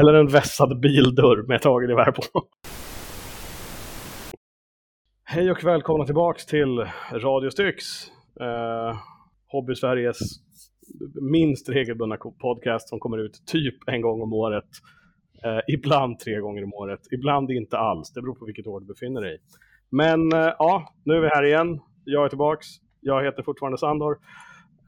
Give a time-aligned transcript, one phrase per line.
[0.00, 2.22] eller en vässad bildörr med ett hagelgevär på.
[5.24, 7.84] Hej och välkomna tillbaks till Radio Styx.
[8.40, 8.96] Eh,
[9.46, 10.18] Hobby-Sveriges
[11.32, 14.68] minst regelbundna podcast som kommer ut typ en gång om året.
[15.44, 18.12] Eh, ibland tre gånger om året, ibland inte alls.
[18.12, 19.38] Det beror på vilket år du befinner dig i.
[19.90, 21.80] Men eh, ja, nu är vi här igen.
[22.04, 22.66] Jag är tillbaks.
[23.00, 24.18] Jag heter fortfarande Sandor.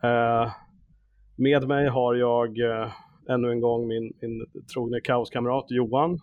[0.03, 0.53] Eh,
[1.37, 2.93] med mig har jag eh,
[3.29, 6.19] ännu en gång min, min trogne kaoskamrat Johan.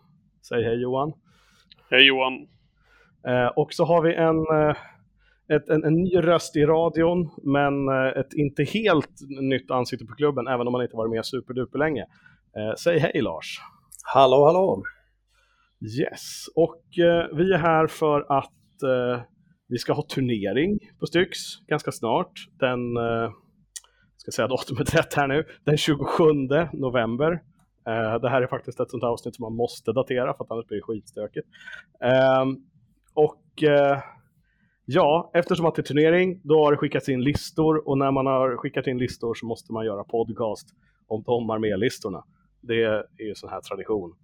[0.48, 1.14] Säg hej Johan.
[1.90, 2.48] Hej Johan.
[3.28, 4.76] Eh, och så har vi en, eh,
[5.56, 9.12] ett, en, en, ny röst i radion, men eh, ett inte helt
[9.42, 12.02] nytt ansikte på klubben, även om man inte varit med superduper länge.
[12.58, 13.60] Eh, säg hej Lars.
[14.14, 14.84] Hallå, hallå.
[16.00, 19.22] Yes, och eh, vi är här för att eh,
[19.68, 22.32] vi ska ha turnering på Styx ganska snart.
[22.60, 22.80] Den
[24.22, 26.24] ska säga datumet rätt här nu, den 27
[26.74, 27.32] november.
[27.88, 30.68] Eh, det här är faktiskt ett sånt avsnitt som man måste datera för att annars
[30.68, 31.48] blir det skitstökigt.
[32.04, 32.58] Ehm,
[33.14, 34.00] och eh,
[34.86, 38.26] ja, eftersom att det är turnering, då har det skickats in listor och när man
[38.26, 40.68] har skickat in listor så måste man göra podcast
[41.08, 42.24] om de armélistorna.
[42.62, 44.16] Det är ju sån här tradition.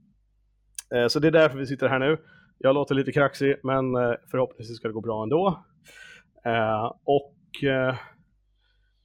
[0.96, 2.18] Eh, så det är därför vi sitter här nu.
[2.58, 3.84] Jag låter lite kraxig, men
[4.32, 5.64] förhoppningsvis ska det gå bra ändå.
[7.04, 7.34] Och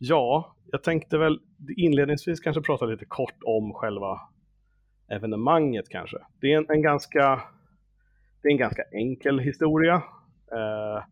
[0.04, 1.40] Ja, jag tänkte väl
[1.76, 4.20] inledningsvis kanske prata lite kort om själva
[5.08, 6.16] evenemanget kanske.
[6.40, 7.42] Det är en, en ganska,
[8.42, 9.94] det är en ganska enkel historia.
[10.52, 11.04] Eh,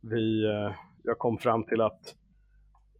[0.00, 2.14] vi, eh, jag kom fram till att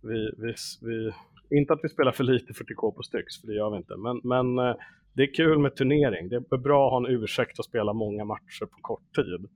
[0.02, 1.12] vi, vi, vi,
[1.58, 4.20] inte att vi spelar för lite 40K på Styx, för det gör vi inte, men,
[4.24, 4.76] men eh,
[5.12, 6.28] det är kul med turnering.
[6.28, 9.48] Det är bra att ha en ursäkt att spela många matcher på kort tid.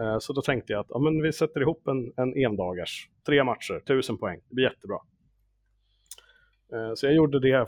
[0.00, 3.44] Eh, så då tänkte jag att ja, men vi sätter ihop en, en endagars, tre
[3.44, 4.98] matcher, tusen poäng, det blir jättebra.
[6.72, 7.66] Eh, så jag gjorde det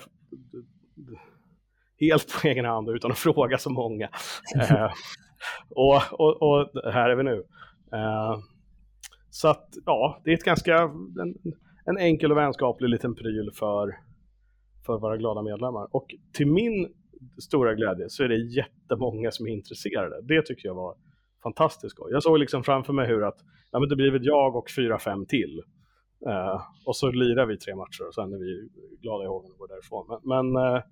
[2.01, 4.09] helt på egen hand utan att fråga så många.
[4.61, 4.91] Eh,
[5.69, 7.45] och, och, och, här är vi nu.
[7.93, 8.39] Eh,
[9.31, 10.79] så att ja, det är ett ganska,
[11.21, 11.35] en,
[11.85, 13.97] en enkel och vänskaplig liten pryl för,
[14.87, 15.89] för våra glada medlemmar.
[15.91, 16.95] Och till min
[17.39, 20.23] stora glädje så är det jättemånga som är intresserade.
[20.23, 20.95] Det tycker jag var
[21.43, 22.13] fantastiskt skoj.
[22.13, 23.39] Jag såg liksom framför mig hur att
[23.71, 25.63] ja, men det blir väl jag och fyra, fem till.
[26.27, 28.69] Uh, och så lirar vi tre matcher och sen är vi
[29.01, 30.07] glada i hågen och går därifrån.
[30.09, 30.83] Men, men uh,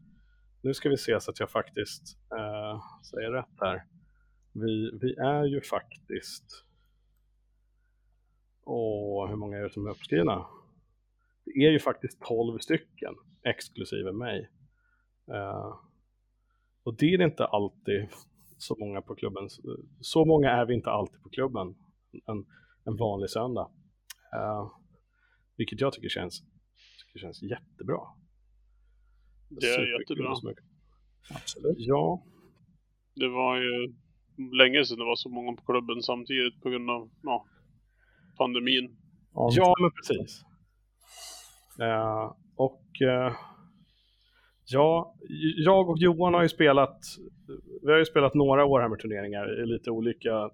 [0.63, 3.85] nu ska vi se så att jag faktiskt uh, säger rätt här.
[4.53, 6.65] Vi, vi är ju faktiskt...
[8.65, 10.47] Åh, hur många är det som är uppskrivna?
[11.45, 14.51] Det är ju faktiskt 12 stycken, exklusive mig.
[16.83, 18.09] och det är inte alltid
[18.59, 19.49] så många på klubben.
[20.01, 21.75] Så många är vi inte alltid på klubben
[22.27, 22.47] en,
[22.85, 23.71] en vanlig söndag.
[25.59, 26.43] Vilket jag tycker känns,
[26.99, 28.01] tycker känns jättebra.
[29.49, 30.35] Det är jättebra.
[31.31, 31.77] Absolut.
[31.79, 32.23] Ja.
[33.15, 33.95] Det var ju
[34.59, 37.47] länge sedan det var så många på klubben samtidigt på grund av ja,
[38.37, 38.97] pandemin.
[39.33, 40.45] Ja, men precis.
[41.81, 43.37] Uh, och uh,
[44.71, 45.15] Ja,
[45.57, 46.99] jag och Johan har ju spelat,
[47.83, 50.51] vi har ju spelat några Warhammer-turneringar i lite olika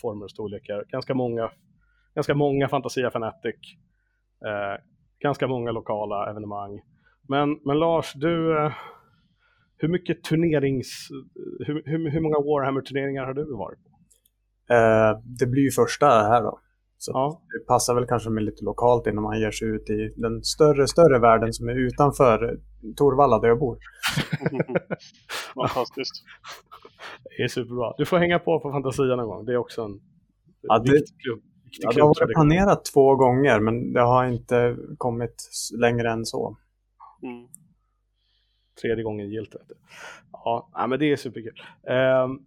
[0.00, 0.84] former och storlekar.
[0.88, 1.50] Ganska många,
[2.14, 3.56] ganska många Fantasia Fanatic,
[5.20, 6.80] ganska många lokala evenemang.
[7.28, 8.72] Men, men Lars, du, eh,
[9.76, 11.08] hur mycket turnerings,
[11.66, 13.90] hur, hur, hur många Warhammer-turneringar har du varit på?
[14.74, 16.58] Eh, det blir ju första här då.
[16.98, 17.42] Så ja.
[17.52, 20.86] det passar väl kanske med lite lokalt innan man ger sig ut i den större,
[20.86, 22.58] större världen som är utanför
[22.96, 23.78] Torvalla där jag bor.
[25.54, 26.24] Fantastiskt.
[27.36, 27.94] Det är superbra.
[27.98, 29.44] Du får hänga på på Fantasia någon gång.
[29.44, 30.00] Det är också en
[30.60, 31.30] ja, det, viktig
[31.80, 31.92] klubb.
[31.92, 36.56] ja, det har varit planerat två gånger men det har inte kommit längre än så.
[37.22, 37.46] Mm.
[38.82, 39.54] Tredje gången gilt.
[40.32, 41.62] Ja, men det är superkul.
[42.24, 42.46] Um,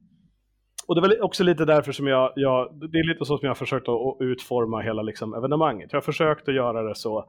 [0.88, 3.39] och det är väl också lite därför som jag, jag det är lite så som
[3.41, 5.89] jag har försökt att utforma hela liksom evenemanget.
[5.91, 7.25] Jag har försökt att göra det så,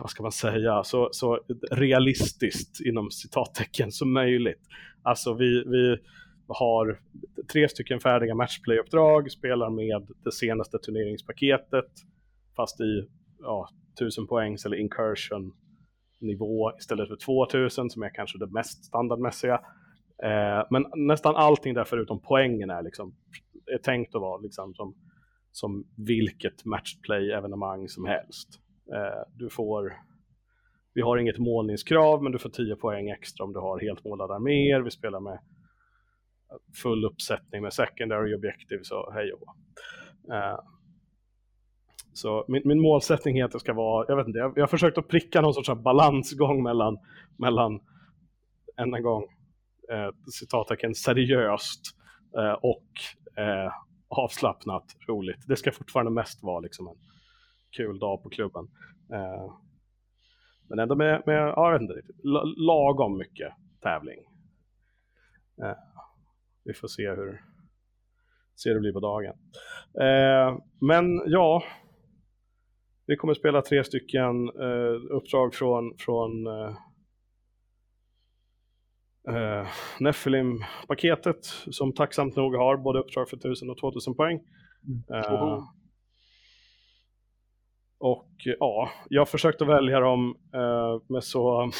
[0.00, 1.40] vad ska man säga, så, så
[1.70, 4.60] realistiskt inom citattecken som möjligt.
[5.02, 5.96] Alltså vi, vi
[6.48, 7.00] har
[7.52, 11.90] tre stycken färdiga matchplay-uppdrag, spelar med det senaste turneringspaketet,
[12.56, 13.08] fast i
[13.40, 13.68] ja,
[14.00, 15.52] 1000 poängs eller incursion
[16.18, 19.54] nivå istället för 2000 som är kanske det mest standardmässiga.
[20.22, 23.14] Eh, men nästan allting där förutom poängen är, liksom,
[23.74, 24.94] är tänkt att vara liksom som,
[25.52, 28.48] som vilket matchplay-evenemang som helst.
[28.94, 29.96] Eh, du får,
[30.94, 34.34] vi har inget målningskrav, men du får 10 poäng extra om du har helt målade
[34.34, 34.80] arméer.
[34.80, 35.38] Vi spelar med
[36.82, 39.56] full uppsättning med secondary objektiv, så hej och
[40.34, 40.58] eh,
[42.12, 44.68] Så min, min, målsättning är att det ska vara, jag vet inte, jag, jag har
[44.68, 46.98] försökt att pricka någon sorts balansgång mellan,
[47.36, 47.80] mellan
[48.76, 49.22] än en gång,
[49.92, 50.10] eh,
[50.40, 51.80] citattecken seriöst
[52.38, 52.90] eh, och
[53.42, 53.72] eh,
[54.08, 55.44] avslappnat roligt.
[55.46, 56.96] Det ska fortfarande mest vara liksom en
[57.70, 58.68] kul dag på klubben.
[59.12, 59.52] Eh,
[60.68, 62.16] men ändå med, med ja, jag vet inte riktigt,
[62.56, 63.52] lagom mycket
[63.82, 64.18] tävling.
[65.62, 65.76] Eh,
[66.66, 67.42] vi får se hur,
[68.54, 69.34] se hur det blir på dagen.
[70.00, 71.62] Eh, men ja,
[73.06, 76.76] vi kommer spela tre stycken eh, uppdrag från, från eh,
[79.28, 79.66] eh,
[80.00, 84.40] Nephilim-paketet som tacksamt nog har både uppdrag för 1000 och 2000 poäng.
[84.86, 85.24] Mm.
[85.24, 85.62] Eh,
[87.98, 91.70] och ja, jag försökte välja dem eh, med så...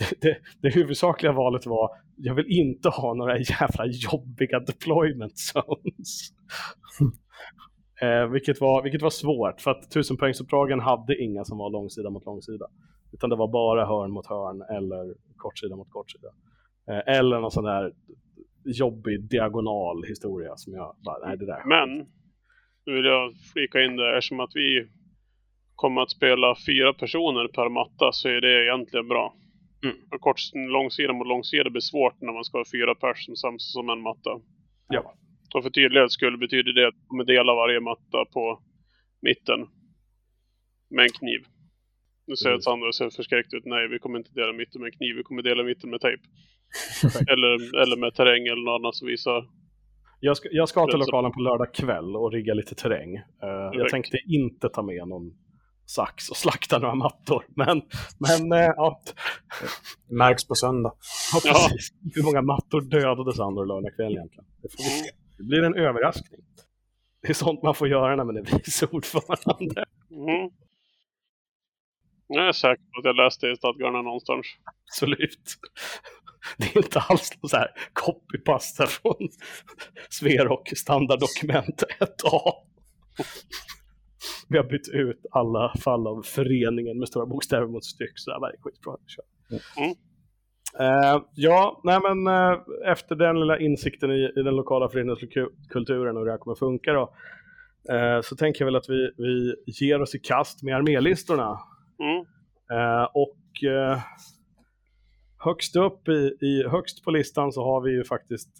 [0.20, 6.32] det, det, huvudsakliga valet var, jag vill inte ha några jävla jobbiga deployment zones.
[8.02, 12.24] eh, vilket, var, vilket var svårt, för att 1000-poängsuppdragen hade inga som var långsida mot
[12.24, 12.66] långsida.
[13.12, 16.28] Utan det var bara hörn mot hörn eller kortsida mot kortsida.
[16.88, 17.92] Eh, eller någon sån där
[18.64, 21.62] jobbig diagonal historia som jag bara, nej det där.
[21.64, 22.06] Men
[22.86, 24.88] nu vill jag flika in det eftersom att vi
[25.74, 29.34] kommer att spela fyra personer per matta så är det egentligen bra.
[29.84, 29.96] Mm.
[30.20, 34.00] Kort, långsida mot långsida blir svårt när man ska ha fyra personer som, som en
[34.00, 34.40] matta.
[34.88, 35.14] Ja.
[35.54, 38.62] Och för tydlighet skulle betyder det att man kommer dela varje matta på
[39.22, 39.60] mitten
[40.90, 41.40] med en kniv.
[42.26, 42.62] Nu säger mm.
[42.62, 43.64] Sandra ser förskräckt ut.
[43.64, 45.16] Nej, vi kommer inte dela mitten med kniv.
[45.16, 46.22] Vi kommer dela mitten med tejp.
[47.32, 49.44] eller, eller med terräng eller något annat som visar
[50.20, 53.16] jag ska, jag ska till lokalen på lördag kväll och rigga lite terräng.
[53.16, 53.22] Uh,
[53.72, 55.32] jag tänkte inte ta med någon
[55.90, 57.46] sax och slakta några mattor.
[57.56, 57.82] Men,
[58.18, 59.00] men uh, ja.
[60.08, 60.92] Märks på söndag.
[61.32, 61.40] Ja.
[61.44, 61.68] Ja.
[62.14, 64.44] Hur många mattor dödades andra lördag kväll egentligen?
[64.62, 65.10] Det, får vi se.
[65.38, 66.40] det blir en överraskning.
[67.22, 69.84] Det är sånt man får göra när man är vice ordförande.
[70.10, 70.50] Mm.
[72.26, 74.46] Jag är säker på att jag läste det i stadgarna någonstans.
[74.64, 75.56] Absolut.
[76.56, 79.28] Det är inte alls någon så här copypasta från
[80.10, 82.52] Sverok standarddokument 1A.
[84.48, 88.12] Vi har bytt ut alla fall av föreningen med stora bokstäver mot styck.
[88.14, 88.96] Så det var skitbra.
[89.78, 89.94] Mm.
[90.80, 96.20] Uh, ja, nej men uh, efter den lilla insikten i, i den lokala föreningskulturen och
[96.20, 97.14] hur det här kommer funka då,
[97.92, 101.58] uh, så tänker jag väl att vi, vi ger oss i kast med armélistorna.
[102.00, 102.24] Mm.
[103.14, 103.36] och
[105.38, 108.50] högst upp i, i, högst på listan så har vi ju faktiskt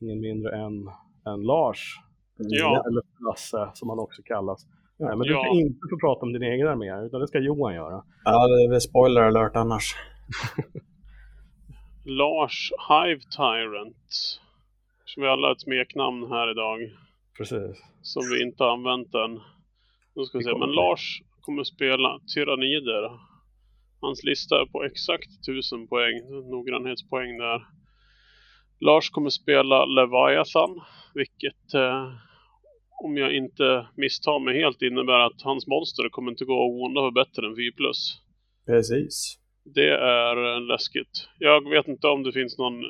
[0.00, 0.88] ingen mindre än,
[1.26, 1.96] än Lars.
[2.36, 2.84] Ja.
[2.86, 4.66] Eller Lasse som han också kallas.
[5.00, 5.16] Ja.
[5.16, 5.44] men du ja.
[5.44, 8.02] ska inte få prata om din egen armé, utan det ska Johan göra.
[8.24, 9.96] Ja, det är väl spoiler alert annars.
[12.04, 14.10] Lars Hive Tyrant.
[15.04, 16.78] Som vi alla har ett smeknamn här idag.
[17.38, 17.84] Precis.
[18.02, 19.40] Som vi inte har använt än.
[20.14, 23.10] Då ska vi se, men Lars kommer spela Tyrannider
[24.00, 26.16] Hans lista är på exakt 1000 poäng,
[26.50, 27.66] noggrannhetspoäng där.
[28.80, 30.80] Lars kommer spela Leviathan,
[31.14, 32.12] vilket eh,
[33.04, 37.00] om jag inte misstar mig helt innebär att hans monster kommer inte gå att onda
[37.00, 37.72] för bättre än 4+.
[38.66, 39.38] Precis.
[39.64, 39.90] Det
[40.22, 41.28] är eh, läskigt.
[41.38, 42.82] Jag vet inte om det finns någon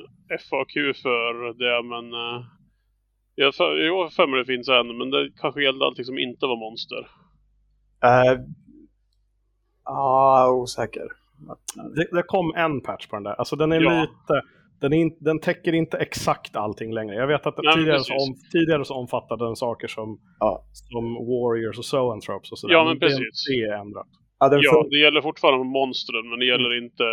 [0.49, 2.45] FAQ för det, men eh,
[3.35, 6.57] jag har för mig det finns en, men det kanske gällde allting som inte var
[6.57, 7.01] monster.
[8.05, 8.47] Uh,
[9.85, 11.09] Ja, osäker.
[11.97, 13.33] Det, det, kom en patch på den där.
[13.33, 14.01] Alltså den är ja.
[14.01, 14.47] lite...
[14.81, 17.15] Den, är den täcker inte exakt allting längre.
[17.15, 20.65] Jag vet att ja, tidigare, så om, tidigare så omfattade den saker som, ja.
[20.73, 22.75] som Warriors och Zoanthropes och sådär.
[22.75, 23.47] Ja, men, men precis.
[23.49, 24.09] Det, är ändrat.
[24.39, 26.85] Ja, det, ja, det gäller fortfarande monstren, men det gäller mm.
[26.85, 27.05] inte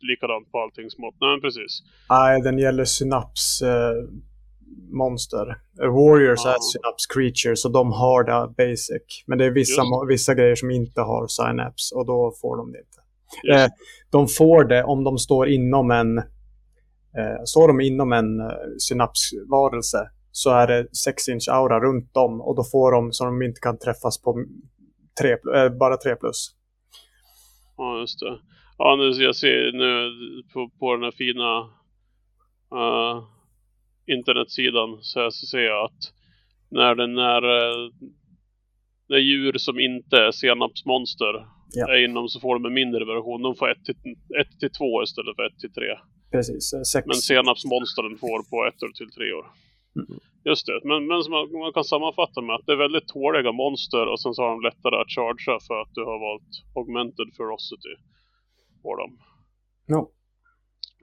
[0.00, 1.14] likadant på allting smått.
[1.20, 1.82] Nej, men precis.
[2.10, 3.62] Nej, den gäller synaps.
[3.62, 3.94] Eh,
[4.92, 5.46] monster.
[5.78, 6.48] Warriors ah.
[6.48, 9.24] är Synapse Creatures och de har det basic.
[9.26, 12.78] Men det är vissa, vissa grejer som inte har Synapse och då får de det
[12.78, 13.02] inte.
[13.54, 13.70] Eh,
[14.10, 16.24] de får det om de står inom en eh,
[17.44, 18.46] står de inom en eh,
[18.78, 19.98] synapsvarelse
[20.30, 23.60] så är det 6 inch aura runt dem och då får de så de inte
[23.60, 24.44] kan träffas på
[25.20, 26.50] tre, eh, bara 3 plus.
[27.76, 28.38] Ja, just det.
[28.78, 30.10] Ja, nu jag ser nu
[30.52, 31.60] på, på den här fina
[32.80, 33.24] uh,
[34.06, 36.02] internetsidan så ser jag att
[36.70, 37.90] när den är eh,
[39.08, 41.34] när djur som inte är senapsmonster
[41.72, 41.94] ja.
[41.94, 43.42] är inom så får de en mindre version.
[43.42, 43.94] De får 1 till,
[44.40, 45.84] 1 till 2 istället för 1 till 3.
[46.32, 46.72] Precis.
[46.72, 47.06] Eh, sex.
[47.06, 49.46] Men senapsmonstren får på 1 till 3 år.
[49.96, 50.20] Mm.
[50.44, 54.06] Just det, men, men man, man, kan sammanfatta med att det är väldigt tåliga monster
[54.06, 57.94] och sen så har de lättare att chargea för att du har valt Augmented Ferocity
[58.82, 59.18] på dem.
[59.88, 60.10] No.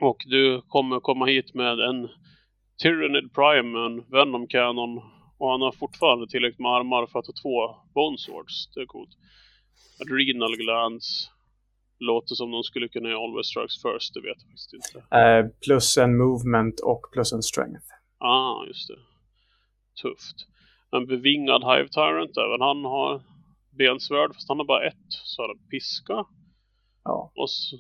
[0.02, 2.10] Och du kommer komma hit med en
[2.82, 4.98] Tyrannid Prime en Venom Cannon.
[5.38, 7.58] Och han har fortfarande tillräckligt med armar för att ha två
[7.94, 8.74] Bone Swords.
[8.74, 9.10] Det är coolt.
[10.02, 11.30] Adrenal Glands.
[12.00, 14.98] Låter som de skulle kunna göra Always Strikes First, det vet jag faktiskt inte.
[15.20, 17.86] Eh, plus en movement och plus en strength.
[18.20, 19.00] Ah, just det.
[20.02, 20.36] Tufft.
[20.92, 23.22] En bevingad Hive Tyrant, även han har
[23.78, 25.08] bensvärd, fast han har bara ett.
[25.10, 26.26] Så har han piska.
[27.04, 27.32] Ja.
[27.36, 27.76] Och så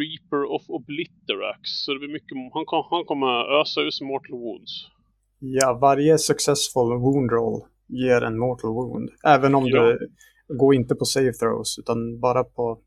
[0.00, 1.60] Reaper of Obliterax.
[1.84, 4.72] Så det blir mycket, han, kom, han kommer ösa ut Mortal Wounds.
[5.38, 9.10] Ja, varje successful wound roll ger en mortal wound.
[9.26, 9.82] Även om Ja.
[9.82, 10.08] du
[10.58, 12.78] går inte på save throws, utan bara på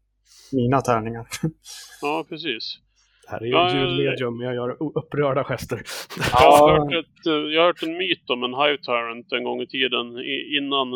[0.51, 1.27] mina tärningar.
[2.01, 2.79] Ja, precis.
[3.25, 5.81] Det här är ju Ja, ljudmedium, jag gör upprörda gester.
[6.33, 9.61] Jag har, hört ett, jag har hört en myt om en Hive Tyrant en gång
[9.61, 10.05] i tiden
[10.59, 10.87] innan,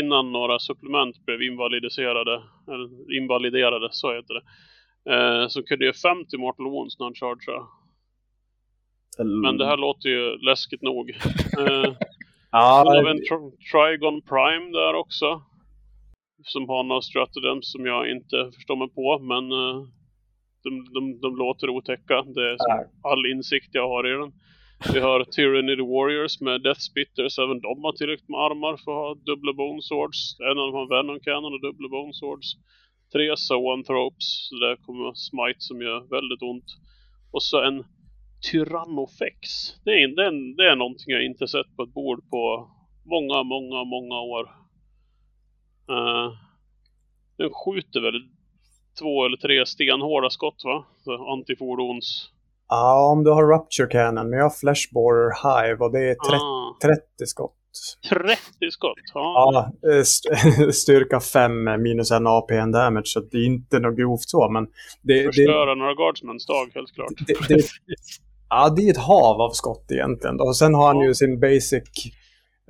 [0.00, 4.42] innan några supplement blev invalidiserade, eller invaliderade, så heter det.
[5.14, 7.66] Eh, så kunde ge 50 Mortal Wounds när han chargeade.
[9.42, 11.10] Men det här låter ju läskigt nog.
[11.58, 11.92] Eh,
[12.54, 15.42] Ja, har vi en tri- Trigon Prime där också.
[16.44, 19.78] Som har några stratagems som jag inte förstår mig på, men eh,
[20.64, 22.22] de, de, de låter otäcka.
[22.22, 22.56] Det är
[23.10, 24.32] all insikt jag har i den.
[24.94, 27.38] Vi har Tyranny the Warriors med Death Spitters.
[27.38, 30.20] Även de har tillräckligt med armar för att ha dubbla bone swords.
[30.48, 32.48] En av dem har Venom Cannon och dubbla bone swords.
[33.12, 34.28] Tre Zoanthropes.
[34.48, 36.68] Så där kommer Smite som gör väldigt ont.
[37.34, 37.84] Och så en
[38.50, 39.40] Tyrannofex.
[39.84, 42.42] Det är, det, är, det är någonting jag inte sett på ett bord på
[43.14, 44.61] många, många, många år.
[45.90, 46.32] Uh,
[47.38, 48.20] den skjuter väl
[49.00, 50.84] två eller tre stenhårda skott va?
[51.04, 52.28] Så Antifordons...
[52.68, 56.34] ja, om du har Rupture Cannon, men jag har Fleshborer Hive och det är 30,
[56.34, 57.56] Ah, 30 skott.
[58.08, 58.36] 30
[58.70, 58.96] skott!
[59.14, 59.72] Ja.
[59.82, 64.28] Ja, eh, st- styrka 5 minus en APN damage, så det är inte något grovt
[64.28, 64.64] så, men
[65.02, 67.08] det, det, Förstöra några guardsmans dag helt klart.
[67.26, 67.62] det, det,
[68.48, 70.40] ja, det är ett hav av skott egentligen.
[70.40, 71.04] Och sen har han Ja.
[71.04, 71.82] ju sin basic,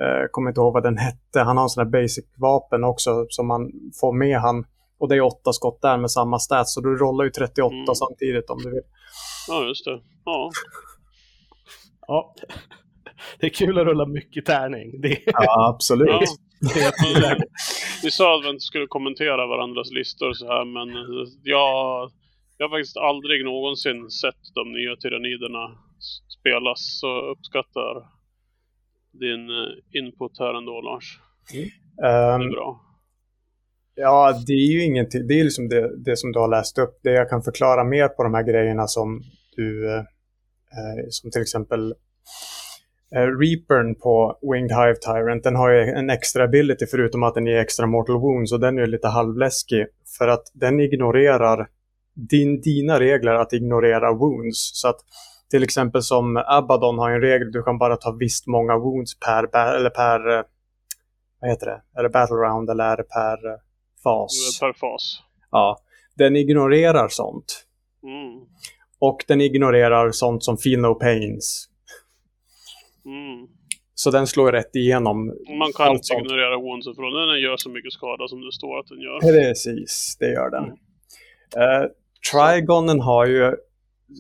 [0.03, 3.47] eh, kommer inte ihåg vad den hette, han har en sån här basic-vapen också som
[3.47, 4.65] man får med han.
[4.99, 7.95] Och det är åtta skott där med samma stats, så du rollar ju 38 Mm.
[7.95, 8.83] samtidigt om du vill.
[9.49, 10.01] Ja, just det.
[10.25, 10.51] Ja.
[12.07, 12.35] Ja.
[13.41, 15.01] Det är kul att rulla mycket tärning.
[15.01, 16.09] Det Ja, absolut.
[16.11, 17.37] ja.
[18.03, 20.89] Vi sa att vi inte skulle kommentera varandras listor så här, men
[21.43, 22.11] jag,
[22.59, 25.65] jag har faktiskt aldrig någonsin sett de nya tyranniderna
[26.41, 27.93] spelas, så uppskattar
[29.13, 31.19] din eh, input här ändå, Lars.
[31.53, 32.81] Det är Ehm, bra.
[33.95, 35.27] Ja, det är ju ingenting.
[35.27, 37.01] Det är liksom det, det som du har läst upp.
[37.03, 39.23] Det jag kan förklara mer på de här grejerna som
[39.57, 41.95] du, eh, eh, som till exempel
[43.15, 47.47] eh, Reapern på Winged Hive Tyrant, den har ju en extra ability förutom att den
[47.47, 49.87] ger extra mortal wounds och den är lite halvläskig
[50.19, 51.69] för att den ignorerar
[52.15, 54.71] din, dina regler att ignorera wounds.
[54.75, 55.01] Så att
[55.53, 59.57] till exempel som Abaddon har en regel, du kan bara ta visst många wounds per,
[59.77, 60.43] eller per eh,
[61.41, 61.83] vad heter det?
[61.99, 63.59] Är det battle round eller är det per eh,
[64.05, 64.61] fas?
[64.61, 65.23] Per fas.
[65.51, 65.79] Ja,
[66.15, 67.67] den ignorerar sånt.
[68.03, 68.47] Mm.
[68.99, 71.69] Och den ignorerar sånt som feel no pains.
[73.05, 73.49] Mm.
[73.95, 75.27] Så den slår rätt igenom.
[75.59, 76.21] Man kan inte sånt.
[76.21, 77.29] ignorera woundsen från den.
[77.29, 79.21] Den gör så mycket skada som det står att den gör.
[79.21, 80.65] Precis, det gör den.
[80.65, 81.89] Uh,
[82.33, 83.57] Trigonen har ju,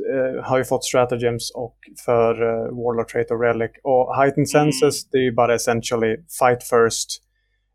[0.01, 3.71] eh, har ju fått stratagems och för uh, Warlord Trait och Relic.
[3.83, 7.09] Och Heightened Senses, det är ju bara essentially fight first,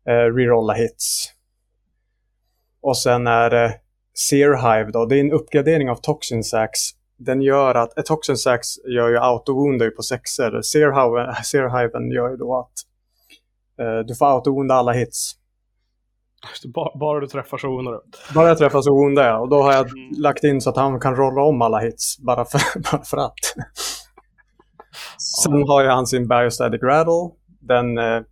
[0.08, 1.32] uh, rerolla hits.
[2.80, 3.74] Och sen är det
[4.14, 6.78] Sear Hive då, det är en uppgradering av Toxin Sax.
[7.16, 10.62] Den gör att, ett Toxin Sax gör ju auto-woundar på sexer.
[10.62, 12.72] Sear Hive- Sear Hiven gör ju då att
[13.80, 15.37] eh, du får auto-wounda alla hits.
[16.74, 18.00] Bara, bara du träffar så undrar du.
[18.34, 19.42] Bara jag träffar så woundar jag.
[19.42, 20.10] Och då har jag Mm.
[20.22, 22.18] lagt in så att han kan rolla om alla hits.
[22.18, 22.60] Bara för,
[22.92, 23.34] bara för att.
[25.44, 27.36] Sen har ju han sin Biostatic Rattle.
[27.60, 28.22] Den, eh,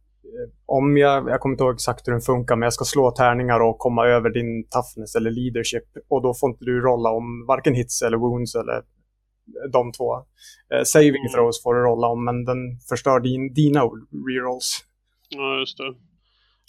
[0.66, 3.60] om jag, jag kommer inte ihåg exakt hur den funkar, men jag ska slå tärningar
[3.60, 5.84] och komma över din toughness eller leadership.
[6.08, 8.82] Och då får inte du rolla om varken hits eller wounds eller
[9.72, 10.14] de två.
[10.74, 11.32] Eh, saving Mm.
[11.34, 12.58] throws får du rolla om, men den
[12.88, 13.80] förstör din, dina
[14.28, 14.78] rerolls.
[15.28, 15.94] Ja, just det.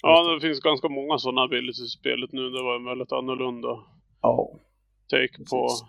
[0.01, 2.50] Ja, det finns ganska många sådana abilities i spelet nu.
[2.50, 3.80] Det var en väldigt annorlunda
[4.22, 4.50] Ja.
[5.10, 5.84] take på, Precis.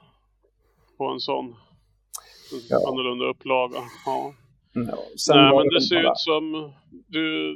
[0.99, 1.45] på en sån.
[1.47, 2.89] En Ja.
[2.89, 3.79] annorlunda upplaga.
[4.07, 4.33] Ja.
[4.73, 6.73] Ja, sen Nej, men det väl ser bara- ut som...
[7.09, 7.55] Du,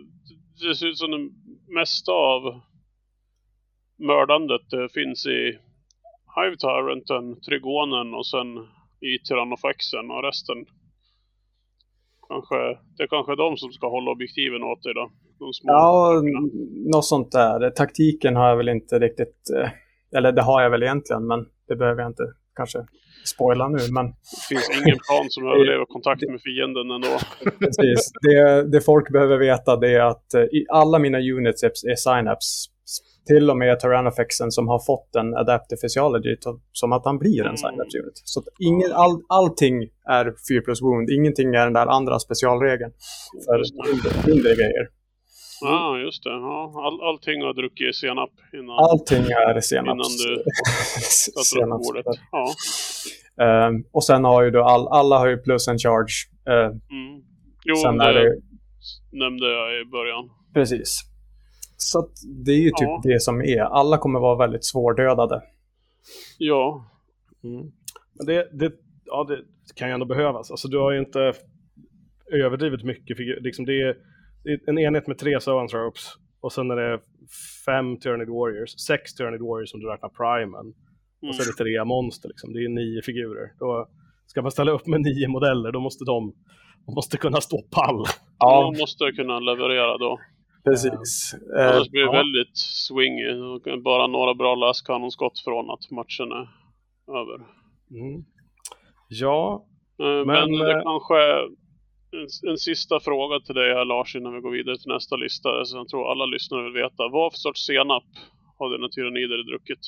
[0.60, 1.30] det ser ut som det
[1.74, 2.60] mesta av
[3.98, 5.58] mördandet det finns i
[6.36, 8.58] Hive Tyranten, Trigonen och sen
[9.00, 10.66] i Tyrannofaxen och resten.
[12.28, 12.56] Kanske,
[12.96, 15.10] det är kanske de som ska hålla objektiven åt dig då.
[15.42, 16.22] De små Ja,
[16.94, 17.70] något sånt där.
[17.70, 19.36] Taktiken har jag väl inte riktigt...
[19.56, 19.70] eh,
[20.18, 22.22] Eller det har jag väl egentligen, men det behöver jag inte
[22.56, 22.78] kanske
[23.24, 23.78] spoila nu.
[23.92, 27.14] Men Det finns ingen plan som överlever kontakt med fienden ändå.
[27.58, 31.94] precis, det, det folk behöver veta det är att eh, i alla mina units är,
[31.96, 32.68] synapse
[33.26, 36.36] till och med Tyrannofexen som har fått en Adaptive Physiology
[36.72, 37.56] som att han blir en Mm.
[37.56, 38.12] Synapse Unit.
[38.24, 42.92] Så ingen, all, allting är 4 plus wound, ingenting är den där andra specialregeln
[43.46, 43.62] för
[44.30, 44.88] mindre grejer.
[45.62, 46.30] Ja, just det.
[46.30, 49.86] Ja, all, allting har druckit senap innan, Allting är senaps.
[49.86, 50.44] innan du
[51.42, 52.06] satte upp bordet.
[52.32, 52.54] Ja.
[53.44, 56.14] Ehm, och sen har ju då all, alla har ju plus en charge.
[56.48, 57.22] Ehm, Mm.
[57.64, 58.40] Jo, sen det, det,
[59.12, 60.30] nämnde jag i början.
[60.54, 61.00] precis.
[61.76, 62.10] Så att
[62.44, 63.00] det är ju typ Ja.
[63.04, 63.60] det som är.
[63.60, 65.42] Alla kommer vara väldigt svårdödade.
[66.38, 66.88] Ja,
[67.44, 67.72] Mm.
[68.14, 68.72] Men det, det,
[69.04, 69.38] ja, det
[69.74, 70.50] kan ju ändå behövas.
[70.50, 71.32] Alltså, du har ju inte
[72.32, 73.18] överdrivet mycket.
[73.42, 73.96] Liksom det är
[74.66, 77.00] en enhet med tre Zoanthropes och sen är det
[77.66, 80.74] fem Tyrannid Warriors, sex Tyrannid Warriors om du räknar Primen.
[81.28, 81.54] Och så är mm.
[81.56, 82.52] det tre monster, liksom.
[82.52, 83.52] det är nio figurer.
[83.58, 83.88] Då
[84.26, 86.34] ska man ställa upp med nio modeller, då måste de,
[86.86, 88.04] de måste kunna stå pall.
[88.40, 90.18] man måste kunna leverera då.
[90.64, 91.34] precis.
[91.58, 92.12] Annars blir det ja.
[92.12, 93.30] väldigt swingy.
[93.82, 96.48] Bara några bra läskanonskott från att matchen är
[97.20, 97.36] över.
[97.90, 98.24] Mm.
[99.08, 99.66] Ja,
[100.02, 101.18] Eh, Men, Men, det eh, kanske
[102.18, 105.48] en, en sista fråga till dig här Lars innan vi går vidare till nästa lista.
[105.64, 107.02] Så jag tror alla lyssnare vill veta.
[107.12, 108.04] Vad för sorts senap
[108.58, 109.78] har dina tyrannider druckit?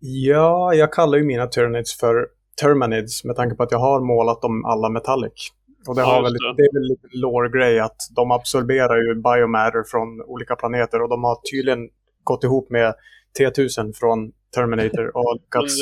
[0.00, 2.26] Ja, jag kallar ju mina Tyranids för
[2.60, 5.52] Termanids med tanke på att jag har målat dem alla metallic.
[5.88, 6.54] Och det, Ja, har väl, det.
[6.56, 11.24] det är väl lite lore-grej att de absorberar ju biomatter från olika planeter och de
[11.24, 11.88] har tydligen
[12.24, 12.94] gått ihop med
[13.38, 15.74] T1000 från Terminator och lyckats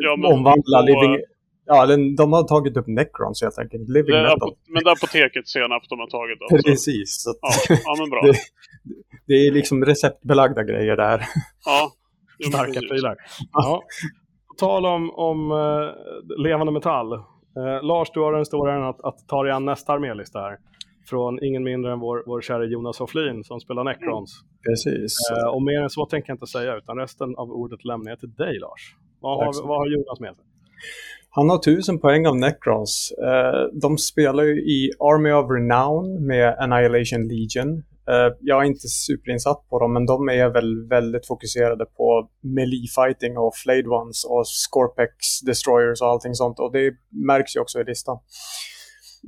[0.00, 1.16] ja, omvandla på- living...
[1.66, 3.88] Ja, den, de har tagit upp Necrons helt enkelt.
[3.88, 4.54] Living det metal.
[4.68, 6.68] men det är apoteket senap de har tagit alltså.
[6.70, 7.22] Precis.
[7.22, 8.20] Så att Ja, ja, men bra.
[8.26, 8.38] Det-
[9.26, 11.24] det är liksom receptbelagda grejer där.
[11.64, 11.92] Ja.
[12.48, 13.16] Starka prylar.
[13.52, 13.82] Ja.
[14.48, 17.12] På tal om, om eh, levande metall.
[17.12, 20.56] Eh, Lars, du har den stora äran att, att ta dig an nästa armélista här.
[21.10, 24.40] Från ingen mindre än vår, vår kära Jonas Hofflin som spelar Necrons.
[24.68, 25.16] Precis.
[25.32, 28.20] Eh, och mer än så tänker jag inte säga, utan resten av ordet lämnar jag
[28.20, 28.96] till dig Lars.
[29.20, 30.44] Vad har, vad har Jonas med sig?
[31.34, 33.12] Han har tusen poäng av Necrons.
[33.18, 37.70] Eh, de spelar ju i Army of Renown med Annihilation Legion.
[38.10, 42.86] Eh, jag är inte superinsatt på dem, men de är väl väldigt fokuserade på melee
[42.96, 46.58] fighting och flayed ones och Scorpex destroyers och allting sånt.
[46.58, 46.94] Och det
[47.26, 48.18] märks ju också i listan.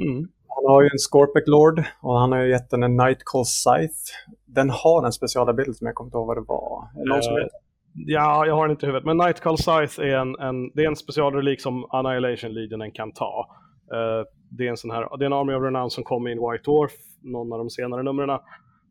[0.05, 0.29] Mm.
[0.55, 4.05] Han har ju en Scorpec Lord och han har ju gett den en Nightcall Scythe.
[4.47, 7.07] Den har en specialability som jag kommer inte ihåg vad det var.
[7.09, 7.64] Någon som Eh, vet?
[7.97, 9.07] Ja, jag har den inte i huvudet.
[9.07, 13.47] Men Nightcall Scythe är en, en, det är en specialrelik som Annihilation Legionen kan ta.
[13.95, 16.39] Uh, det är en sån här, det är en Army of Renown som kom in
[16.39, 18.31] White Dwarf, någon av de senare numren.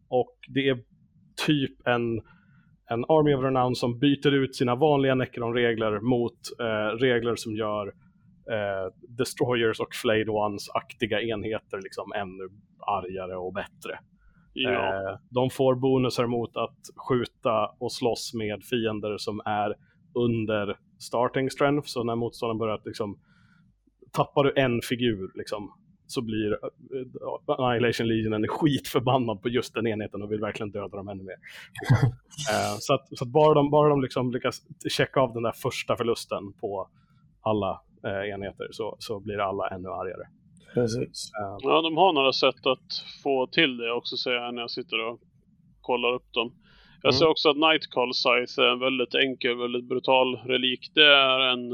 [0.10, 0.78] Och det är
[1.46, 2.22] typ en,
[2.90, 7.88] en Army of Renown som byter ut sina vanliga Necron-regler mot uh, regler som gör
[7.88, 12.50] uh, Destroyers och Flayed Ones-aktiga enheter liksom ännu
[12.88, 14.00] argare och bättre.
[14.54, 15.10] Ja.
[15.10, 19.76] Eh, de får bonusar mot att skjuta och slåss med fiender som är
[20.14, 21.88] under starting strength.
[21.88, 23.20] Så när motståndaren börjar att liksom,
[24.12, 25.74] tappar du en figur liksom,
[26.08, 31.08] så blir eh, Annihilation Legionen skitförbannad på just den enheten och vill verkligen döda dem
[31.08, 31.36] ännu mer.
[32.52, 35.52] eh, så att, så att bara de, bara de liksom lyckas checka av den där
[35.52, 36.90] första förlusten på
[37.42, 40.28] alla eh, enheter så, så blir alla ännu argare.
[40.74, 41.32] Precis.
[41.62, 42.88] Ja, de har några sätt att
[43.24, 45.20] få till det också säger jag när jag sitter och
[45.82, 46.54] kollar upp dem.
[47.02, 47.20] Jag Mm.
[47.20, 50.92] ser också att Nightcall Scythe är en väldigt enkel, väldigt brutal relik.
[50.96, 51.70] Det är en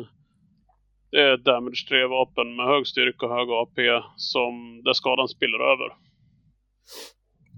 [1.12, 3.78] det är ett damage 3-vapen med hög styrka och hög AP
[4.16, 5.90] som där skadan spiller över.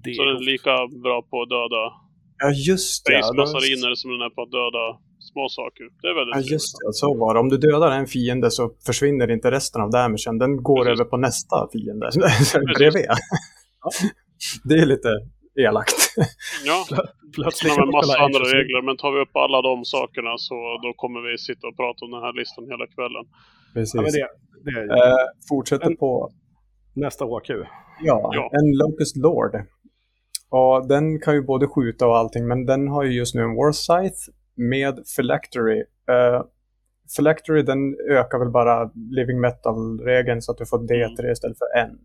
[0.03, 0.73] det Så den är lika
[1.03, 1.83] bra på att döda
[2.43, 3.11] Ja, just det.
[3.11, 4.85] Space Ja, som den är på att döda
[5.33, 5.83] små saker.
[6.01, 6.51] Det är väldigt Ja, trevligt.
[6.51, 6.93] just det.
[7.01, 7.39] Så var det.
[7.39, 10.37] Om du dödar en fiende så försvinner inte resten av damagen.
[10.43, 10.99] Den går Precis.
[10.99, 12.05] över på nästa fiende
[12.77, 13.05] bredvid.
[14.69, 15.09] Det är lite
[15.65, 15.99] elakt.
[16.69, 16.77] Ja,
[17.35, 20.55] plötsligt har vi en massa andra regler, men tar vi upp alla de sakerna så
[20.85, 23.23] då kommer vi sitta och prata om den här listan hela kvällen.
[23.73, 23.93] Precis.
[23.95, 24.27] Ja, men det,
[24.65, 26.11] det är Eh, fortsätter En- på
[26.95, 27.49] nästa HQ.
[28.09, 28.43] ja, Ja.
[28.59, 29.55] en Locust Lord.
[30.59, 33.55] Och den kan ju både skjuta och allting, men den har ju just nu en
[33.55, 34.21] War Scythe
[34.69, 35.79] med Phylactery.
[36.11, 36.41] Uh,
[37.17, 41.97] Phylactery den ökar väl bara Living Metal-regeln så att du får D3 istället för en.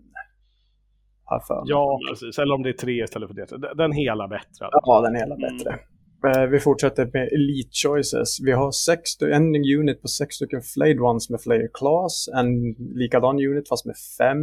[1.25, 1.65] Har jag för mig.
[1.67, 2.39] Ja, precis.
[2.39, 3.47] Eller om det är tre istället för det.
[3.51, 4.69] Den- Den hela bättre.
[4.71, 5.57] Ja, den är hela Mm.
[5.57, 5.79] bättre.
[6.27, 8.41] Eh, vi fortsätter med Elite Choices.
[8.45, 12.29] Vi har sex, en unit på sex stycken Flayed Ones med Flayer Class.
[12.35, 14.39] En likadan unit fast med fem.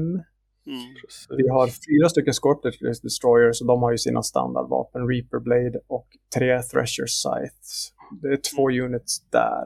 [0.67, 0.79] Mm.
[1.37, 5.07] Vi har fyra stycken Scorpius Destroyers och de har ju sina standardvapen.
[5.07, 7.92] Reaper Blade och tre Thresher Scythes.
[8.21, 9.65] Det är två units där.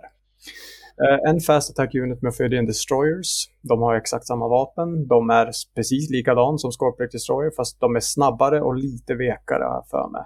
[1.03, 3.49] Eh, en Fast Attack Unit med Ophidian Destroyers.
[3.61, 5.07] De har exakt samma vapen.
[5.07, 9.73] De är precis likadan som Scorpius Destroyer fast de är snabbare och lite vekare har
[9.73, 10.21] jag för mig.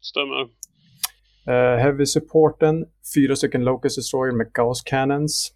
[0.00, 0.60] stämmer.
[1.48, 5.52] Uh, heavy supporten, fyra stycken Locust Destroyer med Gauss Cannons.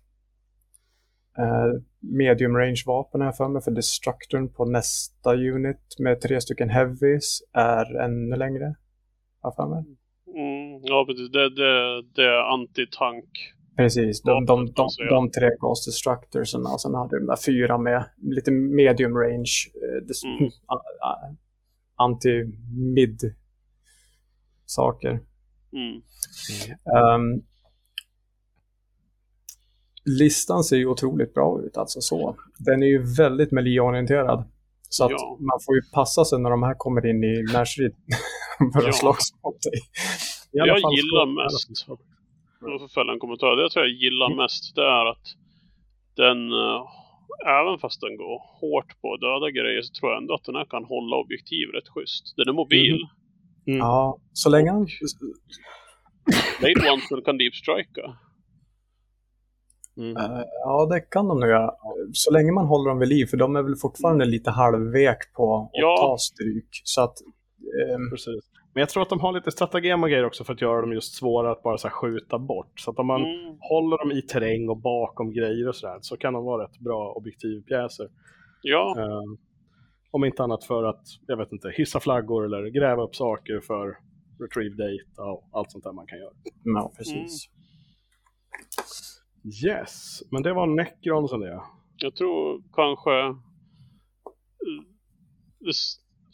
[1.38, 6.70] Uh, medium range-vapen har jag för mig för Destructorn på nästa unit med tre stycken
[6.70, 8.74] Heavies är ännu längre.
[9.40, 9.84] Har för mig.
[10.74, 11.30] Mm, ja, precis.
[11.32, 13.30] Det, det, det är anti-tank.
[13.76, 18.04] Precis, de, de, de, de, tre Ghost Destructors och sen hade de där fyra med
[18.22, 19.52] lite medium range.
[19.82, 20.50] Uh, mm.
[21.96, 23.34] Anti-mid
[24.66, 25.20] saker.
[25.72, 26.02] Mm.
[27.14, 27.42] Um,
[30.04, 32.36] listan ser ju otroligt bra ut, alltså så.
[32.58, 34.44] Den är ju väldigt melee-orienterad.
[34.88, 35.36] Så att ja.
[35.40, 37.94] man får ju passa sig när de här kommer in i närstrid
[38.72, 38.92] för att ja.
[38.92, 39.80] slåss mot dig.
[40.54, 41.88] Jag gillar mest,
[42.62, 44.38] om jag får fälla en kommentar, det jag tror jag gillar mm.
[44.42, 45.26] mest det är att
[46.16, 46.80] den, uh,
[47.60, 50.64] även fast den går hårt på döda grejer så tror jag ändå att den här
[50.64, 52.24] kan hålla objektiv rätt schysst.
[52.36, 52.94] Den är mobil.
[52.94, 53.08] Mm.
[53.66, 53.78] Mm.
[53.78, 54.86] Ja, så länge han...
[56.62, 58.04] Late One kan deep strika.
[59.96, 60.16] Mm.
[60.16, 61.70] Uh, ja, det kan de nog göra.
[62.12, 65.56] Så länge man håller dem vid liv, för de är väl fortfarande lite halvvek på
[65.56, 65.96] att ja.
[66.00, 66.68] ta stryk.
[66.84, 67.16] Så att,
[67.96, 68.16] um...
[68.74, 70.92] Men jag tror att de har lite stratagem och grejer också för att göra dem
[70.92, 72.80] just svåra att bara så skjuta bort.
[72.80, 73.56] Så att om man mm.
[73.60, 77.12] håller dem i terräng och bakom grejer och sådär så kan de vara rätt bra
[77.16, 78.08] objektivpjäser.
[78.62, 78.94] Ja.
[78.98, 79.38] Uh,
[80.10, 83.98] om inte annat för att, jag vet inte, hissa flaggor eller gräva upp saker för
[84.40, 86.32] retrieve data och allt sånt där man kan göra.
[86.64, 87.48] Ja, precis.
[87.48, 87.54] Mm.
[89.64, 91.60] Yes, men det var Necron som det.
[91.96, 93.34] Jag tror kanske eh,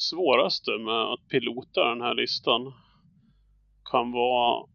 [0.00, 2.72] svåraste med att pilota den här listan
[3.90, 4.66] kan vara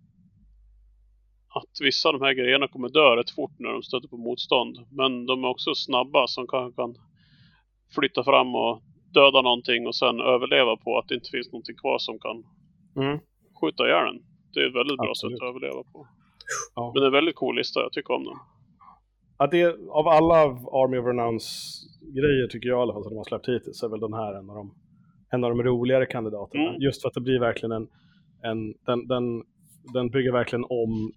[1.59, 4.75] att vissa av de här grejerna kommer dö rätt fort när de stöter på motstånd.
[4.91, 6.95] Men de är också snabba som kanske kan
[7.95, 8.81] flytta fram och
[9.13, 12.37] döda någonting och sen överleva på att det inte finns någonting kvar som kan
[13.03, 13.19] mm.
[13.61, 14.19] skjuta ihjäl den.
[14.53, 15.39] Det är ett väldigt bra Absolut.
[15.39, 16.07] sätt att överleva på.
[16.75, 16.91] Ja.
[16.93, 18.37] Men det är en väldigt cool lista, jag tycker om den.
[19.37, 20.39] Ja, det, av alla
[20.81, 21.49] Army of Renounce
[22.19, 24.33] grejer tycker jag i alla fall som de har släppt hittills är väl den här
[24.39, 24.73] en av de,
[25.35, 26.69] en av de roligare kandidaterna.
[26.69, 26.81] Mm.
[26.81, 27.87] Just för att det blir verkligen en,
[28.43, 29.43] en den, den,
[29.93, 31.13] den bygger verkligen om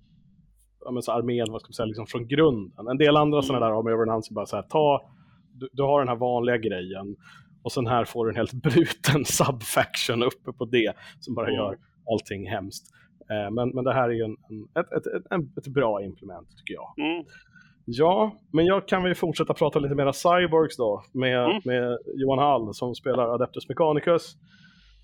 [0.84, 2.88] ja, så armén, vad ska man säga, liksom från grunden.
[2.88, 3.42] En del andra mm.
[3.42, 5.10] sådana där Army Renounce är bara så här, ta,
[5.52, 7.16] du, du, har den här vanliga grejen
[7.62, 11.56] och sen här får du en helt bruten subfaction uppe på det som bara mm.
[11.56, 11.78] gör
[12.12, 12.86] allting hemskt.
[13.30, 16.48] Eh, men, men det här är ju en, en, ett, ett, ett, ett, bra implement
[16.58, 16.94] tycker jag.
[16.98, 17.24] Mm.
[17.90, 21.60] Ja, men jag kan väl fortsätta prata lite mer Cyborgs då med, mm.
[21.64, 24.36] med Johan Hall som spelar Adeptus Mechanicus.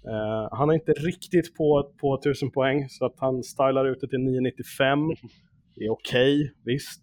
[0.09, 4.09] Uh, han är inte riktigt på, på 1000 poäng så att han stylar ut det
[4.09, 4.99] till 995.
[4.99, 5.17] Mm.
[5.75, 7.03] Det är okej, okay, visst.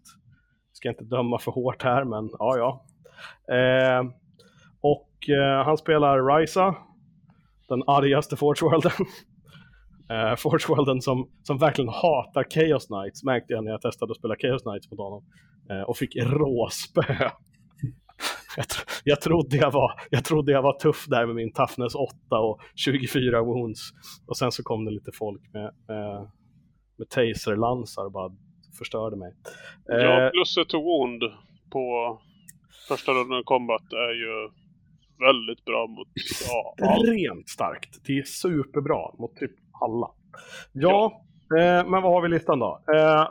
[0.73, 2.85] Ska inte döma för hårt här, men ja, ja.
[3.55, 4.11] Uh,
[4.81, 6.75] och eh, han spelar Ryza,
[7.67, 8.91] den argaste Forgeworlden.
[10.11, 14.35] eh, Forgeworlden som, som verkligen hatar Chaos Knights, märkte jag när jag testade att spela
[14.35, 15.23] Chaos Knights mot honom.
[15.71, 17.01] Eh, och fick råspö.
[18.57, 21.95] jag, tro, jag, trodde jag, var, jag trodde jag var tuff där med min toughness
[21.95, 23.91] 8 och 24 wounds.
[24.27, 26.31] Och sen så kom det lite folk med, med,
[26.97, 28.31] med taserlansar och bara
[28.77, 29.33] förstörde mig.
[29.85, 31.23] Ja, eh, plus ett wound
[31.71, 32.17] på
[32.87, 34.49] första rundan combat är ju
[35.27, 36.07] väldigt bra mot
[36.47, 38.05] ja, Extremt starkt.
[38.05, 40.11] Det är superbra mot typ alla.
[40.71, 41.25] Ja, ja.
[41.59, 42.79] Eh, men vad har vi i listan då?
[42.93, 43.27] Eh,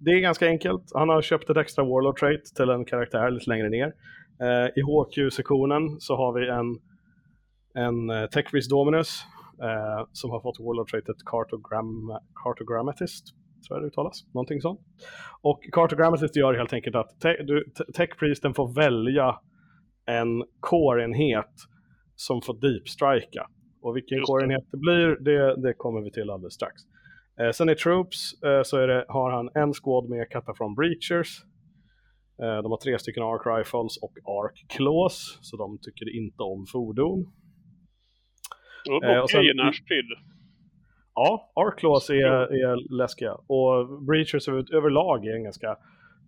[0.00, 0.82] det är ganska enkelt.
[0.94, 3.92] Han har köpt ett extra Warlord trait till en karaktär lite längre ner.
[4.40, 6.78] Eh, I HQ-sektionen så har vi en,
[7.84, 9.24] en Techris Dominus
[10.12, 13.34] som har fått Warlord traitet Cartogram Cartogrammatist
[13.66, 14.80] tror jag det uttalas, någonting sånt.
[15.40, 18.10] Och Cartogrammatist gör helt enkelt att te du, Tech
[18.56, 19.38] får välja
[20.06, 21.54] en core-enhet
[22.16, 23.46] som får deep-strika.
[23.82, 26.82] Och vilken core-enhet det blir, det, det kommer vi till alldeles strax.
[27.40, 31.30] Eh, sen i Troops eh, så det, har han en squad med Catafron Breachers.
[32.42, 36.66] Eh, de har tre stycken Arc Rifles och Arc Claws, så de tycker inte om
[36.72, 37.32] fordon.
[39.04, 40.08] Eh, och sen, i närstrid.
[41.14, 43.34] Ja, Arc Claws är, är läskiga.
[43.34, 45.76] Och Breachers över, överlag är ganska,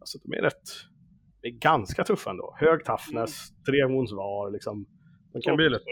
[0.01, 0.69] alltså de är rätt
[1.45, 2.57] är ganska tuffa ändå.
[2.61, 3.65] Hög toughness, mm.
[3.65, 4.87] tre wounds var liksom.
[5.33, 5.83] De kan bli, lätt,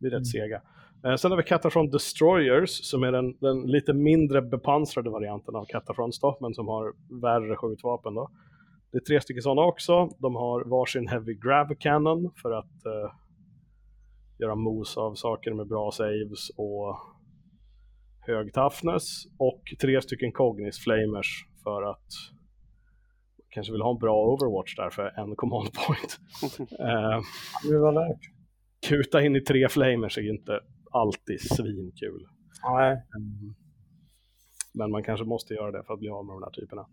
[0.00, 0.24] bli rätt mm.
[0.24, 0.62] sega.
[1.06, 5.64] Eh, sen har vi Catafron Destroyers som är den, den, lite mindre bepansrade varianten av
[5.64, 8.30] Catafrons då, men som har värre skjutvapen då.
[8.92, 10.08] Det är tre stycken sådana också.
[10.18, 13.12] De har varsin Heavy Grav Cannon för att eh,
[14.38, 16.98] göra mos av saker med bra saves och
[18.20, 19.24] hög toughness.
[19.38, 22.06] Och tre stycken Cognis Flamers för att
[23.48, 26.18] kanske vill ha en bra Overwatch där för en command point.
[27.92, 28.20] lärt.
[28.88, 32.26] Kuta in i tre flamers är inte alltid svinkul.
[32.62, 33.02] Nej.
[33.16, 33.54] Mm.
[34.74, 36.86] Men man kanske måste göra det för att bli av med de här typerna.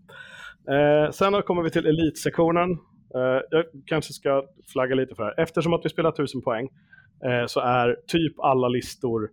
[0.73, 2.71] Eh, sen kommer vi till elitsektionen.
[3.15, 5.43] Eh, jag kanske ska flagga lite för det här.
[5.43, 6.69] Eftersom att vi spelar 1000 poäng
[7.25, 9.29] eh, så är typ alla listor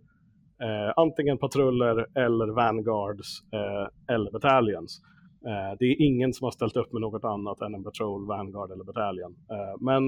[0.61, 5.01] eh, antingen patruller eller vanguards eh, eller battalions.
[5.45, 8.71] Eh, det är ingen som har ställt upp med något annat än en patrol, vanguard
[8.71, 9.35] eller battalion.
[9.79, 10.03] men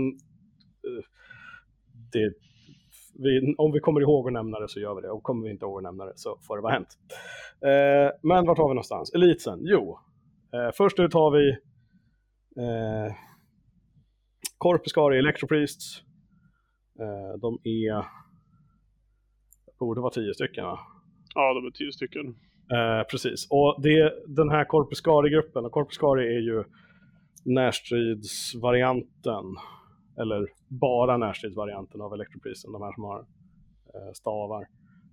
[2.12, 2.34] det
[3.14, 5.10] vi, om vi kommer ihåg att nämna det så gör vi det.
[5.10, 6.98] Och kommer vi inte ihåg att nämna det så får det vara hänt.
[7.62, 9.14] Eh, men vart har vi någonstans?
[9.14, 9.60] Elitsen?
[9.62, 10.00] Jo,
[10.54, 11.50] eh, först ut har vi
[12.64, 13.14] eh,
[14.58, 16.02] Corpuscari Electropriests.
[17.00, 18.06] Eh, de är,
[19.80, 20.80] borde vara tio stycken va?
[21.36, 22.36] Ja, de är tio stycken.
[22.72, 26.64] Eh, precis, och det, den här Corpuscari-gruppen, och Corpuscari är ju
[27.46, 29.46] närstridsvarianten
[30.18, 33.20] eller bara närstridsvarianten av Electroprisen, de här som har
[33.94, 34.68] eh, stavar.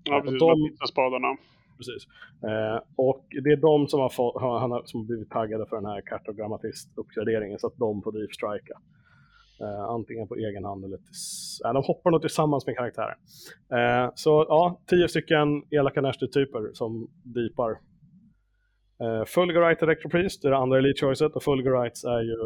[0.05, 0.39] Ja, precis.
[0.41, 1.37] De, spadarna.
[1.77, 2.09] Precis.
[2.43, 5.77] Eh, och det är de som har, fått, han har, som har blivit taggade för
[5.77, 8.75] den här kartogrammatist-uppgraderingen så att de får deep strika.
[9.61, 13.19] Eh, antingen på egen hand eller tills, äh, de hoppar nog tillsammans med karaktären.
[13.73, 17.71] Eh, så ja, tio stycken elaka närstridstyper som deepar.
[19.01, 22.37] Eh, Fulgurite Electropriest, det är det andra Elite Choicet och Fulgurites är ju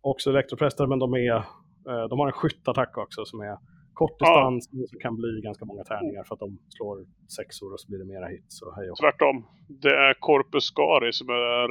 [0.00, 1.44] också Electropräster men de är Eh,
[1.84, 3.56] de har en skyttattack också som är
[3.94, 4.86] kort distans ja.
[4.90, 6.96] som kan bli ganska många tärningar för att de slår
[7.36, 8.62] sexor och så blir det mera hits.
[8.62, 8.96] Och hej och.
[9.02, 9.36] Tvärtom.
[9.84, 11.68] Det är Corpus Scari som är,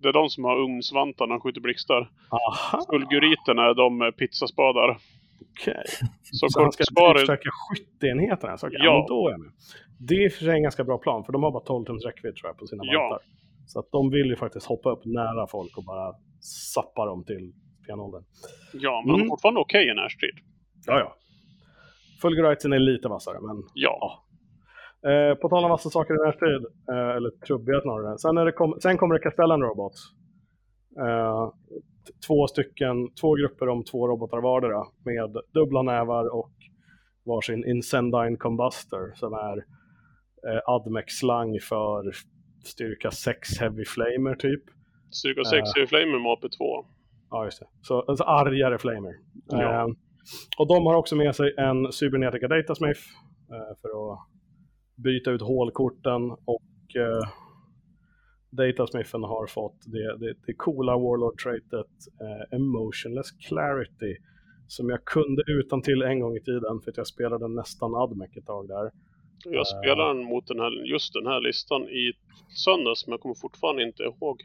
[0.00, 2.10] det är de som har ugnsvantarna och skjuter blixtar.
[2.90, 4.88] Fulguriterna är de med pizzaspadar.
[4.90, 5.72] Okej.
[5.72, 6.08] Okay.
[6.22, 7.18] Så, så han ska Scari...
[7.18, 8.54] försöka skytteenheterna?
[8.54, 8.70] Okay.
[8.72, 9.04] ja.
[9.08, 9.52] då är med.
[10.08, 12.36] Det är för sig en ganska bra plan för de har bara 12 tums räckvidd
[12.36, 12.94] tror jag på sina vantar.
[12.94, 13.20] Ja.
[13.66, 16.14] Så att de vill ju faktiskt hoppa upp nära folk och bara
[16.74, 17.52] sappa dem till
[17.86, 18.24] stenåldern.
[18.72, 19.28] Ja, men mm.
[19.28, 20.36] fortfarande okej okay i närstrid.
[20.86, 21.16] Ja, ja.
[22.22, 23.98] Fulguriten är lite vassare, men ja.
[24.00, 24.10] ja.
[25.10, 28.18] Eh, på tal om vassa saker i närstrid, eh, eller trubbiga snarare.
[28.18, 30.00] Sen, det kom, sen kommer det Castellan Robots.
[31.04, 31.52] Eh,
[32.26, 36.52] två stycken, två grupper om två robotar vardera med dubbla nävar och
[37.24, 39.56] varsin Incendine Combuster som är
[40.48, 42.12] eh, Admec-slang för
[42.64, 44.62] styrka 6 Heavy Flamer typ.
[45.10, 46.84] Styrka 6 uh, Heavy Flamer med AP2.
[47.30, 47.66] Ja, just det.
[47.82, 49.14] Så alltså argare flamer.
[49.46, 49.62] Ja.
[49.62, 49.86] Eh,
[50.58, 53.00] och de har också med sig en Cybernetica Datasmith
[53.50, 54.18] eh, för att
[54.96, 57.28] byta ut hålkorten och eh,
[58.50, 64.16] Datasmithen har fått det, det, det coola Warlord-traitet eh, Emotionless Clarity
[64.68, 68.36] som jag kunde utan till en gång i tiden för att jag spelade nästan Admec
[68.36, 68.90] ett tag där.
[69.44, 72.12] Jag spelade den mot den här, just den här listan i
[72.64, 74.42] söndags men jag kommer fortfarande inte ihåg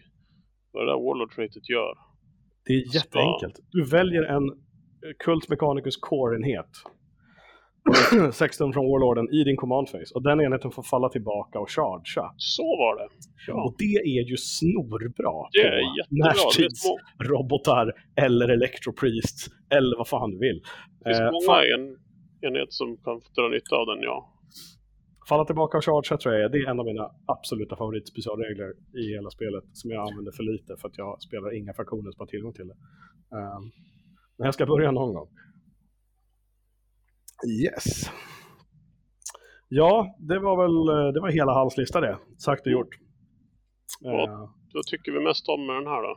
[0.72, 1.94] vad det där Warlord-traitet gör.
[2.66, 3.60] Det är jätteenkelt.
[3.72, 4.44] Du väljer en
[5.26, 6.72] Kult Mechanicus Core-enhet.
[8.34, 10.12] 16 från Warlorden i din command face.
[10.16, 12.28] Och den enheten får falla tillbaka och chargea.
[12.38, 13.10] Så var det.
[13.48, 13.64] Ja.
[13.64, 17.94] Och det är ju snorbra det är på närstridsrobotar
[18.26, 20.62] eller Electropriests eller vad fan du vill.
[21.00, 21.84] Det finns eh, många en,
[22.48, 24.18] enheter som kan dra nytta av den, ja.
[25.32, 29.30] Falla tillbaka och charge tror jag det är en av mina absoluta favoritspecialregler i hela
[29.30, 32.54] spelet som jag använder för lite för att jag spelar inga fraktioner som har tillgång
[32.54, 32.78] till det.
[33.38, 33.72] Um,
[34.38, 35.30] men jag ska börja någon gång.
[37.64, 38.12] Yes.
[39.68, 42.18] Ja, det var väl det var hela hans lista det.
[42.38, 42.96] Sagt och gjort.
[44.02, 46.14] Vad, uh, vad tycker vi mest om med den här då?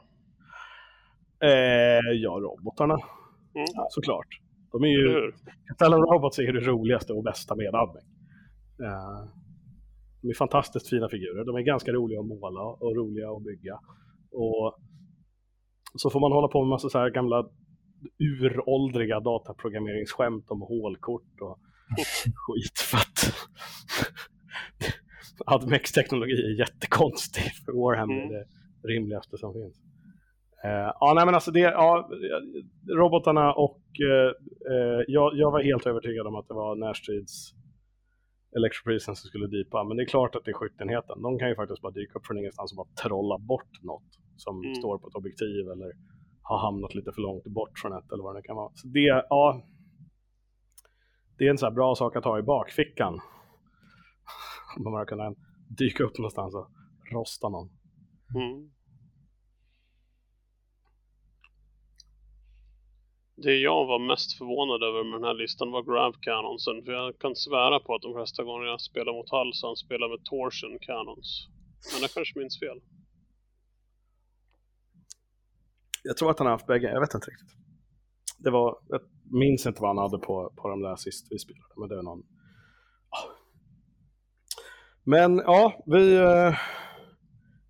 [1.47, 2.95] Uh, ja, robotarna.
[2.95, 3.67] Mm.
[3.75, 4.29] Ja, såklart.
[4.73, 5.33] De är ju...
[5.75, 8.14] Stellan Robots är det roligaste och bästa med Admec.
[10.21, 11.45] De är fantastiskt fina figurer.
[11.45, 13.79] De är ganska roliga att måla och roliga att bygga.
[14.33, 14.79] Och
[15.95, 17.49] så får man hålla på med massa så här gamla
[18.19, 21.59] uråldriga dataprogrammeringsskämt om hålkort och
[22.35, 23.35] skit för att
[25.47, 29.81] Admex-teknologi är jättekonstig för Warhammer är det rimligaste som finns.
[30.65, 32.11] Uh, ja, nej men alltså det, ja,
[32.89, 37.55] robotarna och uh, uh, jag, jag var helt övertygad om att det var närstrids
[38.57, 39.85] Electroprisen som skulle dipa.
[39.85, 41.23] Men det är klart att det är skyttenheten.
[41.23, 44.55] De kan ju faktiskt bara dyka upp från ingenstans och bara trolla bort något som
[44.65, 44.75] mm.
[44.75, 45.91] står på ett objektiv eller
[46.43, 48.71] har hamnat lite för långt bort från ett eller vad det kan vara.
[48.75, 49.63] Så det, ja,
[51.39, 53.15] det är en här bra sak att ha i bakfickan.
[54.77, 55.35] Om man bara kunna
[55.79, 56.69] dyka upp någonstans och
[57.13, 57.69] rosta någon.
[58.35, 58.74] Mm.
[63.45, 66.85] Det jag var mest förvånad över med den här listan var Grav Cannonsen.
[66.85, 69.77] För jag kan svära på att de flesta gånger jag spelar mot Hall så han
[69.77, 71.29] spelar med Torsion Cannons.
[71.93, 72.79] Men jag kanske minns fel.
[76.09, 77.53] Jag tror att han har haft bägge, jag vet inte riktigt.
[78.45, 79.01] Det var, jag
[79.43, 82.03] minns inte vad han hade på, på de där sist vi spelade, men det är
[82.03, 82.23] någon...
[83.17, 83.27] Oh.
[85.15, 86.55] Men ja, vi, eh,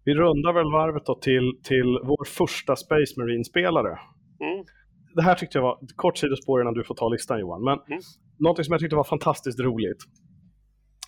[0.04, 3.98] vi rundar väl varvet då till, till vår första Space Marine-spelare.
[4.40, 4.64] Mm.
[5.14, 8.00] Det här tyckte jag var, kort sidospår innan du får ta listan Johan, men Mm.
[8.38, 9.98] någonting som jag tyckte var fantastiskt roligt,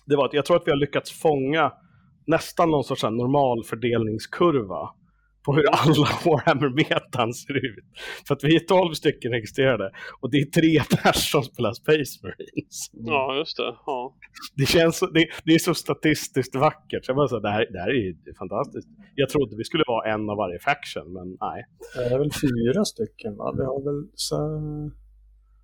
[0.05, 1.73] det var att jag tror att vi har lyckats fånga
[2.27, 4.89] nästan någon sorts så här normal fördelningskurva
[5.47, 7.85] på hur alla Warhammer-metan ser ut.
[8.27, 12.13] För att vi är 12 stycken registrerade och det är tre personer som spelar Space
[12.23, 12.77] Marines.
[12.91, 13.75] Ja, just det.
[13.85, 14.15] Ja.
[14.55, 17.05] Det känns det, det är så statistiskt vackert.
[17.05, 18.87] Så jag bara så, det, här, det här är ju fantastiskt.
[19.15, 21.65] Jag trodde vi skulle vara en av varje faction, men nej.
[21.95, 23.53] Det är väl fyra stycken va?
[23.57, 24.37] Vi har väl så...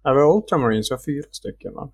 [0.04, 1.92] Nej, vi har Ultramarines, vi har fyra stycken va?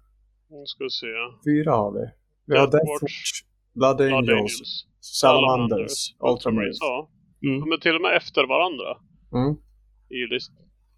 [0.50, 1.08] Nu ska vi se.
[1.50, 2.06] Fyra har vi.
[2.46, 6.78] Vi har Death Death Watch, Watch, Blood Blood Angels, Angels, Salamanders, Ultramarines.
[6.82, 7.10] Ja,
[7.48, 7.60] Mm.
[7.60, 8.98] de är till och med efter varandra
[9.34, 9.54] Mm.
[10.10, 10.24] i,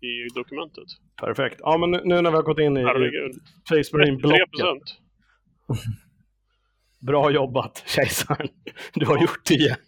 [0.08, 0.88] i dokumentet.
[1.22, 1.56] Perfekt.
[1.60, 3.34] Ja, men nu, när vi har gått in i, i Herregud.
[3.66, 4.52] Space 33 Marine-blocket.
[4.52, 4.84] procent.
[7.08, 8.48] Bra jobbat, kejsaren.
[8.94, 9.78] Du har gjort det igen.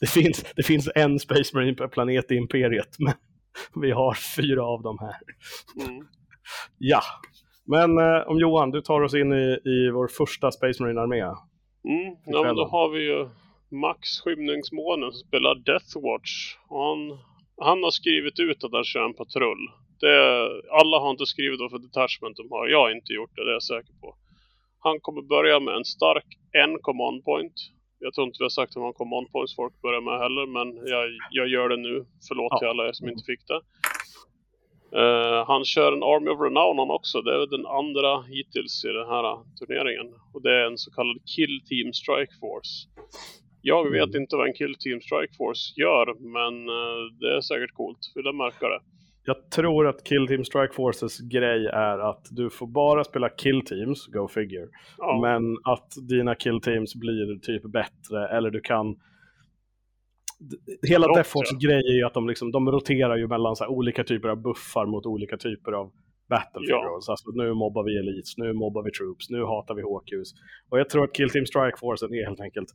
[0.00, 3.12] Det finns, det finns en Space Marine per planet i Imperiet, men
[3.82, 5.14] vi har fyra av dem här.
[5.88, 6.06] Mm.
[6.78, 7.00] Ja,
[7.64, 11.20] men eh, om Johan, du tar oss in i, i vår första Space Marine-armé.
[11.20, 12.16] Mm.
[12.26, 13.28] Ja, men då har vi ju
[13.70, 16.56] Max Skymningsmånen som spelar Death Watch.
[16.68, 17.18] Och han,
[17.60, 19.64] han har skrivit ut att han kör en patrull.
[20.00, 20.16] Det,
[20.80, 22.68] alla har inte skrivit vad för detachment de har.
[22.68, 24.16] Jag har inte gjort det, det är jag säker på.
[24.78, 27.54] Han kommer börja med en stark en command point.
[27.98, 30.68] Jag tror inte vi har sagt hur många command points folk börjar med heller, men
[30.86, 32.04] jag, jag gör det nu.
[32.28, 32.58] Förlåt Ja.
[32.58, 33.60] till alla er som inte fick det.
[35.00, 37.22] Eh, han kör en Army of Renown han också.
[37.22, 39.24] Det är den andra hittills i den här
[39.58, 40.08] turneringen.
[40.34, 42.74] Och det är en så kallad Kill Team Strike Force.
[43.68, 47.74] Jag vet inte vad en Kill Team Strike Force gör, men eh, det är säkert
[47.74, 47.98] coolt.
[48.14, 48.80] Vill jag märka det?
[49.24, 53.64] Jag tror att Kill Team Strike Forces grej är att du får bara spela Kill
[53.64, 54.68] Teams, go figure.
[54.98, 58.86] Ja, Men att dina Kill Teams blir typ bättre, eller du kan...
[60.88, 63.64] Hela Brott, Death Force grej är ju att de, liksom, de roterar ju mellan så
[63.64, 65.92] här olika typer av buffar mot olika typer av
[66.28, 66.88] Battlefield Ja.
[66.88, 67.08] Roles.
[67.08, 70.28] Alltså nu mobbar vi Elites, nu mobbar vi Troops, nu hatar vi HQs.
[70.70, 72.68] Och jag tror att Kill Team Strike Forcen är helt enkelt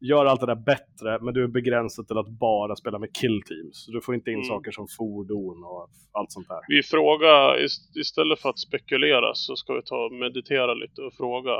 [0.00, 3.42] gör allt det där bättre, men du är begränsad till att bara spela med kill
[3.42, 3.84] teams.
[3.84, 4.48] Så du får inte in Mm.
[4.48, 6.60] saker som fordon och allt sånt där.
[6.68, 11.14] Vi frågar, ist- istället för att spekulera så ska vi ta och meditera lite och
[11.14, 11.56] fråga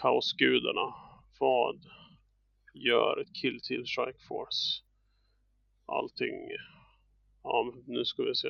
[0.00, 0.94] kaosgudarna.
[1.40, 1.76] Vad
[2.74, 4.82] gör ett Kill Team Strike Force?
[5.86, 6.34] Allting.
[7.42, 8.48] Ja, nu ska vi se.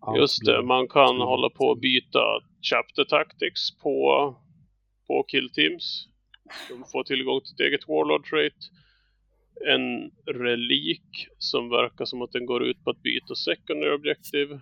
[0.00, 4.34] Allt Just det, man kan hålla på och byta Chapter Tactics på,
[5.06, 6.08] på Kill Teams.
[6.68, 8.60] De får tillgång till ett eget Warlord trait.
[9.66, 14.60] En relik som verkar som att den går ut på att byta Secondary Objective.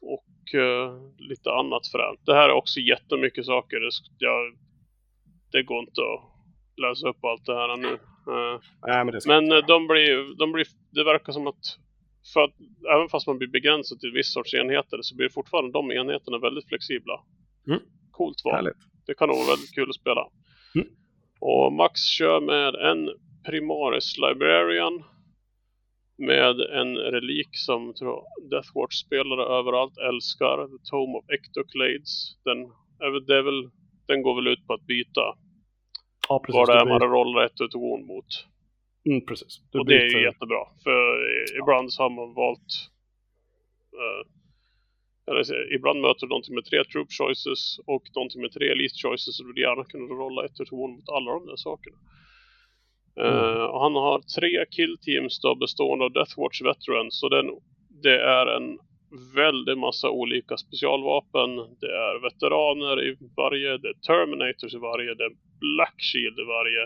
[0.00, 2.20] Och eh, lite annat främt.
[2.26, 3.80] Det här är också jättemycket saker.
[3.80, 4.56] Det, jag,
[5.52, 6.20] det går inte att
[6.80, 7.92] läsa upp allt det här nu.
[8.32, 11.64] Eh, Nej, men men eh, de blir, de blir, det verkar som att,
[12.32, 12.54] för att
[12.94, 16.68] även fast man blir begränsad till viss sorts enheter så blir fortfarande de enheterna väldigt
[16.68, 17.24] flexibla.
[17.66, 17.80] Mm.
[18.10, 18.54] Coolt val.
[18.54, 18.82] Härligt.
[19.06, 20.22] Det kan nog vara väldigt kul att spela.
[20.74, 20.88] Mm.
[21.40, 23.10] Och Max kör med en
[23.46, 25.04] Primaris Librarian
[26.18, 27.94] med en relik som
[28.50, 30.56] Deathwatch-spelare överallt älskar.
[30.66, 32.36] The Tome of Ectoclades.
[32.44, 32.58] Den,
[33.06, 33.70] är väl- det är väl,
[34.06, 35.20] den går väl ut på att byta
[36.28, 36.54] Ja, precis.
[36.54, 38.26] vad det är man rollar ett och wound mot.
[39.06, 39.60] Mm, precis.
[39.72, 40.58] Du och det är byter- ju jättebra.
[40.84, 42.70] För i- ibland så har man valt...
[43.92, 44.24] så,
[45.74, 49.40] ibland möter du någonting med tre troop choices och någonting med tre elite choices.
[49.40, 51.96] Och du vill gärna kunna rolla ett turn mot alla de där sakerna.
[53.22, 57.20] Eh, och han har tre kill teams då bestående av Deathwatch Veterans.
[57.20, 57.46] Så den,
[58.02, 58.78] det är en
[59.34, 61.50] väldig massa olika specialvapen.
[61.56, 66.46] Det är veteraner i varje, det är Terminators i varje, det är Black Shield i
[66.56, 66.84] varje,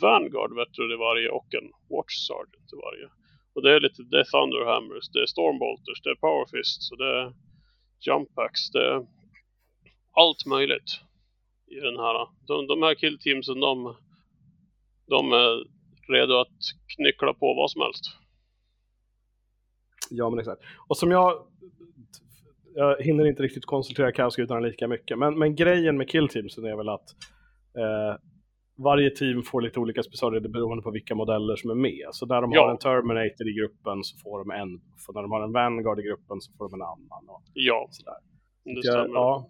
[0.00, 3.08] Vanguard Veteran i varje och en Watch Sergeant i varje.
[3.54, 7.10] Och det är lite det är Thunderhammers, det är Stormbolters, det är Powerfists och det
[7.20, 7.32] är
[8.06, 8.70] Jump Packs.
[8.70, 9.06] Det är
[10.12, 11.00] allt möjligt
[11.66, 12.28] i den här.
[12.46, 13.96] De, de här killteamsen de,
[15.06, 15.64] de är
[16.12, 16.58] redo att
[16.96, 18.04] knyckla på vad som helst.
[20.10, 20.62] Ja, men exakt.
[20.88, 21.46] Och som jag...
[22.74, 26.88] Jag hinner inte riktigt konsultera kaosgudarna lika mycket, men, men grejen med killteamsen är väl
[26.88, 27.16] att
[27.78, 28.20] eh,
[28.78, 32.06] varje team får lite olika specialregler beroende på vilka modeller som är med.
[32.12, 32.62] Så när de Ja.
[32.64, 35.98] har en Terminator i gruppen så får de en, för när de har en Vanguard
[36.00, 37.28] i gruppen så får de en annan.
[37.28, 38.14] Och Ja, sådär.
[38.64, 39.14] det stämmer.
[39.14, 39.48] ja.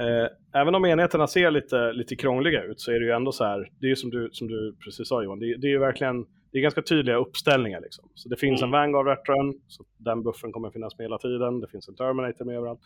[0.00, 3.44] eh, även om enheterna ser lite, lite krångliga ut så är det ju ändå så
[3.44, 5.78] här, det är ju som du, som du precis sa Johan, det, det är ju
[5.78, 7.80] verkligen det är ganska tydliga uppställningar.
[7.80, 8.08] Liksom.
[8.14, 8.74] Så det finns Mm.
[8.74, 11.60] en Vanguard Veteran, så den buffen kommer finnas med hela tiden.
[11.60, 12.80] Det finns en Terminator med överallt.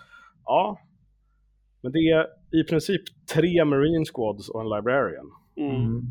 [0.44, 0.78] Ja,
[1.82, 2.26] Men det är
[2.60, 3.02] i princip
[3.34, 5.30] tre Marine Squads och en Librarian.
[5.56, 5.76] Mm.
[5.76, 6.02] Mm.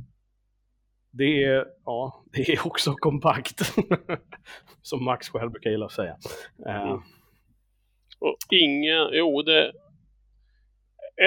[1.11, 3.61] Det är, ja, det är också kompakt.
[4.81, 6.17] Som Max själv brukar gilla att säga.
[6.67, 7.01] Eh, Mm.
[8.19, 9.71] Och inga, jo det...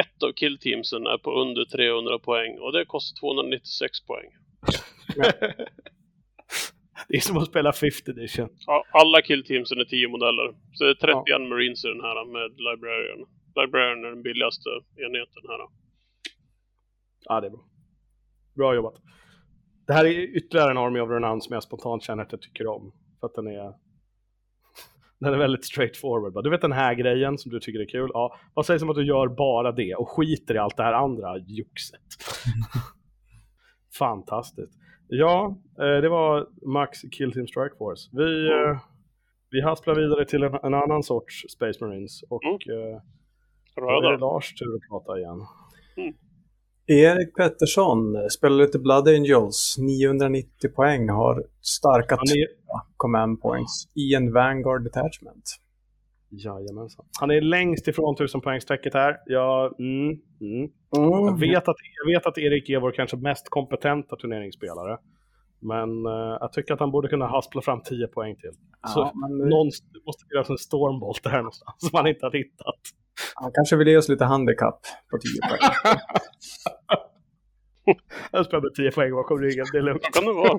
[0.01, 4.29] Ett av killteamsen är på under 300 poäng och det kostar 296 poäng.
[7.09, 8.49] det är som att spela 50 edition.
[8.67, 10.55] Ja, alla killteamsen är 10 modeller.
[10.73, 13.27] Så det är 31 Marines i den här med Librarian.
[13.57, 15.59] Librarian är den billigaste enheten här.
[17.25, 17.65] Ja, det är bra.
[18.57, 18.95] Bra jobbat.
[19.87, 22.67] Det här är ytterligare en Army of Renown som jag spontant känner att jag tycker
[22.67, 22.93] om.
[23.21, 23.75] För att den är...
[25.21, 26.45] Den är väldigt straightforward.
[26.45, 28.11] Du vet den här grejen som du tycker är kul?
[28.15, 30.93] Ja, vad sägs om att du gör bara det och skiter i allt det här
[30.93, 32.01] andra joxet?
[33.99, 34.79] Fantastiskt.
[35.09, 38.11] Ja, eh, det var Max Kill Team Strike Force.
[38.13, 38.71] Vi, Mm.
[38.71, 38.79] eh,
[39.51, 43.01] vi hasplar vidare till en, en annan sorts Space Marines och Mm.
[43.77, 44.27] Eh, då är det Röda.
[44.27, 45.41] Lars tur att prata igen.
[46.87, 49.77] Erik Pettersson spelar lite Blood Angels.
[49.79, 51.09] 990 poäng.
[51.09, 52.47] Har starka Han är,
[52.97, 55.45] command points i en Vanguard Detachment.
[56.31, 57.07] Jajamensan.
[57.21, 59.17] Han är längst ifrån 1000 poängsträcket här.
[59.27, 60.71] Jag, mm, mm.
[60.91, 64.99] Jag, vet att, jag vet att Erik är vår kanske mest kompetenta turneringsspelare.
[65.65, 68.51] Men eh, jag tycker att han borde kunna haspla fram 10 poäng till.
[68.95, 69.67] Så Ja, men det- någon
[70.07, 72.81] måste finnas en stormbolt där någonstans som han inte har hittat.
[73.35, 75.61] Han kanske vill ge oss lite handikapp på 10 poäng.
[78.33, 80.03] Jag spelar med 10 poäng bakom ryggen, det är lugnt.
[80.13, 80.59] kan det vara.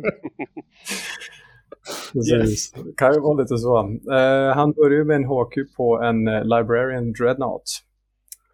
[2.13, 2.71] Precis.
[2.71, 3.79] Det kan ju vara lite så.
[4.11, 7.63] Eh, han börjar ju med en HQ på en eh, Librarian Dreadnought.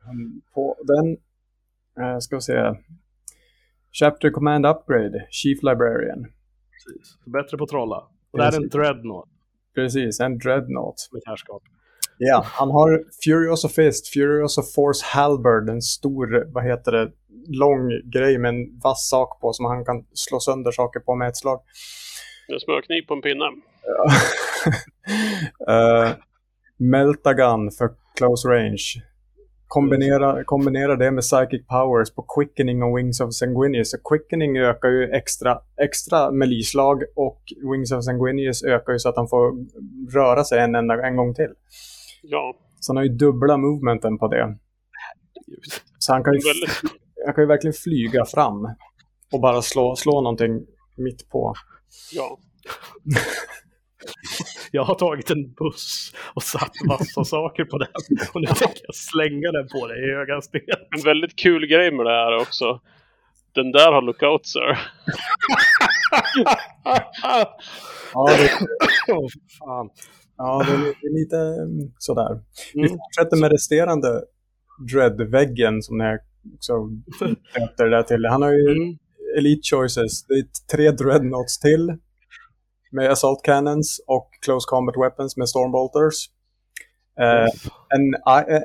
[0.06, 1.18] Han- På den,
[2.06, 2.74] uh, ska vi se,
[4.00, 6.26] Chapter Command Upgrade, Chief Librarian.
[6.86, 7.18] Precis.
[7.26, 8.08] Bättre på trolla.
[8.32, 9.30] Och det här är en dreadnought
[9.76, 11.10] Precis, en Dreadnought.
[11.12, 11.64] med härskap.
[12.18, 17.12] Ja, han har Furious of Fist, Furious of Force Halberd, en stor, vad heter det,
[17.48, 21.28] lång grej med en vass sak på som han kan slå sönder saker på med
[21.28, 21.62] ett slag.
[22.48, 23.46] En smörkniv på en pinne.
[25.70, 26.12] uh,
[26.78, 29.04] Meltagun för close range.
[29.74, 33.92] Kombinera, kombinera det med Psychic Powers på Quickening och Wings of Sanguinius.
[33.92, 37.42] Så Quickening ökar ju extra, extra melee-slag och
[37.72, 39.54] Wings of Sanguinius ökar ju så att han får
[40.14, 41.50] röra sig en, enda, en gång till.
[42.22, 44.58] Ja, Så han har ju dubbla movementen på det.
[45.98, 46.40] Så han kan ju,
[47.26, 48.68] han kan ju verkligen flyga fram
[49.34, 50.66] och bara slå, slå någonting
[50.98, 51.54] mitt på.
[52.14, 52.38] ja.
[54.72, 57.88] Jag har tagit en buss och satt massa saker på den.
[58.34, 60.88] Och nu tänker jag slänga den på dig i hög hastighet.
[60.98, 62.80] En väldigt kul grej med det här är också.
[63.56, 64.80] Den där har lookout sir.
[68.14, 68.50] Ja, det,
[69.14, 69.28] Åh,
[69.60, 69.90] fan.
[70.38, 70.74] ja, det
[71.08, 72.40] är lite mm, sådär.
[72.74, 72.92] Vi Mm.
[72.92, 74.24] fortsätter med resterande
[74.94, 76.20] Dread-väggen som jag
[76.56, 76.74] också
[77.60, 78.26] döpte det där till.
[78.26, 78.98] Han har ju Mm.
[79.38, 80.26] Elite Choices.
[80.28, 80.46] Det är
[80.78, 81.98] tre Dreadnoughts till.
[82.92, 86.30] Med Assault Cannons och Close Combat Weapons med Stormbolters.
[87.20, 87.48] Eh,
[87.96, 88.14] en,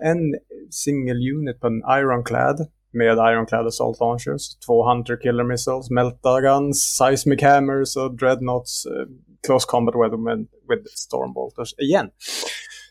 [0.03, 0.35] en
[0.71, 4.59] single unit på en Ironclad med Ironclad Assault Launchers.
[4.67, 8.87] Två Hunter Killer Missiles, Meltaguns, Seismic Hammers och Dreadnoughts.
[8.87, 9.07] Eh,
[9.47, 10.25] close Combat Weapon
[10.69, 12.09] with Stormbolters igen.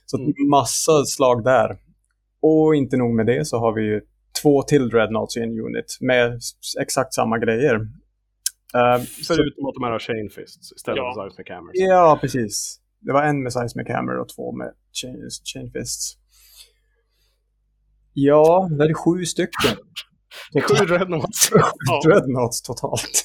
[0.05, 0.33] Så Mm.
[0.49, 1.77] massa slag där.
[2.41, 4.01] Och inte nog med det så har vi ju
[4.41, 6.39] två till Dreadnoughts i en unit med
[6.81, 7.79] exakt samma grejer.
[8.75, 11.13] Eh, så, Förutom att de här har chain fists istället Ja.
[11.15, 11.71] för seismic hammers.
[11.73, 12.79] ja, precis.
[13.01, 14.71] Det var en med Seismic Hammer och två med
[15.01, 15.15] Chain,
[15.53, 16.17] chain Fists.
[18.13, 19.75] Ja, det är sju stycken.
[20.53, 21.49] Det är sju dreadnoughts.
[21.51, 22.01] Ja.
[22.09, 23.23] Dreadnoughts totalt.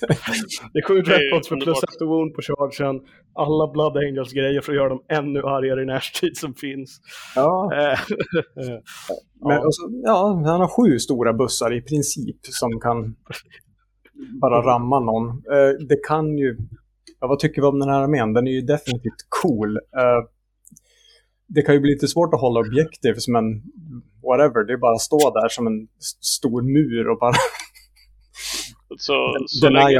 [0.72, 3.00] Det är sju Det är dreadnoughts med plus ett wound på chargen.
[3.34, 7.00] Alla Blood Angels grejer för att göra dem ännu argare i närstrid som finns.
[7.34, 7.98] ja, Eh,
[9.46, 9.66] men, ja.
[9.70, 12.96] så, ja, han har sju stora bussar i princip som kan
[14.40, 15.28] bara ramma någon.
[15.28, 16.56] Eh, det kan ju...
[17.20, 18.32] Ja, vad tycker vi om den här armén?
[18.32, 19.76] Den är ju definitivt cool.
[19.76, 20.20] Eh,
[21.46, 23.62] det kan ju bli lite svårt att hålla objektiv som en
[24.26, 24.64] whatever.
[24.66, 27.32] Det är bara att stå där som en st- stor mur och bara
[28.98, 29.98] Så, så, länge,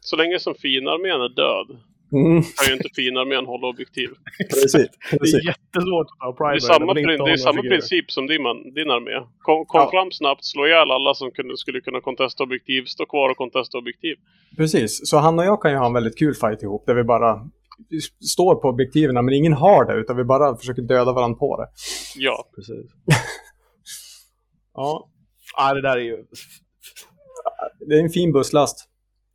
[0.00, 1.80] så länge som finarmén är död
[2.12, 4.08] Mm, kan ju inte finarmén hålla objektiv.
[4.50, 4.72] precis.
[5.10, 5.34] det precis.
[5.34, 8.42] är jättesvårt att ha Det är primary samma, prin- det är samma princip som din,
[8.42, 9.16] man, din armé.
[9.46, 9.90] Kom, kom Ja.
[9.90, 13.78] fram snabbt, slå ihjäl alla som kunde, skulle kunna kontesta objektiv, stå kvar och kontesta
[13.78, 14.14] objektiv.
[14.56, 17.04] Precis, så han och jag kan ju ha en väldigt kul fight ihop där vi
[17.04, 17.30] bara
[18.34, 21.68] står på objektiven men ingen har det utan vi bara försöker döda varandra på det.
[22.16, 22.86] Ja, Precis.
[24.74, 25.08] ja.
[25.56, 26.16] ja, det där är ju
[27.88, 28.88] Det är en fin busslast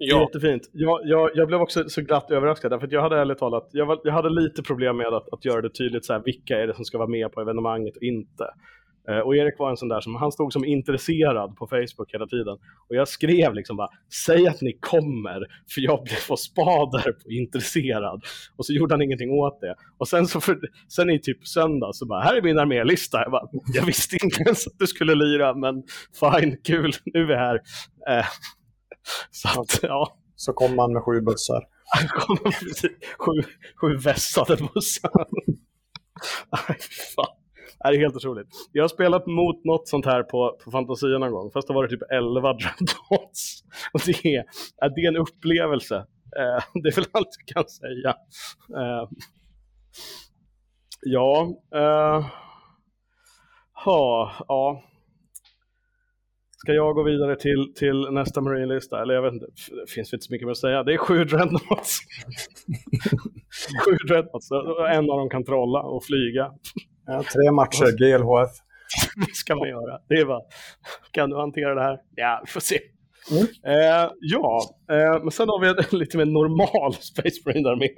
[0.09, 0.21] ja.
[0.21, 0.69] jättefint.
[0.71, 3.85] Jag, jag, jag blev också så glatt överraskad, för att jag hade ärligt talat, jag,
[3.85, 6.67] var, jag hade lite problem med att, att göra det tydligt så här, vilka är
[6.67, 8.45] det som ska vara med på evenemanget och inte.
[9.09, 12.27] Eh, och Erik var en sån där som, han stod som intresserad på Facebook hela
[12.27, 12.57] tiden.
[12.89, 13.89] Och jag skrev liksom bara,
[14.25, 18.23] säg att ni kommer, för jag blev på spader på intresserad.
[18.57, 19.75] Och så gjorde han ingenting åt det.
[19.97, 23.21] Och sen, så för, sen i typ söndag så bara, här är min armélista.
[23.21, 25.83] Jag, bara, jag visste inte ens att du skulle lira, men
[26.19, 27.55] fine, kul, nu är vi här.
[28.09, 28.25] Eh,
[29.31, 30.17] så att, ja.
[30.35, 31.63] Så kom man med sju bussar.
[33.19, 33.41] sju,
[33.81, 35.11] sju vässade bussar.
[37.15, 37.37] Fan.
[37.83, 38.47] Det är helt otroligt.
[38.71, 41.83] Jag har spelat mot något sånt här på, på Fantasia någon gång, fast det var
[41.83, 43.63] det typ 11 Dreadnoughts.
[43.93, 44.43] Och det är,
[44.95, 45.95] det är en upplevelse.
[46.39, 48.15] Eh, det är väl allt jag kan säga.
[48.77, 49.09] Eh,
[51.01, 52.25] ja, eh,
[53.85, 54.83] ha, ja.
[56.64, 59.01] Ska jag gå vidare till, till nästa Marine-lista?
[59.01, 59.45] Eller jag vet inte,
[59.86, 60.84] det finns inte så mycket mer att säga.
[60.84, 61.99] Det är sju Dreadnoughts.
[63.86, 64.51] sju Dreadnoughts,
[64.91, 66.51] en av dem kan trolla och flyga.
[67.05, 68.51] Ja, tre matcher, GLHF.
[69.28, 69.99] det ska man göra.
[70.09, 70.41] Det är bara,
[71.12, 71.97] kan du hantera det här?
[72.16, 72.80] Ja, vi får se.
[73.32, 73.43] Mm.
[73.66, 77.89] Eh, ja, eh, men sen har vi en lite mer normal Space Marine armé.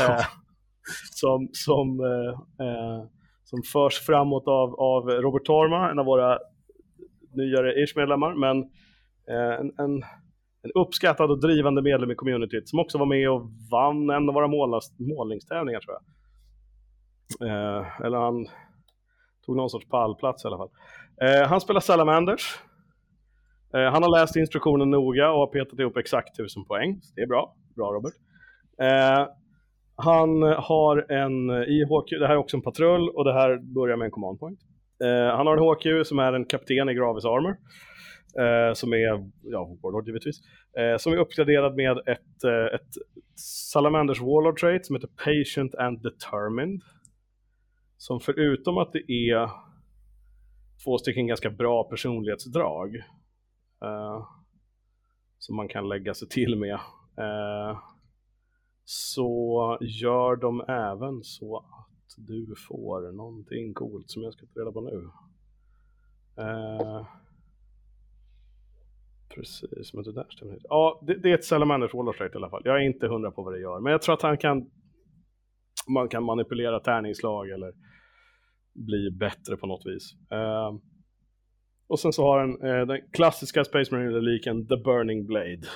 [0.00, 0.24] Eh,
[1.10, 3.04] som, som, eh, eh,
[3.44, 6.38] som förs framåt av, av Robert Torma, en av våra
[7.34, 8.58] nyare Ish-medlemmar, men
[9.30, 10.02] eh, en, en,
[10.62, 14.34] en, uppskattad och drivande medlem i communityt som också var med och vann en av
[14.34, 14.48] våra
[14.98, 16.02] målningstävlingar tror jag.
[17.48, 18.46] Eh, eller han
[19.46, 20.70] tog någon sorts pallplats i alla fall.
[21.22, 22.58] Eh, han spelar Salamanders.
[23.74, 27.00] Eh, han har läst instruktionen noga och har petat ihop exakt 1000 poäng.
[27.14, 27.54] Det är bra.
[27.76, 28.14] Bra Robert.
[28.82, 29.26] Eh,
[29.96, 33.96] han har en eh, IHQ, det här är också en patrull och det här börjar
[33.96, 34.60] med en command point.
[35.02, 37.56] Eh, han har en HQ som är en kapten i Gravis Armor.
[38.38, 40.36] Eh, som är, ja, Warlord givetvis.
[40.78, 42.88] Eh, som är uppgraderad med ett, eh, ett
[43.72, 46.80] Salamanders Warlord trait som heter Patient and Determined.
[47.96, 49.50] Som förutom att det är
[50.84, 52.96] två stycken ganska bra personlighetsdrag
[53.84, 54.26] eh,
[55.38, 56.74] som man kan lägga sig till med
[57.18, 57.78] eh,
[58.84, 64.72] så gör de även så att du får någonting coolt som jag ska ta reda
[64.72, 65.10] på nu.
[66.42, 67.06] Eh,
[69.34, 70.66] precis, men det där stämmer inte.
[70.68, 72.62] Ja, det, det är ett Salamanders Wall i alla fall.
[72.64, 74.70] Jag är inte hundra på vad det gör, men jag tror att han kan
[75.88, 77.72] man kan manipulera tärningslag eller
[78.74, 80.14] bli bättre på något vis.
[80.30, 80.74] Eh,
[81.86, 85.66] och sen så har den eh, den klassiska Space Marine-reliken The Burning Blade.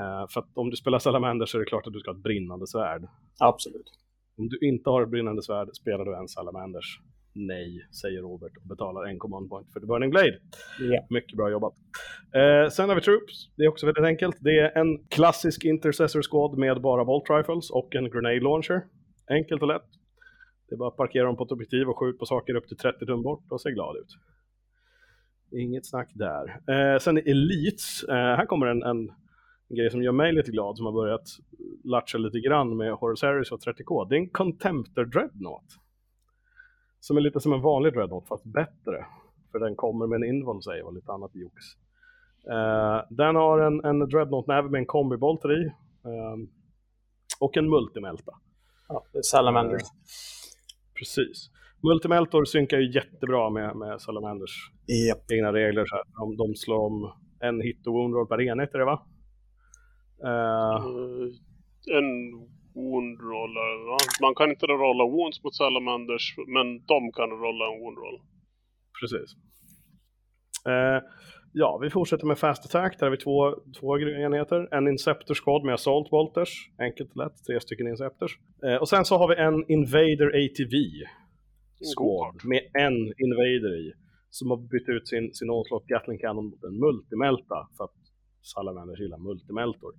[0.00, 2.16] Eh, för att om du spelar Salamander så är det klart att du ska ha
[2.16, 3.08] ett brinnande svärd.
[3.38, 3.98] Absolut.
[4.38, 7.00] Om du inte har ett brinnande svärd spelar du en Salamanders.
[7.34, 10.38] Nej, säger Robert och betalar en command point för The Burning Blade.
[10.80, 11.04] Yeah.
[11.10, 11.74] Mycket bra jobbat.
[12.34, 13.50] Eh, sen har vi Troops.
[13.56, 14.36] Det är också väldigt enkelt.
[14.40, 18.80] Det är en klassisk Intercessor Squad med bara Bolt Rifles och en Grenade Launcher.
[19.30, 19.88] Enkelt och lätt.
[20.68, 22.76] Det är bara att parkera dem på ett objektiv och skjuta på saker upp till
[22.76, 24.12] 30 tum bort och se glad ut.
[25.60, 26.44] Inget snack där.
[26.72, 29.10] Eh, sen Elites, eh, här kommer en, en,
[29.70, 31.28] en, grej som gör mig lite glad som har börjat
[31.84, 34.08] latcha lite grann med Horus Harris och 30K.
[34.08, 35.66] Det är en Contemptor Dreadnought.
[37.00, 39.06] Som är lite som en vanlig Dreadnought fast bättre.
[39.52, 41.54] För den kommer med en invuln säger och lite annat jox.
[42.50, 45.66] Eh, den har en, en Dreadnought-näve med en kombibolter i.
[46.04, 46.36] Eh,
[47.40, 48.32] och en multimelta.
[48.88, 49.82] Ja, det är Salamanders.
[50.98, 51.50] Precis.
[51.82, 54.70] Multimeltor synkar ju jättebra med, med Salamanders
[55.06, 55.30] yep.
[55.32, 55.84] egna regler.
[55.86, 56.04] Så här.
[56.18, 59.06] De, de slår om en hit och wound roll per enhet, är det va?
[60.24, 60.86] Uh...
[60.86, 61.28] Uh,
[61.98, 62.08] en
[62.74, 63.54] wound roll,
[63.90, 63.98] va?
[64.20, 68.18] Man kan inte rolla wounds mot Salamanders, men de kan rolla en wound roll.
[69.00, 69.28] Precis.
[70.68, 71.00] Uh,
[71.52, 72.98] ja, vi fortsätter med Fast Attack.
[72.98, 74.68] Där har vi två, två enheter.
[74.74, 76.52] En Inceptor Squad med Assault Bolters.
[76.78, 78.38] Enkelt och lätt, tre stycken Inceptors.
[78.66, 80.74] Eh, och sen så har vi en Invader ATV
[81.94, 83.92] Squad med en Invader i.
[84.30, 87.58] Som har bytt ut sin, sin Onslaught Gatling Cannon mot en Multimelta.
[87.76, 87.97] För att
[88.48, 89.92] Salamanders gillar Multimeltor.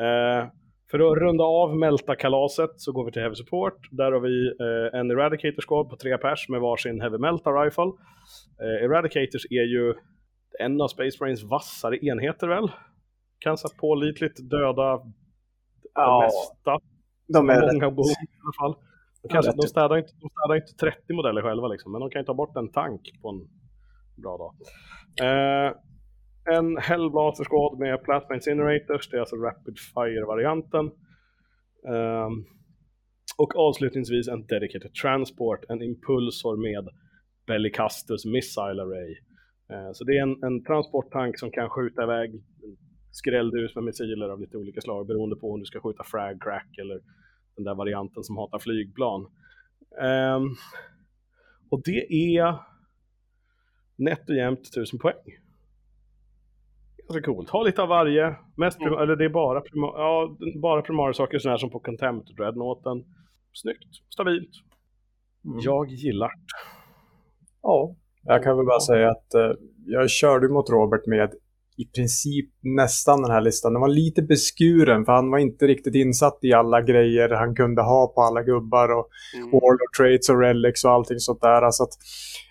[0.00, 0.42] Eh,
[0.90, 3.88] för att runda av Melta-kalaset så går vi till Heavy Support.
[3.90, 7.92] Där har vi eh, en Eradicator Squad på tre pers med varsin Heavy Melta Rifle.
[8.62, 9.94] Eh, Eradicators är ju
[10.58, 12.70] en av Space Marines vassare enheter väl?
[13.38, 15.00] Kan så pålitligt döda
[15.94, 16.86] ja, det mesta.
[17.28, 18.82] De är många behov i alla fall.
[19.22, 22.20] De, kanske, de, städar inte, de städar inte 30 modeller själva liksom, men de kan
[22.20, 23.40] ju ta bort en tank på en
[24.22, 24.54] bra dag.
[25.26, 25.72] Eh,
[26.44, 30.90] en Hellblaster Squad med Plasma Incinerators, det är alltså Rapid Fire-varianten.
[31.82, 32.46] Um,
[33.38, 36.88] och avslutningsvis en Dedicated Transport, en Impulsor med
[37.46, 39.16] Bellicastus Missile Array.
[39.72, 42.42] Uh, så det är en, en transporttank som kan skjuta iväg
[43.10, 46.78] skrälldus med missiler av lite olika slag beroende på om du ska skjuta frag crack
[46.78, 47.00] eller
[47.56, 49.20] den där varianten som hatar flygplan.
[50.36, 50.56] Um,
[51.70, 52.54] och det är
[53.96, 55.38] nätt och jämnt 1000 poäng.
[57.12, 57.50] Ganska coolt.
[57.50, 58.34] Ha lite av varje.
[58.56, 62.36] Mest prim- eller det är bara, prima- ja, bara primarsaker sådana här som på Contempt
[62.36, 63.04] Dreadnoughten.
[63.52, 64.50] Snyggt, stabilt.
[65.44, 65.58] Mm.
[65.62, 66.34] Jag gillar det.
[67.62, 69.50] Ja, jag kan väl bara säga att eh,
[69.86, 71.30] jag körde mot Robert med
[71.76, 73.72] i princip nästan den här listan.
[73.72, 77.82] Den var lite beskuren för han var inte riktigt insatt i alla grejer han kunde
[77.82, 79.50] ha på alla gubbar och Mm.
[79.50, 81.70] Warlord Traits och Relics och allting sånt där.
[81.70, 81.90] Så att,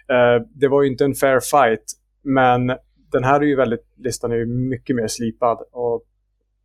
[0.09, 1.83] eh, det var ju inte en fair fight.
[2.23, 2.69] Men
[3.11, 6.05] den här är ju väldigt, listan är ju mycket mer slipad och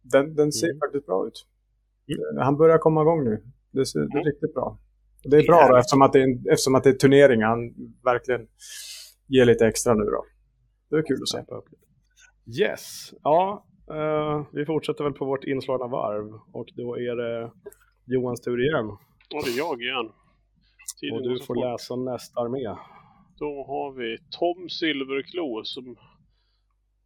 [0.03, 0.78] den, den ser Mm.
[0.80, 1.47] faktiskt bra ut.
[2.38, 3.42] Eh, Han börjar komma igång nu.
[3.70, 4.24] Det, ser, det är Mm.
[4.24, 4.78] riktigt bra.
[5.24, 7.42] Och det är bra då, eftersom att det är, en, eftersom att det är turnering.
[7.42, 7.74] Han
[8.05, 8.47] verkligen
[9.26, 10.24] ger lite extra nu då.
[10.90, 11.45] Det är kul att se.
[12.62, 13.66] Yes, ja.
[13.90, 16.40] eh, vi fortsätter väl på vårt inslagna varv.
[16.53, 17.51] Och då är det
[18.05, 18.97] Johans tur igen.
[19.28, 20.11] Ja, det är jag igen.
[21.01, 22.76] Tiden Och du får läsa nästa armé.
[23.38, 25.97] Då har vi Tom Silverklo som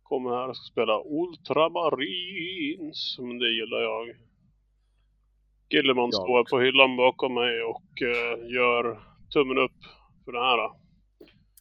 [0.09, 3.17] kommer här och ska spela Ultramarines.
[3.19, 4.09] Men det gillar jag.
[5.71, 6.57] Gillerman Jag står också.
[6.57, 9.01] på hyllan bakom mig och eh, gör
[9.33, 9.79] tummen upp
[10.25, 10.71] för det här.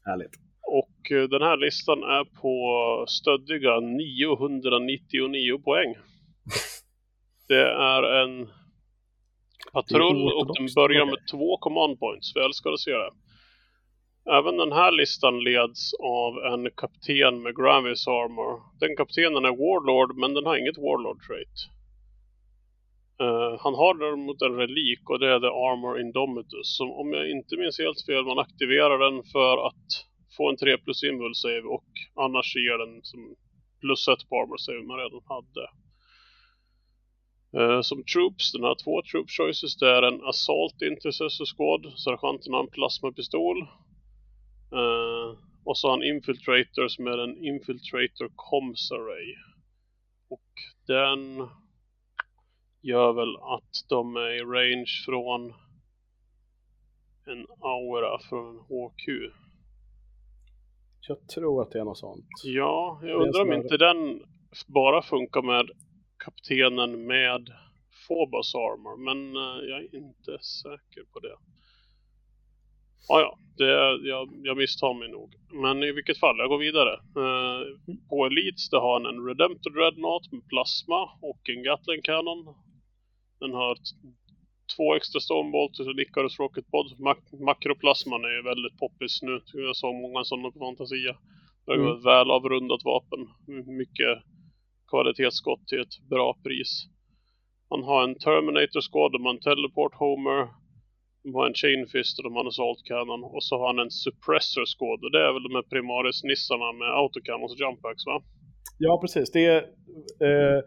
[0.05, 0.31] Härligt.
[0.61, 5.95] Och eh, den här listan är på stöddiga 999 poäng.
[7.47, 8.49] Det är en
[9.73, 12.31] patrull och den börjar med två command points.
[12.35, 13.11] Vi älskar att se det.
[14.31, 18.61] Även den här listan leds av en kapten med Gravis Armor.
[18.79, 21.57] Den kaptenen är Warlord, men den har inget Warlord trait.
[23.21, 26.77] Uh, han har däremot en relik och det är The Armor Indomitus.
[26.77, 29.87] Som om jag inte minns helt fel, man aktiverar den för att
[30.37, 31.89] få en 3 plus invul save och
[32.25, 33.35] annars ger den som
[33.81, 35.65] plus 1 på armor save man redan hade.
[37.57, 39.77] Uh, som troops, den har två troop choices.
[39.77, 41.83] Det är en Assault Intercessor Squad.
[42.05, 43.57] Sergeanten har en plasmapistol.
[44.71, 49.35] Eh, och så har han Infiltrator som är en Infiltrator Comms Array.
[50.29, 50.51] Och
[50.87, 51.49] den
[52.81, 55.53] gör väl att de är i range från
[57.25, 59.33] en aura från en HQ.
[61.07, 62.27] Jag tror att det är något sånt.
[62.43, 64.23] Ja, jag undrar om inte den
[64.67, 65.69] bara funkar med
[66.17, 67.49] kaptenen med
[68.07, 71.37] Phobos Armor, men eh, jag är inte säker på det.
[73.09, 73.65] Ah, ja, det,
[74.09, 75.29] jag, jag misstar mig nog.
[75.63, 76.93] Men i vilket fall, jag går vidare.
[76.93, 77.61] Eh,
[78.09, 82.55] på Elites det har han en Redemptor Dreadnought med plasma och en Gatling Cannon.
[83.39, 83.77] Den har
[84.75, 86.99] två extra Stonebolts och Icarus Rocket Pod.
[86.99, 89.41] Mak- makroplasman är ju väldigt poppis nu.
[89.53, 91.15] Jag såg många sådana på Fantasia.
[91.65, 91.91] Det är Mm.
[91.97, 93.21] ett väl avrundat vapen.
[93.81, 94.17] Mycket
[94.91, 96.85] kvalitetsskott till ett bra pris.
[97.69, 100.47] Han har en Terminator Squad, har en Teleport Homer.
[101.27, 103.21] De har en Chain Fist och de har en Assault Cannon.
[103.35, 104.99] Och så har han en Suppressor Squad.
[105.05, 108.15] Och det är väl de här Primaris-nissarna med Autocannons och Jump Packs va?
[108.85, 109.27] Ja, precis.
[109.35, 109.57] Det är,
[110.27, 110.59] eh,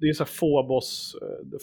[0.00, 0.90] det är så Phobos,
[1.22, 1.58] eh,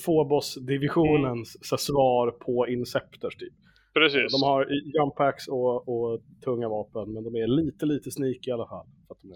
[1.67, 3.53] så här svar på Inceptors typ.
[3.93, 4.31] Precis.
[4.35, 8.47] De har i- jump packs och, och tunga vapen, men de är lite, lite sneaky
[8.49, 8.87] i alla fall.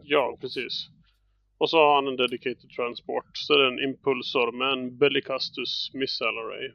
[0.03, 0.73] Ja, precis.
[1.57, 3.29] Och så har han en Dedicated Transport.
[3.33, 6.67] Så det är en Impulsor med en Bellicastus Missile Array.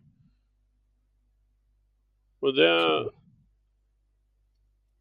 [2.41, 3.11] Och det...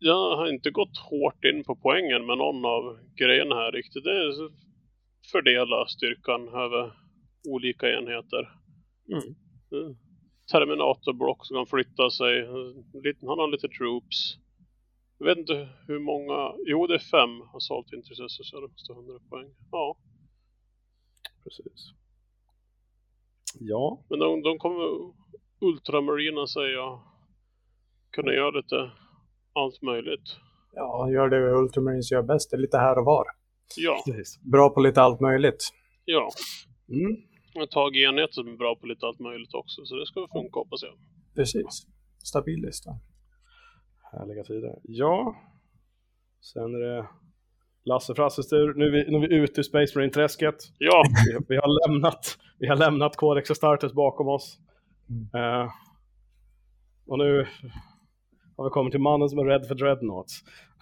[0.02, 4.04] Jag har inte gått hårt in på poängen med någon av grejerna här riktigt.
[4.04, 4.52] Det är
[5.32, 6.94] fördela styrkan över
[7.48, 8.50] olika enheter.
[9.12, 9.36] Mm.
[9.72, 9.96] Mm.
[10.52, 12.48] Terminatorblock som kan flytta sig.
[13.04, 14.38] Lite- Han har lite troops.
[15.18, 16.54] Jag vet inte hur många...
[16.66, 18.50] Jo, det är fem Assault Intercessors.
[18.50, 19.56] Så det måste 100 poäng.
[19.72, 19.98] Ja,
[21.44, 21.92] Precis.
[23.60, 25.14] Ja, men de, de kommer
[25.62, 27.02] Ultramarina säger jag.
[28.12, 28.92] Kunna göra lite
[29.54, 30.38] allt möjligt.
[30.74, 32.52] Ja, gör det Ultramarines gör bäst.
[32.52, 33.26] Det är lite här och var.
[33.78, 34.40] Ja, precis.
[34.42, 35.70] Bra på lite allt möjligt.
[36.06, 36.30] ja.
[36.90, 37.18] Mm.
[37.54, 39.86] Jag har tagit enheter som är bra på lite allt möjligt också.
[39.86, 40.94] Så det ska funka hoppas jag.
[41.36, 41.88] Precis.
[42.24, 42.92] Stabil lista.
[44.12, 44.76] Härliga tider.
[44.84, 45.36] Ja,
[46.42, 47.08] sen är det
[47.84, 48.74] Lasse Frasses tur.
[48.74, 50.56] Nu är vi, nu är vi ute i Space Marine-träsket.
[50.78, 54.58] Ja, Vi, vi, har lämnat, vi har lämnat Codex Astartes bakom oss.
[55.36, 55.72] Eh,
[57.08, 57.48] och nu
[58.60, 60.34] har vi kommit till mannen som är rädd för Dreadnoughts.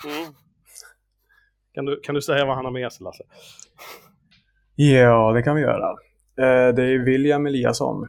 [0.06, 0.34] mm.
[1.74, 3.24] Kan du, kan du säga vad han har med sig, Lasse?
[4.76, 5.90] Ja, det kan vi göra.
[6.38, 8.08] Eh, det är William Eliasson.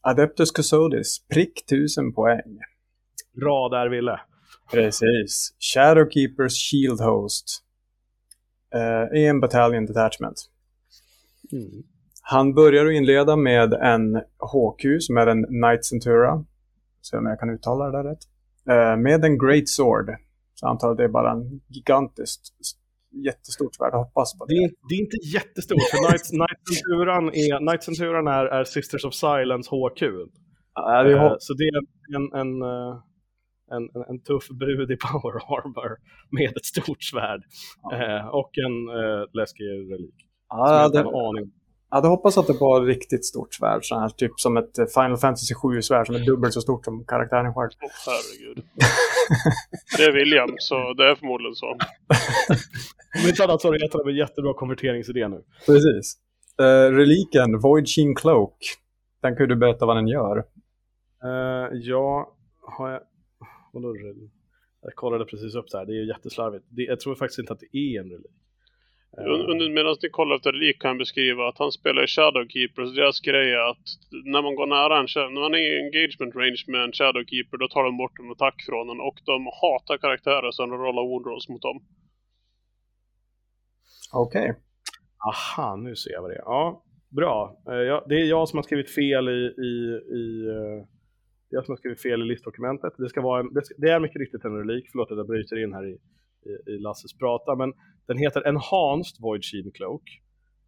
[0.00, 2.58] Adeptus Custodis, prick 1000 poäng.
[3.40, 4.20] Bra där, Ville.
[4.72, 5.54] Precis.
[5.74, 7.62] Shadowkeepers Shield Host.
[8.74, 10.50] Eh, en Battalion Detachment.
[11.52, 11.82] Mm.
[12.22, 16.44] Han börjar att inleda med en HQ som är en Knight Centura.
[17.02, 18.18] Se om jag kan uttala det där rätt.
[18.70, 20.06] Eh, med en Great Sword.
[20.54, 22.42] Så jag antar att det är bara en gigantiskt
[23.24, 23.92] jättestort svärd.
[23.94, 24.54] Hoppas på det.
[24.54, 28.64] Det är, det är inte jättestort, för Knight, Knight Centuran är, Knight Centuran är, är
[28.64, 30.02] Sisters of Silence HQ.
[30.74, 31.76] Ja, det är Eh, hopp- Så det är
[32.16, 32.94] en, en, eh,
[33.70, 35.96] en, en, en tuff brud i power armor
[36.30, 37.42] med ett stort svärd.
[37.92, 38.76] Eh, och en
[39.32, 40.14] läskig relik.
[40.48, 41.52] Ja, det, aning
[41.96, 43.84] hade hoppats att det var ett riktigt stort svärd.
[43.84, 47.04] Så här, typ som ett eh, Final Fantasy 7-svärd som är dubbelt så stort som
[47.04, 47.70] karaktären själv.
[47.82, 48.64] Åh herregud.
[49.96, 51.66] Det är William, så det är förmodligen så.
[53.22, 55.42] Om inte annat så har du gett honom en jättebra konverteringsidé nu.
[55.66, 56.16] Precis.
[56.60, 58.56] Eh, reliken, Void Sheen Cloak.
[59.22, 60.36] Den kan du berätta vad den gör.
[61.24, 63.00] Uh, ja, har jag...
[63.72, 64.32] Vadå relik?
[64.82, 66.64] Jag kollade precis upp det här, det är jätteslarvigt.
[66.68, 68.45] Det, jag tror faktiskt inte att det är en relik.
[69.18, 72.06] Eh, Un- Under, medan ni kollar efter lik kan jag beskriva att han spelar i
[72.06, 72.86] Shadowkeeper.
[72.86, 73.86] Så deras grej är att
[74.24, 77.68] när man går nära en när man är i engagement range med en Shadowkeeper då
[77.68, 81.48] tar de bort en attack från den och de hatar karaktärer som rollar wound rolls
[81.48, 81.78] mot dem.
[84.12, 84.54] Okej.
[85.30, 86.46] Aha, nu ser jag vad det är.
[86.54, 87.62] Ja, bra.
[87.68, 89.72] Eh, ja, det är jag som har skrivit fel i, i,
[90.20, 90.84] i eh,
[91.48, 92.92] jag som har skrivit fel i listdokumentet.
[92.98, 95.26] Det, ska vara en, det, ska, det är mycket riktigt en relik, förlåt att jag
[95.26, 95.98] bryter in här i,
[96.46, 97.72] i, i Lasses prata, men
[98.06, 100.02] den heter Enhanced Void Sheen Cloak.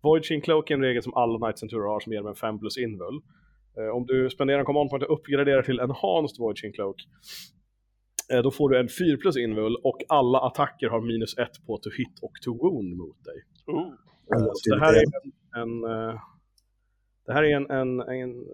[0.02, 2.34] Void Sheen Cloak är en regel som alla Knights and har som ger dem en
[2.34, 3.20] 5 plus invul.
[3.78, 6.96] Eh, om du spenderar en command point och uppgraderar till Enhanced Void Sheen Cloak,
[8.32, 11.78] eh, då får du en 4 plus invul och alla attacker har minus 1 på
[11.78, 13.38] to hit och to wound mot dig.
[14.34, 16.20] Eh, Så det här är en, en, eh,
[17.26, 18.44] det här är en, en, en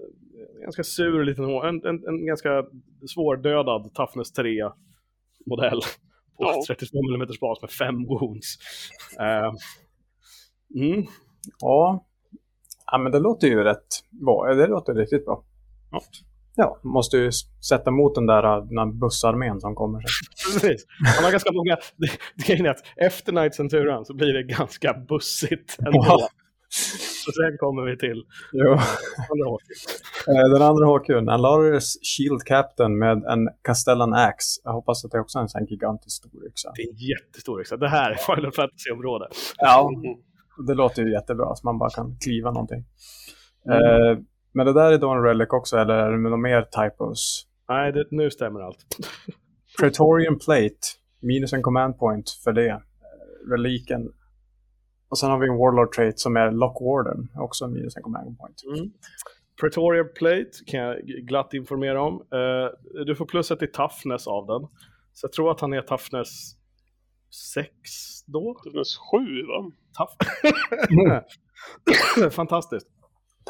[0.63, 2.67] ganska sur liten en, en, en ganska
[3.07, 4.71] svårdödad Toughness 3
[5.47, 5.81] modell
[6.37, 6.63] på Ja.
[6.67, 8.57] 32 mm bas med 5 wounds.
[9.21, 9.53] Eh,
[10.85, 11.07] mm.
[11.61, 12.07] Ja.
[12.87, 14.55] ja, men det låter ju rätt bra.
[14.55, 15.45] Det låter riktigt bra.
[15.91, 16.01] Ja.
[16.57, 17.31] Ja, måste ju
[17.69, 20.03] sätta emot den där, den där bussarmén som kommer.
[20.53, 20.87] Precis.
[21.17, 24.43] Han har ganska många, det, det grejen är att efter Night Centurion så blir det
[24.43, 26.05] ganska bussigt ändå.
[26.07, 26.29] Ja.
[27.25, 28.73] Så sen kommer vi till Jo.
[30.29, 34.61] Eh, Den andra HQn, Alaris Shield Captain med en Castellan Axe.
[34.65, 36.73] Jag hoppas att det också är en sån gigantisk stor yxa.
[36.77, 37.77] Det är en jättestor yxa.
[37.77, 39.29] Det här är Final Fantasy-område.
[39.59, 39.91] Ja,
[40.67, 42.85] det låter ju jättebra, så man bara kan kliva någonting.
[43.67, 43.79] Mm.
[43.79, 44.19] Eh,
[44.55, 47.47] men det där är då en relic också, eller är det några mer typos?
[47.69, 48.79] Nej, det, nu stämmer allt.
[49.81, 50.87] Praetorian Plate,
[51.23, 52.69] minus en command point för det.
[52.69, 52.81] Eh,
[53.51, 54.13] Reliken.
[55.09, 58.39] Och sen har vi en Warlord Trait som är Lock Warden, också minus en command
[58.39, 58.63] point.
[58.79, 58.91] Mm.
[59.61, 62.15] Praetorian Plate kan jag glatt informera om.
[62.15, 64.69] Eh, du får plus ett i toughness av den.
[65.13, 66.29] Så jag tror att han är toughness
[67.55, 67.71] 6
[68.27, 68.55] då.
[68.65, 69.71] Toughness 7 va?
[69.99, 70.15] Tough.
[72.31, 72.87] Fantastiskt.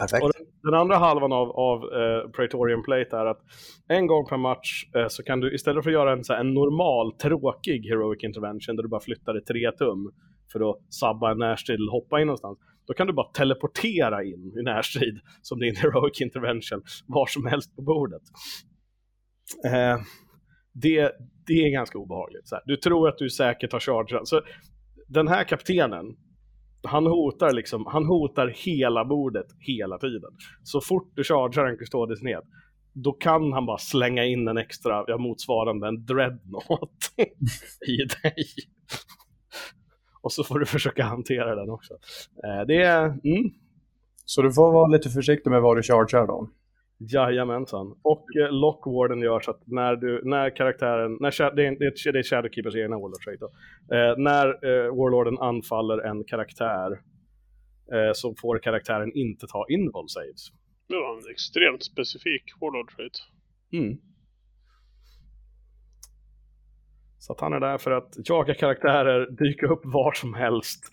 [0.01, 0.23] Perfekt.
[0.23, 3.41] Den, den andra halvan av, av eh, Praetorian Plate är att
[3.89, 6.41] en gång per match eh, så kan du istället för att göra en, så här,
[6.41, 10.13] en normal, tråkig Heroic Intervention där du bara flyttar dig tre tum
[10.53, 12.59] för att sabba en närstrid eller hoppa in någonstans.
[12.86, 17.76] Då kan du bara teleportera in i närstrid som din Heroic Intervention var som helst
[17.76, 18.22] på bordet.
[19.66, 20.01] Eh,
[20.72, 21.12] det,
[21.47, 22.49] det är ganska obehagligt.
[22.49, 22.62] Så här.
[22.66, 24.28] Du tror att du säkert har chargeat.
[24.28, 24.42] Så
[25.09, 26.16] den här kaptenen,
[26.82, 30.30] han hotar liksom, han hotar hela bordet hela tiden.
[30.62, 32.40] Så fort du chargear en kustodis ned,
[32.92, 36.90] då kan han bara slänga in en extra, ja, motsvarande en dreadnought
[37.86, 38.47] i dig.
[40.25, 41.95] Och så får du försöka hantera den också.
[42.45, 43.51] Eh, det är, mm,
[44.25, 46.49] Så du får vara lite försiktig med vad du chargear då.
[46.99, 47.99] Jajamensan.
[48.03, 52.12] Och eh, Lockwarden gör så att när, du, när karaktären, när, det, är, det är-
[52.12, 53.47] det är Shadowkeepers egna Warlord trait då.
[53.97, 56.91] Eh, när eh, Warlorden anfaller en karaktär
[57.93, 60.43] eh, så får karaktären inte ta invol saves.
[60.89, 63.16] Det var en extremt specifik Warlord trait.
[63.72, 63.99] Mm.
[67.27, 70.85] Så att han är där för att jaga karaktärer, dyka upp var som helst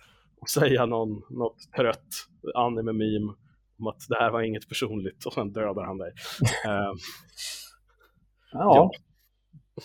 [0.42, 2.08] och säga någon, något trött
[2.56, 3.34] anime-meme
[3.80, 6.14] om att det här var inget personligt och sen dödar han dig.
[6.66, 6.94] Eh,
[8.54, 8.92] Ja.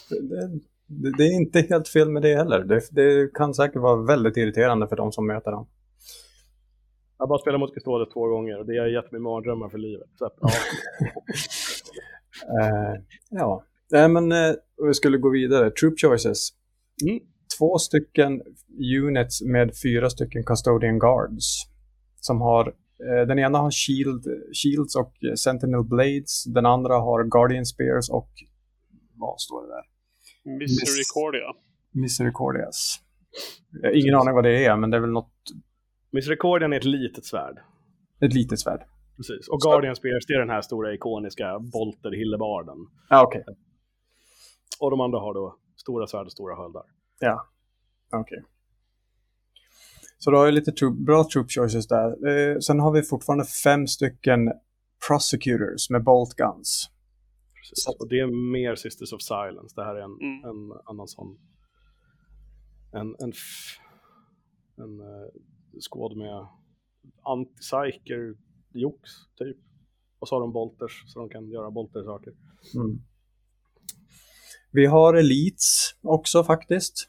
[0.09, 2.65] Det, det, det är inte helt fel med det heller.
[2.65, 5.69] Det, det kan säkert vara väldigt irriterande för de som möter dem.
[7.19, 9.79] Jag har bara spelat mot Custodes två gånger och det har gett mig mardrömmar för
[9.79, 10.09] livet.
[10.19, 10.49] Så att, ja.
[12.61, 14.53] Eh, ja, Nej, men eh,
[14.87, 15.71] vi skulle gå vidare.
[15.71, 16.49] Troop choices.
[17.09, 17.21] Mm.
[17.59, 18.43] Två stycken
[19.03, 21.47] units med fyra stycken custodian guards.
[22.21, 24.25] Som har, eh, den ena har shield,
[24.63, 26.45] shields och sentinel blades.
[26.45, 28.31] Den andra har guardian spears och
[29.15, 29.85] vad står det där?
[30.59, 31.49] Misericordia.
[31.93, 33.01] Misericordias.
[33.83, 35.33] Jag har ingen aning vad det är, men det är väl något,
[36.13, 37.59] Misericordian är ett litet svärd.
[38.21, 38.83] ett litet svärd.
[39.17, 39.49] Precis.
[39.49, 42.77] Och Guardian Spears, det är den här stora ikoniska bolter hillebarden.
[43.09, 43.45] Ja, okej.
[44.81, 46.83] Och de andra har då stora svärd och stora sköldar.
[47.21, 47.49] Ja,
[48.13, 48.39] okej.
[48.39, 48.51] Okay.
[50.19, 52.29] Så då har vi lite troop, bra troop choices där.
[52.29, 54.53] Eh, sen har vi fortfarande fem stycken
[55.09, 56.91] prosecutors med bolt guns.
[57.55, 57.87] Precis.
[58.01, 59.75] Och det är mer Sisters of Silence.
[59.77, 60.45] Det här är en, mm.
[60.45, 61.39] en annan sån...
[62.93, 63.33] En, en,
[64.77, 65.29] en uh,
[65.81, 66.47] skåd med
[67.23, 68.37] anti-psyker
[68.73, 69.57] jox typ.
[70.19, 72.33] Och så har de bolters så de kan göra bolter-saker.
[72.75, 73.03] Mm.
[74.77, 77.09] Vi har elites också faktiskt.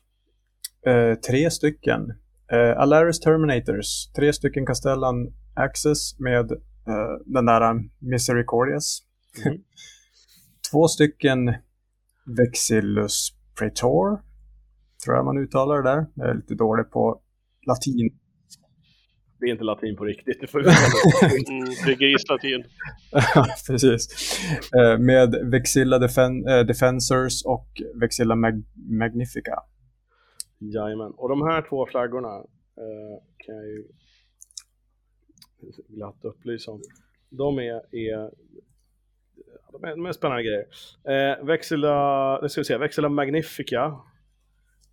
[0.85, 2.01] Eh, tre stycken.
[2.51, 8.99] Eh, Alaris Terminators, tre stycken Castellan Access med eh, den där Misericordias.
[9.45, 9.57] Mm.
[10.71, 11.53] Två stycken
[12.37, 14.21] Vexillus Praetor,
[15.05, 16.05] tror jag man uttalar det där.
[16.13, 17.21] Jag är lite dålig på
[17.67, 18.19] latin.
[19.39, 20.41] Det är inte latin på riktigt.
[20.41, 20.69] Det, får mm,
[21.85, 22.63] det är grislatin.
[23.67, 24.39] Precis.
[24.75, 29.63] Eh, med Vexilla Defen äh, Defensors och Vexilla Mag Magnifica.
[30.59, 31.11] Jajamän.
[31.11, 32.35] Och de här två flaggorna
[32.77, 33.83] eh, kan jag ju
[35.87, 36.81] glatt upplysa om.
[37.29, 38.31] De är, är
[39.71, 40.65] de är, de är spännande grejer.
[41.03, 43.99] Eh, Vexilla, det ska vi se, Vexilla Magnifica.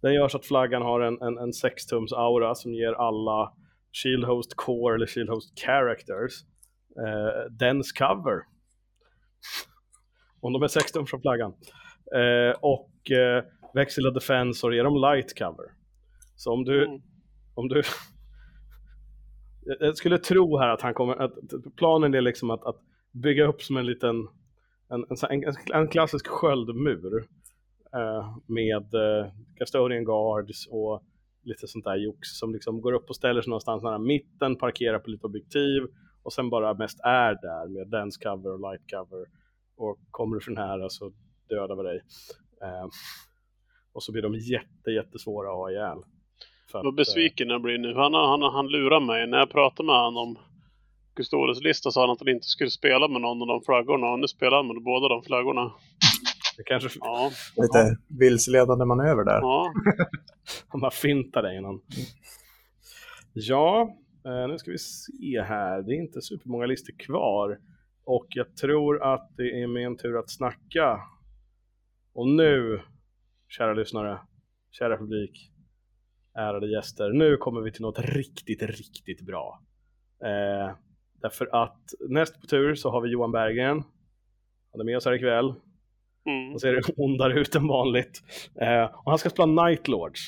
[0.03, 3.53] Den gör så att flaggan har en, en, en 6-tums aura som ger alla
[3.95, 6.33] Shield Host Core eller Shield Host Characters
[6.99, 8.43] eh, dens cover.
[10.41, 11.55] Om de är 6 tums från flaggan.
[12.15, 15.67] Eh, och eh, Vexilla Defensor ger dem light cover.
[16.37, 17.03] Så om du, mm.
[17.55, 17.83] om du
[19.81, 21.33] jag skulle tro här att han kommer, att
[21.77, 22.81] planen är liksom att, att
[23.13, 24.29] bygga upp som en liten,
[24.89, 27.27] en, en, en klassisk sköldmur
[27.95, 29.27] eh, med eh,
[29.59, 31.03] Custodian Guards och
[31.45, 34.99] lite sånt där jox som liksom går upp och ställer sig någonstans nära mitten, parkerar
[34.99, 35.83] på lite objektiv
[36.23, 39.27] och sen bara mest är där med dance cover och light cover
[39.77, 41.13] och kommer du för nära så
[41.49, 42.01] dödar vi dig.
[42.63, 42.89] Eh,
[43.93, 45.99] och så blir de jätte, jättesvåra att ha ihjäl.
[46.73, 47.95] Vad besviken jag blir nu.
[47.95, 49.27] Han, han, han lurar mig.
[49.27, 50.39] När jag pratade med honom om
[51.17, 54.07] Custodes lista sa han att han inte skulle spela med någon av de flaggorna.
[54.13, 55.73] Och nu spelar han med båda de flaggorna.
[56.57, 56.99] Det kanske...
[57.01, 57.31] Ja.
[57.57, 57.97] Lite ja.
[58.19, 59.41] vilseledande manöver där.
[59.41, 59.73] Ja.
[60.69, 61.81] han bara fintar dig innan.
[63.33, 65.83] Ja, eh, nu ska vi se här.
[65.83, 67.59] Det är inte supermånga listor kvar.
[68.05, 71.01] Och jag tror att det är min tur att snacka.
[72.13, 72.81] Och nu,
[73.49, 74.19] kära lyssnare,
[74.71, 75.51] kära publik,
[76.35, 77.11] ärade gäster.
[77.13, 79.63] Nu kommer vi till något riktigt, riktigt bra.
[80.25, 80.77] Eh,
[81.23, 83.83] därför att näst på tur så har vi Johan Berggren.
[84.73, 85.55] Han är med oss här ikväll.
[86.27, 86.55] Mm.
[86.55, 88.23] Och ser det ondare ut än vanligt.
[88.61, 90.21] Eh, och han ska spela Night Lords.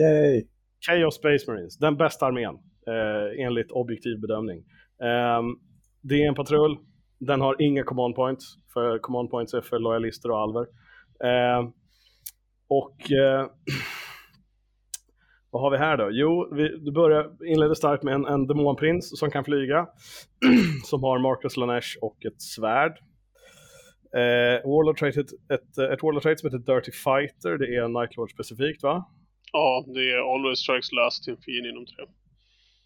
[0.00, 0.42] Yay!
[0.86, 2.54] Chaos Space Marines, den bästa armén
[2.86, 4.58] eh, enligt objektiv bedömning.
[5.02, 5.42] Eh,
[6.02, 6.76] det är en patrull,
[7.20, 10.66] den har inga command points, för command points är för lojalister och alver.
[11.24, 11.68] Eh,
[12.68, 13.46] och eh,
[15.50, 16.08] Vad har vi här då?
[16.12, 19.86] Jo, vi, du börjar, inleder starkt med en, en demonprins som kan flyga,
[20.84, 22.98] som har Marcus Lanesh och ett svärd.
[24.20, 28.30] Eh, Warlord trait, ett, ett, ett Warlord trait som heter Dirty Fighter, det är Nightlord
[28.30, 29.04] specifikt va?
[29.52, 32.04] Ja, det är Always Strikes Last till en fin inom tre.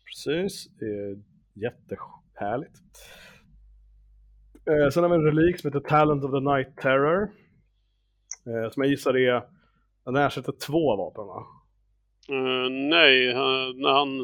[0.07, 1.17] Precis, det är
[1.65, 2.79] jättehärligt.
[4.71, 7.23] Eh, sen har vi en relik som heter Talent of the Night Terror.
[8.47, 9.43] Eh, som jag gissar är,
[10.05, 11.47] den ersätter två vapen va?
[12.31, 14.17] Uh, nej, uh, när, han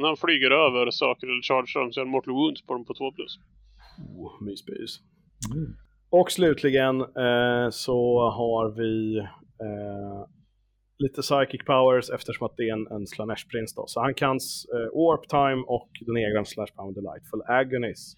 [0.00, 2.84] när han flyger över saker eller chargear dem så är det Mortal Wounds på dem
[2.84, 3.38] på 2 plus.
[4.16, 5.00] Oh, myspys.
[5.54, 5.87] Mm.
[6.10, 9.22] Och slutligen uh, så har vi
[10.98, 13.84] lite psychic powers eftersom att det är en, en slanesh prins då.
[13.86, 14.38] Så han kan
[14.92, 18.16] warp time och den egna slash power delightful agonis.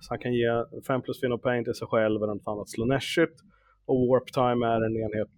[0.00, 0.50] så han kan ge
[0.86, 3.38] 5 plus fin pain till sig själv eller något annat slaneshigt.
[3.86, 5.30] Och warp time är en enhet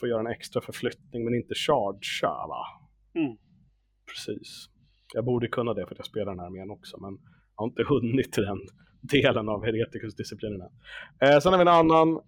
[0.00, 2.62] få göra en extra förflyttning men inte chargea va?
[3.14, 3.36] Mm.
[4.10, 4.66] Precis.
[5.14, 7.18] Jag borde kunna det för att jag spelar den här armén också men
[7.56, 8.60] jag har inte hunnit till den
[9.10, 10.60] delen av Hereticus-disciplinen
[11.22, 12.20] eh, Sen har vi en annan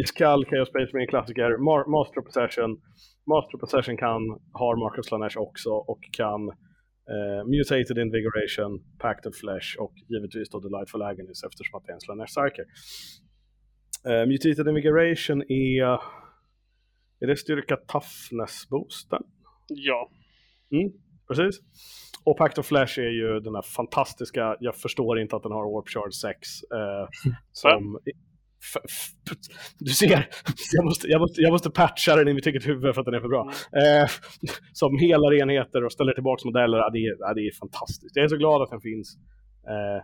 [0.00, 2.80] iskall Chaos Space Marine klassiker, Mar Master Possession.
[3.26, 6.48] Master of Possession kan, har Marcus Lanesh också och kan
[7.12, 11.94] eh, Mutated Invigoration, Pact of Flesh och givetvis då Delightful Agonies eftersom att det är
[11.94, 12.66] en Slanesh Psyker.
[14.08, 15.98] Eh, Mutated Invigoration är
[17.22, 19.22] är det styrka toughness-boosten?
[19.68, 20.10] Ja.
[20.72, 20.92] Mm,
[21.34, 21.60] precis.
[22.24, 25.72] Och Pact of Flash är ju den här fantastiska, jag förstår inte att den har
[25.74, 26.38] Warp Shard 6.
[26.62, 27.98] Eh, som,
[29.78, 30.08] du ser,
[30.72, 33.14] jag måste, jag, måste, jag måste patcha den i mitt eget huvud för att den
[33.14, 33.52] är för bra.
[33.72, 34.02] Mm.
[34.02, 34.08] Eh,
[34.72, 38.16] som helar enheter och ställer tillbaka modeller, ja, det, är, ja, det är fantastiskt.
[38.16, 39.16] Jag är så glad att den finns.
[39.68, 40.02] Eh,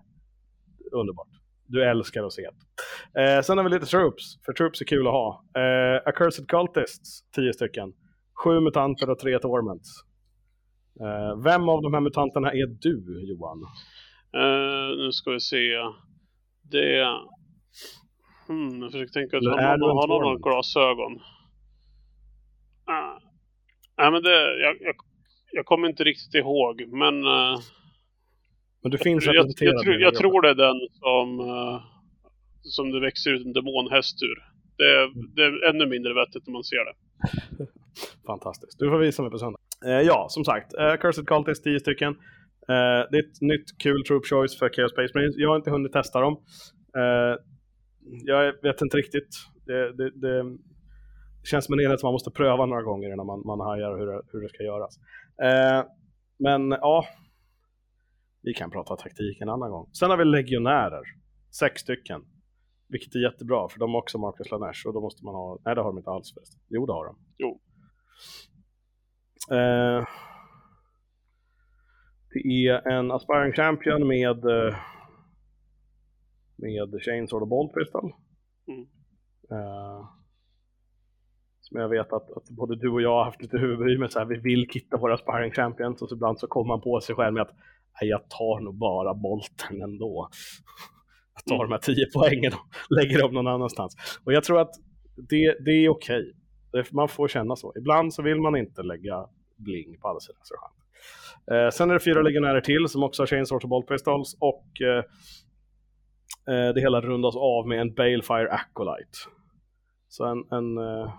[0.93, 1.29] underbart.
[1.67, 3.23] Du älskar att se det.
[3.23, 5.45] Eh, sen har vi lite troops, för troops är kul att ha.
[5.57, 7.93] Eh, Accursed Cultists, 10 stycken.
[8.45, 9.89] Sju mutanter och tre torments.
[11.01, 13.59] Eh, vem av de här mutanterna är du, Johan?
[14.37, 15.77] Uh, nu ska vi se.
[16.63, 17.07] Det...
[18.49, 21.13] Hmm, jag försöker tänka att har är någon, har någon glasögon.
[22.91, 23.19] Uh,
[23.99, 24.95] nej men det, jag, jag,
[25.53, 27.59] jag kommer inte riktigt ihåg men uh,
[28.83, 30.19] Men du finns jag, jag, jag, tror, i jag det.
[30.19, 31.81] tror det är den som, uh,
[32.63, 34.39] som det växer ut en demonhäst ur.
[34.77, 36.95] Det, är- det är ännu mindre vettigt när man ser det.
[38.27, 38.79] Fantastiskt.
[38.79, 39.58] Du får visa mig på söndag.
[39.87, 40.75] Eh, ja, som sagt.
[40.75, 42.13] Eh, Cursed Cultists, 10 stycken.
[42.69, 45.35] Eh, det är ett nytt kul troop choice för Chaos Space Marines.
[45.37, 46.43] Jag har inte hunnit testa dem.
[46.97, 47.35] Eh,
[48.25, 49.29] jag vet inte riktigt.
[49.67, 50.59] Det, det, det
[51.45, 54.07] känns som en enhet som man måste pröva några gånger innan man, man hajar hur
[54.07, 54.99] det, hur det ska göras.
[56.39, 57.07] Men ja,
[58.43, 59.91] vi kan prata taktik en annan gång.
[59.93, 61.03] Sen har vi legionärer.
[61.59, 62.25] Sex stycken.
[62.89, 65.59] Vilket är jättebra, för de har också Marcus Lanesh och då måste man ha...
[65.65, 66.61] Nej, det har de inte alls förresten.
[66.69, 67.17] Jo, det har de.
[67.39, 67.61] Jo.
[69.51, 70.05] Eh,
[72.33, 74.77] det är en aspiring champion med eh,
[76.57, 78.13] med Chainsaw och Bolt Pistol.
[78.69, 78.81] Mm.
[79.51, 80.09] Eh,
[81.61, 84.19] som jag vet att, att både du och jag har haft lite huvudbry med så
[84.19, 87.15] här, vi vill kitta våra aspiring champions och så ibland så kommer man på sig
[87.15, 87.55] själv med att
[88.01, 90.29] jag tar nog bara bolten ändå.
[91.35, 93.97] Jag tar de här 10 poängen och lägger dem någon annanstans.
[94.25, 94.71] Och jag tror att
[95.17, 96.33] det, det är okej.
[96.73, 97.73] Det- Man får känna så.
[97.79, 99.27] Ibland så vill man inte lägga
[99.59, 100.41] bling på alla sidor.
[100.43, 100.55] Så
[101.51, 104.81] Eh, sen är det fyra legionärer till som också har Chainsaw och Bolt Pistols och
[104.81, 105.05] eh,
[106.55, 109.19] eh, det hela rundas av med en Balefire Acolyte.
[110.09, 111.15] Så en, en eh,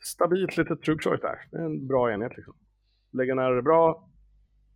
[0.00, 1.38] stabilt litet troop choice där.
[1.50, 2.54] Det är en bra enhet liksom.
[3.12, 4.08] Legionärer är bra.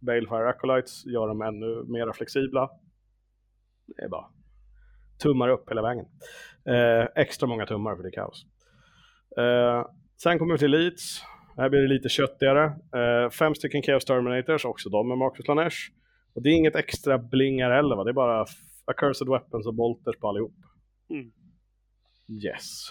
[0.00, 2.70] Balefire Acolytes gör dem ännu mer flexibla.
[3.86, 4.26] Det är bara
[5.22, 6.06] tummar upp hela vägen.
[6.64, 8.46] Eh, extra många tummar för det är kaos.
[9.38, 9.90] Eh,
[10.22, 11.22] sen kommer vi till Leeds.
[11.56, 12.64] Här blir det lite köttigare.
[12.64, 15.76] Eh, fem stycken Chaos Terminators, också de med Marcus Lanesh.
[16.34, 18.04] Och det är inget extra blingar heller va?
[18.04, 18.46] Det är bara
[18.84, 20.54] Accursed Weapons och Bolters på allihop.
[21.10, 21.32] Mm.
[22.44, 22.88] Yes.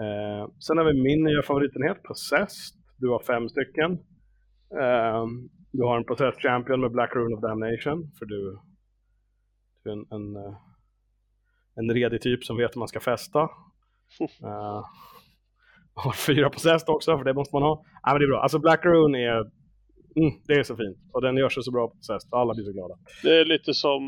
[0.00, 2.80] Eh, sen har vi min nya favoritenhet, Possessed.
[2.96, 3.92] Du har fem stycken.
[4.80, 5.26] Eh,
[5.72, 8.58] du har en Possessed Champion med Black Rune of Damnation, för du,
[9.84, 10.56] du är en, en, eh,
[11.74, 13.40] en redig typ som vet hur man ska fästa.
[14.20, 14.82] Eh,
[16.04, 17.84] har fyra Possessed också, för det måste man ha.
[18.02, 18.42] Ja, men det är bra.
[18.42, 19.40] Alltså Black Rune är,
[20.20, 20.98] mm, det är så fint.
[21.12, 22.94] Och den gör sig så bra på Possessed, och alla blir så glada.
[23.22, 24.02] Det är lite som,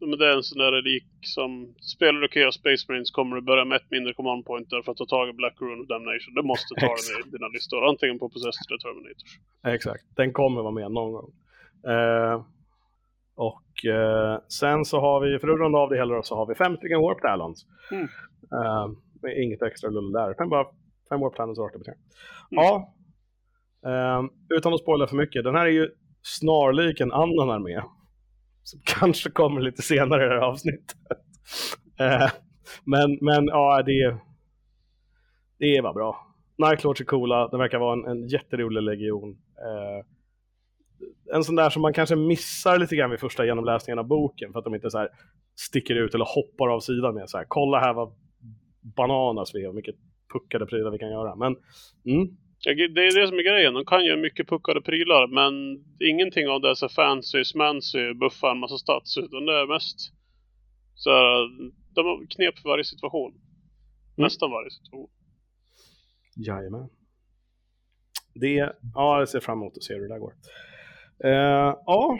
[0.00, 1.50] men det är en sån där relik som,
[1.94, 4.98] spelar du Chaos Space Marines kommer du börja med ett mindre command pointer för att
[4.98, 6.34] ta tag i Black Rune of Damnation.
[6.34, 9.32] Du måste ta den i dina listor, antingen på Possessed eller Terminators.
[9.76, 11.30] Exakt, den kommer vara med någon gång.
[11.92, 12.36] Eh,
[13.34, 16.46] och eh, sen så har vi, för att runda av det hela då, så har
[16.46, 17.66] vi fem stycken Warp Talons.
[17.90, 18.08] Mm.
[18.56, 20.66] Eh, inget extra lull där, utan bara
[21.08, 21.94] fem Warp Talons och arter Mm.
[22.50, 22.94] Ja,
[23.86, 24.22] eh,
[24.56, 25.90] utan att spoila för mycket, den här är ju
[26.22, 27.82] snarlik en annan armé.
[28.62, 30.96] Som kanske kommer lite senare i det här avsnittet.
[32.00, 32.30] Eh,
[32.84, 34.16] men, men ja, det,
[35.58, 36.26] det var bra.
[36.58, 39.30] Nightlords är coola, det verkar vara en, en jätterolig legion.
[39.30, 40.04] Eh,
[41.34, 44.58] en sån där som man kanske missar lite grann vid första genomläsningen av boken för
[44.58, 45.08] att de inte så här
[45.56, 48.12] sticker ut eller hoppar av sidan med så här, kolla här vad
[48.96, 49.96] bananas vi är och mycket
[50.32, 51.36] puckade prylar vi kan göra.
[51.36, 51.56] Men
[52.06, 52.28] mm,
[52.64, 53.74] Det är det som är grejen.
[53.74, 55.54] De kan göra mycket puckade prylar, men
[56.10, 59.98] ingenting av det är så fancy, smancy, buffa en massa stats, utan det är mest
[60.94, 61.48] så här,
[61.94, 63.40] de har knep för varje situation.
[64.16, 65.08] Nästan varje situation.
[66.36, 66.88] jajamän.
[68.34, 70.32] Det, ja, jag ser fram emot att se hur det där går.
[71.24, 72.18] Eh, ja,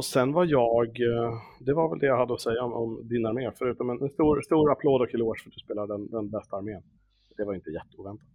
[0.00, 3.08] och sen var jag, eh, det var väl det jag hade att säga om, om
[3.08, 6.10] din armé, förutom en, en stor, stor applåd och eloge för att du spelar den,
[6.10, 6.82] den bästa armén.
[7.36, 8.26] Det var inte jätteoväntat.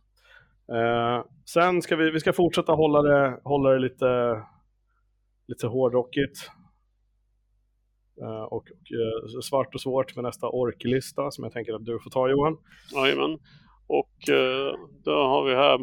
[0.76, 4.42] Eh, sen ska vi, vi ska fortsätta hålla det, hålla det lite,
[5.48, 6.38] lite hårdrockigt.
[8.22, 8.68] Eh, och och
[9.00, 12.58] eh, svart och svårt med nästa orklista som jag tänker att du får ta Johan.
[12.96, 13.40] Jajamän.
[13.88, 15.78] Och eh, då har vi här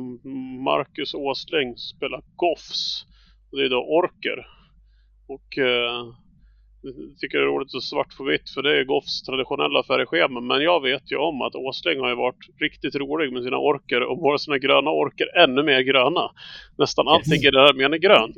[0.64, 3.04] Marcus Åsling spelar Goffs.
[3.50, 4.61] Och det är då orker.
[5.34, 6.02] Och eh,
[7.20, 10.40] tycker det är roligt att svart på vitt för det är Goffs traditionella färgschema.
[10.40, 14.00] Men jag vet ju om att Åsling har ju varit riktigt rolig med sina orker
[14.02, 16.30] och våra sina gröna orker ännu mer gröna.
[16.78, 18.36] Nästan allting i den här är grönt.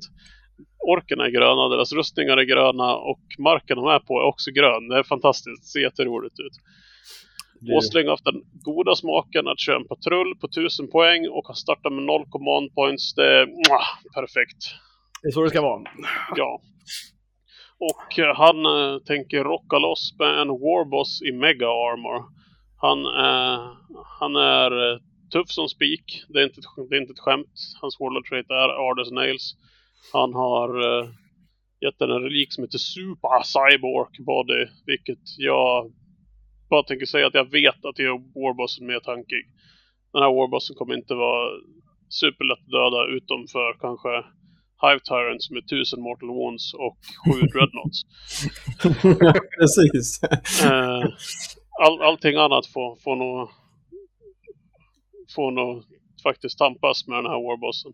[0.95, 4.89] Orkerna är gröna, deras rustningar är gröna och marken de är på är också grön.
[4.89, 6.53] Det är fantastiskt, det ser jätteroligt ut.
[7.61, 11.47] Det- Åsling har haft den goda smaken att köra en patrull på 1000 poäng och
[11.47, 13.15] har startat med 0 command points.
[13.15, 14.63] Det är mwah, perfekt.
[15.25, 15.83] Det är så det ska vara.
[16.37, 16.61] Ja.
[17.79, 22.25] Och eh, han eh, tänker rocka loss med en Warboss i Mega Armor.
[22.81, 23.73] Han, eh,
[24.21, 24.99] han är eh,
[25.33, 26.23] tuff som spik.
[26.29, 27.55] Det är inte, ett- det är inte ett skämt.
[27.81, 29.55] Hans Warlord trait är Ardus Nails.
[30.13, 30.69] Han har
[31.01, 31.09] eh,
[31.81, 34.67] gett den en relik som heter Super Cyborg Body.
[34.87, 35.93] Vilket jag
[36.71, 39.43] bara tänker säga att jag vet att det är Warbossen mer tankig.
[40.13, 41.51] Den här Warbossen kommer inte vara
[42.09, 44.13] superlätt att döda utom för kanske
[44.83, 47.99] Hive Tyrants med 1000 Mortal Wounds och 7 Dreadnoughts.
[49.59, 50.23] Precis.
[50.65, 51.05] Eh,
[51.85, 53.49] all, allting annat får, får nog
[55.35, 55.85] får nog
[56.23, 57.93] faktiskt tampas med den här Warbossen.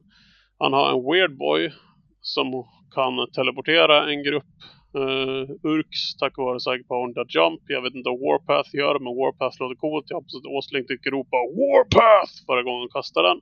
[0.58, 1.72] Han har en Weird Boy
[2.20, 2.46] som
[2.94, 4.52] kan teleportera en grupp
[4.98, 7.60] uh, Urks tack vare That Jump.
[7.66, 10.06] Jag vet inte vad Warpath gör, men Warpath låter coolt.
[10.08, 13.40] Jag hoppas att Åsling tycker ropa Warpath varje gång han kastar den.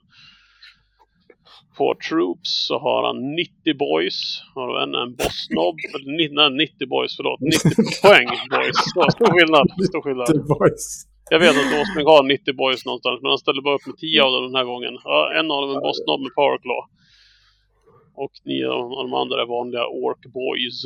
[1.76, 4.18] På Troops så har han 90 boys.
[4.54, 5.76] Har en, en bossnobb.
[6.38, 7.40] Nej, 90 boys, förlåt.
[7.40, 8.76] 90 poäng boys.
[8.94, 9.66] Så, Stor skillnad.
[9.90, 10.26] Stor skillnad.
[10.26, 10.88] The Voice.
[11.30, 14.22] Jag vet att Åsling har 90 boys någonstans, men han ställer bara upp med 10
[14.22, 14.94] av dem den här gången.
[15.04, 16.82] Ja, en av dem är en bossnobb med powerclaw.
[18.22, 20.78] Och nio av de andra är vanliga ork boys.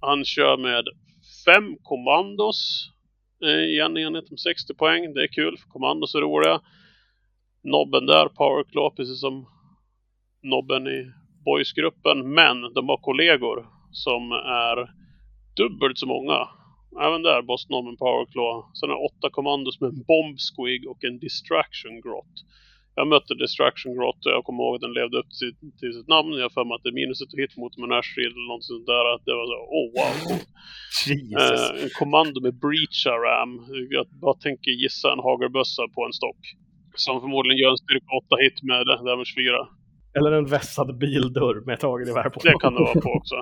[0.00, 0.84] Han kör med
[1.46, 2.58] fem kommandos
[3.44, 5.14] eh, i en enhet med 60 poäng.
[5.14, 6.60] Det är kul, för kommandos är roliga.
[7.62, 9.46] Nobben där, powerclaw, precis som
[10.42, 11.12] nobben i
[11.44, 12.34] boysgruppen.
[12.34, 14.76] Men de har kollegor som är
[15.56, 16.48] dubbelt så många.
[17.06, 18.54] Även där, Bossnobben Powerclaw.
[18.78, 22.34] Sen har åtta kommandos med en Bomb Squig och en Distraction Grot.
[22.98, 26.08] Jag mötte Distraction Grot och jag kommer ihåg att den levde upp till, till sitt
[26.14, 26.30] namn.
[26.38, 28.50] Jag har för mig att det är minus ett hit mot med en Ashfield eller
[28.52, 29.04] något sånt där.
[29.14, 30.16] Att det var så, oh wow.
[31.10, 31.60] Jesus.
[31.70, 33.52] Eh, en kommando med Breacha Ram.
[33.96, 36.42] Jag bara tänker gissa en hagelbössa på en stock.
[37.04, 39.77] Som förmodligen gör en styrka 8 hit med damage 4.
[40.14, 42.40] Eller en vässad bildörr med ett hagelgevär på.
[42.40, 43.36] Det kan det vara på också.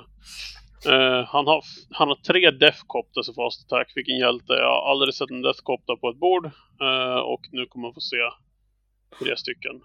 [0.92, 3.92] Eh, han, har, han har tre Deathcopters i fast attack.
[3.94, 4.52] Vilken hjälte.
[4.52, 6.44] Jag har aldrig sett en Deathcopter på ett bord.
[6.86, 8.22] Eh, och nu kommer man få se
[9.18, 9.80] tre stycken.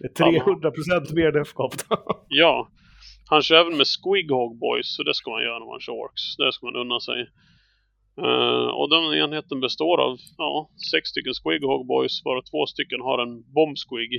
[0.00, 1.98] Det är 300 procent mer Defcopter.
[2.28, 2.68] Ja,
[3.26, 4.96] han kör även med Squighog Boys.
[4.96, 6.36] Så det ska man göra när man kör Orks.
[6.36, 7.20] Det ska man unna sig.
[8.24, 12.24] Eh, och den enheten består av ja, sex stycken Squighog Boys.
[12.24, 14.10] Varav två stycken har en Bomb Squig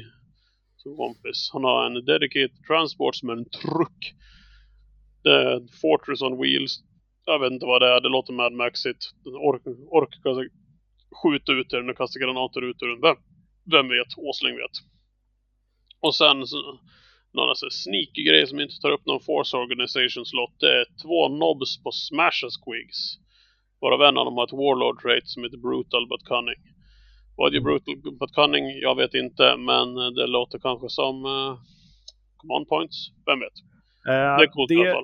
[0.81, 1.49] som kompis.
[1.53, 4.01] Han har en Dedicated Transport som är en truck.
[5.23, 6.73] Det är Fortress on Wheels.
[7.25, 8.01] Jag vet inte vad det är.
[8.01, 9.03] Det låter Mad Maxigt.
[9.25, 9.61] Ork,
[9.99, 10.13] ork
[11.21, 13.01] skjuta ut den och kasta granater ut ur den.
[13.01, 13.17] Vem,
[13.71, 14.11] vem vet?
[14.17, 14.75] Åsling vet.
[15.99, 16.57] Och sen så,
[17.33, 20.55] några sån här sneaky grej som inte tar upp någon Force Organization slott.
[20.59, 23.01] Det är två nobs på Smash Squigs.
[23.81, 26.61] Varav en av dem har ett Warlord trait som heter Brutal but Cunning.
[27.41, 28.65] Vad är Brutal but Cunning?
[28.81, 31.57] Jag vet inte, men det låter kanske som uh,
[32.37, 32.97] Command Points.
[33.25, 33.57] Vem vet?
[34.09, 35.03] Eh, Det är coolt i alla det, fall.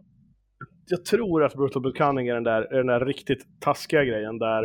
[0.89, 4.37] jag tror att Brutal Bull Cunning är den där, är den där riktigt taskiga grejen
[4.39, 4.63] där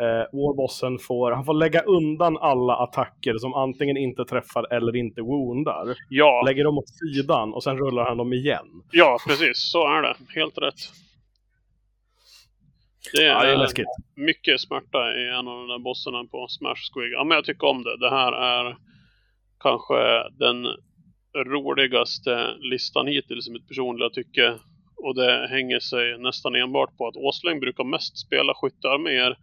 [0.00, 5.20] eh, Warbossen får, han får lägga undan alla attacker som antingen inte träffar eller inte
[5.22, 5.94] woundar.
[6.08, 8.66] Ja, Lägger dem åt sidan och sen rullar han dem igen.
[8.92, 9.56] ja, precis.
[9.72, 10.14] Så är det.
[10.40, 10.80] Helt rätt.
[13.12, 13.86] Det Ja, det är är läskigt.
[14.16, 17.12] mycket smärta i en av de där bossarna på Smash Squig.
[17.12, 17.96] Ja, men jag tycker om det.
[17.98, 18.76] Det här är
[19.60, 20.66] kanske den
[21.46, 24.54] roligaste listan hittills i mitt personliga tycke.
[24.96, 29.36] Och det hänger sig nästan enbart på att Åsling brukar mest spela skyttearméer.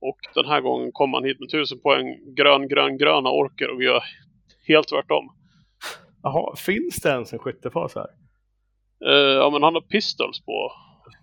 [0.00, 3.80] Och den här gången kom han hit med 1000 poäng grön, grön, gröna orker och
[3.80, 4.02] vi gör
[4.68, 5.24] helt tvärtom.
[6.22, 8.06] Jaha, finns det ens en skyttefas här?
[9.06, 10.72] Eh, ja, men han har pistols på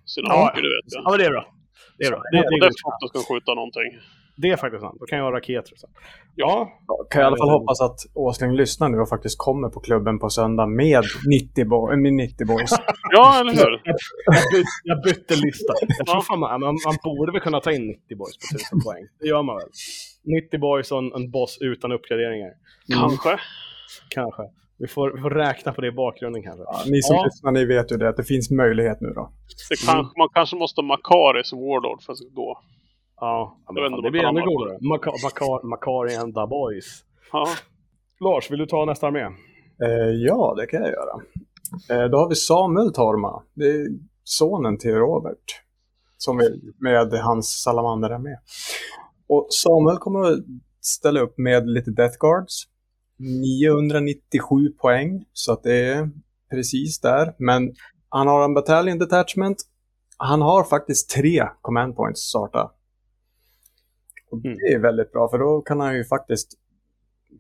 [0.06, 1.04] sina Ja, orker, det vet jag.
[1.04, 1.54] Ja, men det är bra.
[1.98, 2.22] Det är bra.
[2.32, 3.90] Det, och det, är, Deathcopter ska skjuta någonting.
[4.36, 4.98] det är faktiskt sant.
[5.00, 5.74] Då kan jag ha raketer.
[5.76, 5.88] Så.
[6.36, 6.70] Ja,
[7.10, 10.20] Kan jag i alla fall hoppas att Åsling lyssnar nu och faktiskt kommer på klubben
[10.20, 12.72] på söndag med 90, bo- med 90 boys.
[13.12, 13.82] Ja, eller hur?
[14.26, 15.74] jag, byt, jag bytte lista.
[15.98, 18.82] Jag tror fan man, man, man borde väl kunna ta in 90 boys på 1000
[18.86, 19.04] poäng.
[19.20, 19.68] Det gör man väl?
[20.24, 22.52] 90 boys och en, en boss utan uppgraderingar.
[22.94, 23.40] Kanske.
[24.10, 24.44] Kanske.
[24.80, 26.64] Vi får, vi får räkna på det i bakgrunden kanske.
[26.64, 27.24] Ja, ni som Ja.
[27.26, 29.32] lyssnar, ni vet ju det, att det finns möjlighet nu då.
[29.70, 32.60] Det kanske, Man kanske måste ha Makari som Warlord för att det ska gå.
[33.20, 34.78] Ja, men fan, det blir ännu godare.
[34.82, 37.04] Makar, Makar, Makari and the boys.
[37.32, 37.48] Ja,
[38.20, 39.22] Lars, vill du ta nästa armé?
[39.86, 41.16] Eh, ja, det kan jag göra.
[42.04, 43.44] Eh, då har vi Samuel Torma.
[43.54, 43.88] Det är
[44.24, 45.62] sonen till Robert.
[46.18, 46.52] Som är
[46.84, 48.38] med hans salamander med.
[49.30, 50.40] Och Samuel kommer att
[50.82, 52.64] ställa upp med lite Death Guards.
[53.20, 56.10] 997 poäng, så att det är
[56.52, 57.34] precis där.
[57.38, 57.74] Men
[58.10, 59.58] han har en Battalion Detachment.
[60.18, 62.72] Han har faktiskt tre Command Points starta.
[64.32, 64.58] Och Mm.
[64.58, 66.48] det är väldigt bra, för då kan han ju faktiskt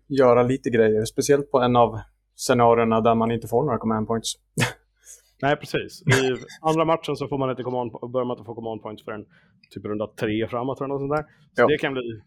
[0.08, 1.06] göra lite grejer.
[1.06, 1.99] Speciellt på en av
[2.36, 4.34] scenarierna där man inte får några Command Points.
[5.41, 6.02] Nej, precis.
[6.02, 9.26] I andra matchen så får man inte command, börjar man inte få command points förrän
[9.70, 11.24] typ runda tre framåt eller något sånt där.
[11.56, 11.68] Så Ja.
[11.68, 12.22] det kan bli...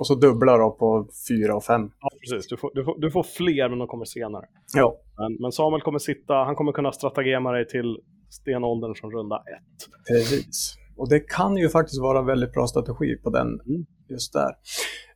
[0.00, 1.90] Och så dubblar då på fyra och fem.
[2.00, 2.48] Ja, precis.
[2.48, 4.44] Du får, du, får, du får fler, men de kommer senare.
[4.74, 5.00] Ja.
[5.18, 7.98] Men, men Samuel kommer sitta, han kommer kunna strategema dig till
[8.30, 10.06] stenåldern från runda ett.
[10.08, 10.74] Precis.
[10.96, 13.86] Och det kan ju faktiskt vara en väldigt bra strategi på den Mm.
[14.08, 14.50] just där.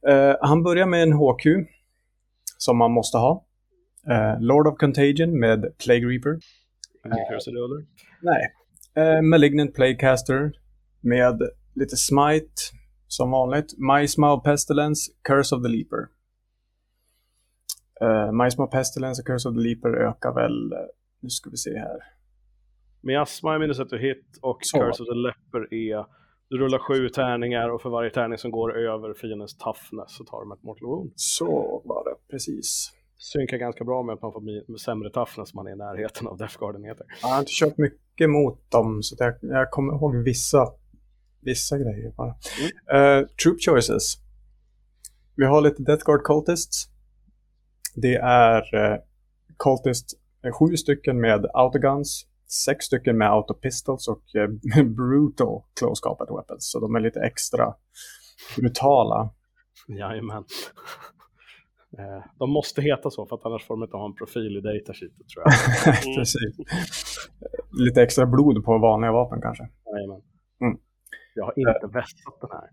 [0.09, 1.45] Eh, han börjar med en HQ
[2.59, 3.47] som man måste ha.
[4.11, 6.39] Eh, Lord of Contagion med Plague Reaper.
[7.31, 7.87] Krusiduller.
[8.23, 8.43] Nej.
[8.97, 10.53] Eh, Malignant Plaguecaster
[11.01, 11.43] med
[11.75, 12.53] lite Smite
[13.09, 13.67] som vanligt.
[13.79, 16.09] Mice Pestilence, Curse of the Leaper.
[18.03, 20.79] Uh, Mice Pestilence och Curse of the Leaper ökar väl, eh,
[21.21, 21.99] nu ska vi se här.
[23.01, 24.79] Miasma är minus ett to hit och Så.
[24.79, 26.07] Curse of the Leper är...
[26.49, 30.41] Du rullar sju tärningar och för varje tärning som går över fiendens toughness så tar
[30.41, 31.13] de ett mortal wound.
[31.17, 32.93] Så var det, precis.
[33.19, 36.37] Synkar ganska bra med att man får sämre toughness om man är i närheten av
[36.37, 37.07] Death Guard-enheter.
[37.23, 40.73] Jag har inte kört mycket mot dem, så jag, jag kommer ihåg vissa,
[41.41, 42.35] vissa grejer bara.
[42.97, 44.15] Eh, troop choices.
[45.37, 46.92] Vi har lite Death Guard Cultists.
[47.95, 48.99] Det är uh,
[49.59, 50.07] Cultist,
[50.45, 52.27] eh, sju stycken med autoguns,
[52.65, 54.49] sex stycken med autopistols och eh,
[54.85, 56.71] brutal close combat weapons.
[56.71, 57.75] Så de är lite extra
[58.57, 59.31] brutala.
[59.89, 60.45] Jajamän.
[61.99, 64.61] Eh, De måste heta så för att annars får de inte ha en profil i
[64.61, 65.53] datasheetet tror jag.
[66.07, 66.17] Mm.
[66.17, 66.57] Precis.
[67.73, 69.69] Lite extra blod på vanliga vapen kanske.
[69.95, 70.21] Jajamän.
[70.61, 70.79] Mm.
[71.35, 72.69] Jag har inte vässat den här.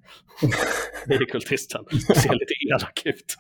[1.08, 1.86] Det är kultisten.
[2.08, 3.36] Det ser lite elak ut.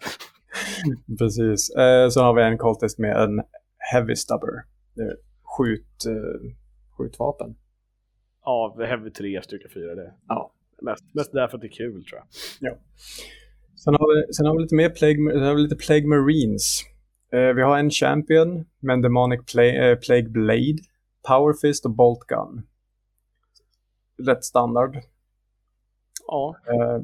[1.17, 1.69] Precis.
[1.69, 3.41] Eh, så har vi en Cultist med en
[3.93, 4.63] Heavy Stubber.
[5.43, 6.51] Skjut, eh,
[6.97, 7.55] skjutvapen.
[8.45, 9.95] Ja, Heavy 3, styrka 4.
[9.95, 10.13] Det.
[10.27, 10.51] Ja.
[10.81, 12.21] Mest, mest därför att det är kul tror
[12.59, 12.77] jag.
[13.75, 16.81] Sen har vi, sen har vi lite mer Plague, sen har vi lite Plague Marines.
[17.31, 20.77] Eh, vi har en Champion med en Demonic Pla- eh, Plague Blade,
[21.27, 22.67] Power Fist och Bolt Gun.
[24.27, 24.97] Rätt standard.
[26.27, 27.01] Ja, Eh,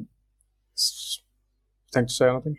[1.92, 2.56] tänkte du säga någonting?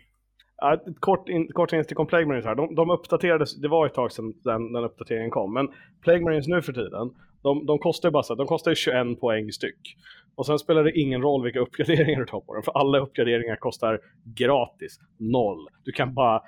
[0.60, 2.54] Ja, ett kort, in, kort instick om Plague Marines här.
[2.54, 5.68] De, de uppdaterades, det var ett tag sedan den, den uppdateringen kom, men
[6.02, 7.10] Plague Marines nu för tiden,
[7.42, 9.96] de, de kostar ju bara så här, de kostar ju 21 poäng styck.
[10.34, 13.56] Och sen spelar det ingen roll vilka uppgraderingar du tar på dem, för alla uppgraderingar
[13.56, 15.68] kostar gratis, noll.
[15.84, 16.42] Du kan bara...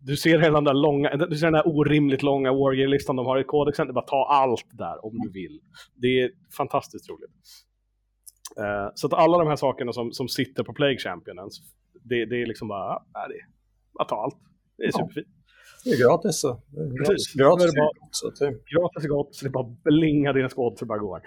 [0.00, 3.38] Du ser hela den där långa, du ser den där orimligt långa Wargear-listan de har
[3.38, 5.60] i kodexen, det är bara ta allt där om du vill.
[5.94, 7.30] Det är fantastiskt roligt.
[8.58, 11.62] Uh, så att alla de här sakerna som, som sitter på Plague Champions,
[12.04, 13.46] det, det är liksom bara, ja, det är,
[13.98, 14.36] bara ta allt.
[14.76, 14.98] Det är Ja.
[14.98, 15.26] superfint.
[15.84, 16.62] Det är gratis så.
[16.70, 17.08] Det är gratis.
[17.08, 17.34] Precis.
[17.34, 20.48] gratis Nu är det bara- det, Gratis är gott, så det är bara blinga dina
[20.48, 21.22] skåd så det bara går.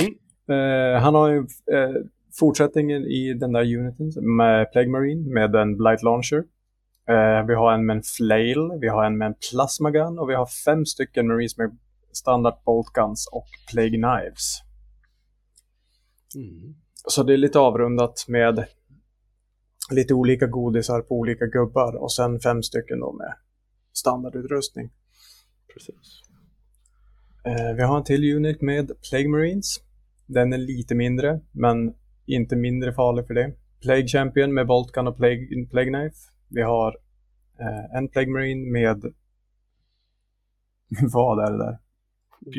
[0.00, 0.94] Mm.
[0.94, 1.38] Eh, han har ju
[1.72, 1.94] eh,
[2.38, 6.44] fortsättningen i den där uniten med Plague Marine med en Blight Launcher.
[7.08, 10.30] Eh, vi har en med en Flail, vi har en med en Plasma Gun och
[10.30, 11.78] vi har fem stycken Marines med
[12.12, 14.60] standard Bolt Guns och Plague Knives.
[16.34, 16.74] Mm.
[17.08, 18.64] Så det är lite avrundat med
[19.90, 23.34] lite olika godisar på olika gubbar och sen fem stycken då med
[23.92, 24.90] standardutrustning.
[25.72, 26.22] Precis.
[27.44, 29.76] Eh, vi har en till unit med Plague Marines.
[30.26, 31.94] Den är lite mindre, men
[32.26, 33.54] inte mindre farlig för det.
[33.82, 36.16] Plague Champion med Bolt Gun och Plague, Plague Knife.
[36.48, 36.96] Vi har
[37.60, 39.02] eh, en Plague Marine med...
[41.12, 41.78] Vad är det där?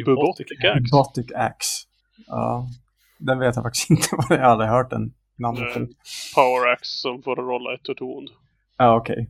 [0.06, 0.68] Bubotic Axe.
[0.68, 1.88] Robotic Axe.
[2.28, 2.68] Ja,
[3.20, 4.40] den vet jag faktiskt inte vad det är.
[4.40, 5.98] Jag har aldrig hört den namnet förut.
[6.36, 8.30] Power Axe som får rolla ett ond.
[8.78, 9.30] Ja, okej.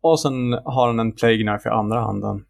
[0.00, 2.46] Och sen har den en Plague Knife i andra handen.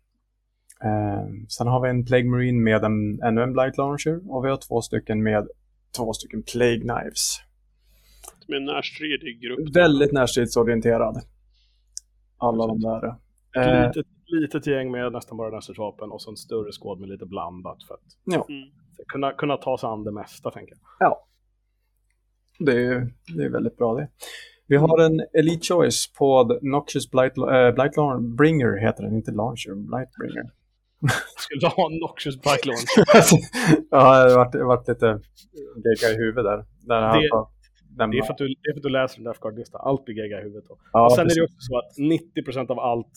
[0.85, 4.49] Eh, sen har vi en Plague Marine med en, ännu en Blight Launcher och vi
[4.51, 5.49] har två stycken med
[5.97, 7.37] två stycken Plague Knives.
[8.49, 9.77] Med en närstridig grupp.
[9.77, 11.23] Väldigt närstridsorienterad.
[12.39, 13.07] Alla de där.
[13.09, 13.15] Ett
[13.57, 17.27] Eh, litet, litet gäng med nästan bara närstridsvapen och så en större skåd med lite
[17.27, 18.69] blandat för att ja, Mm.
[19.07, 20.81] kunna, kunna ta sig an det mesta, tänker jag.
[21.09, 21.27] ja.
[22.67, 24.09] Det är, det är väldigt bra det.
[24.67, 29.31] Vi har en Elite Choice på Noxious Blight, äh, Blight Launcher, Bringer heter den, inte
[29.33, 30.45] Launcher, Blight Bringer.
[31.43, 32.91] Skulle du ha en Noxious Bike Launch?
[33.91, 35.21] ja, det har varit, det varit lite
[35.87, 36.59] gegga i huvudet där.
[36.91, 37.29] där Det-
[37.99, 39.79] nämna- Det är för att du, det är för att du läser en Death Guard-lista.
[39.79, 40.79] Allt blir gegga i huvudet då.
[40.93, 41.55] Ja, och sen är det precis.
[41.55, 41.93] också så att
[42.67, 43.15] 90% av allt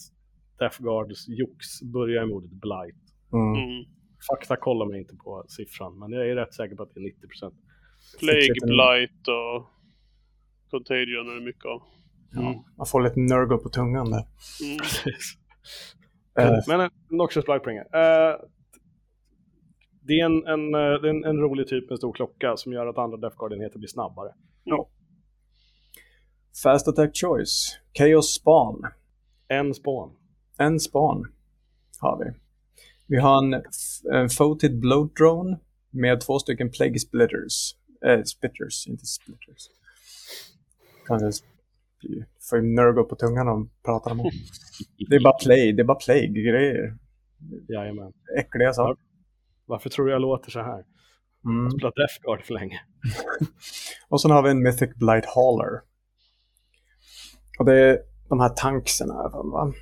[0.58, 3.02] Death Guards jox börjar med ordet blight.
[3.32, 3.52] Mm.
[3.62, 3.84] Mm.
[4.30, 7.04] Fakta kollar mig inte på siffran, men jag är rätt säker på att det är
[7.04, 7.52] 90%.
[8.18, 8.66] Plague?
[8.66, 9.66] Blight och
[10.70, 11.82] Contagion är det mycket av.
[12.32, 14.24] Ja, man får lite nurgle på tungan där.
[14.62, 14.78] Mm.
[16.38, 17.82] Eh, Men en Noxious Blightbringer.
[17.82, 18.40] Uh,
[20.02, 22.98] det är, en, en, eh, en, en rolig typ med stor klocka som gör att
[22.98, 24.32] andra Death Guard-enheter blir snabbare.
[26.62, 27.78] Fast Attack Choice.
[27.98, 28.82] Chaos Spawn.
[29.48, 30.10] En spawn.
[30.58, 31.26] En span
[32.00, 32.30] har vi.
[33.06, 33.62] Vi har en,
[34.12, 35.58] en Foated Bloat Drone
[35.90, 37.76] med två stycken Plague Splitters.
[38.06, 39.68] Äh, splitters, inte splitters.
[41.06, 41.26] Kanske
[42.50, 44.30] får ju nörga på tungan om pratar om
[45.08, 46.96] Det är bara play, det är bara plague-grejer.
[47.68, 48.12] Jajamän.
[48.38, 49.04] Äckliga saker.
[49.66, 50.84] Varför tror du jag låter så här?
[51.44, 51.56] Mm.
[51.56, 52.80] Jag har spelat Death Guard för länge.
[54.08, 55.80] och sen har vi en Mythic Blight Hauler.
[57.58, 57.98] Och det är
[58.28, 59.14] de här tankserna.
[59.14, 59.72] Va?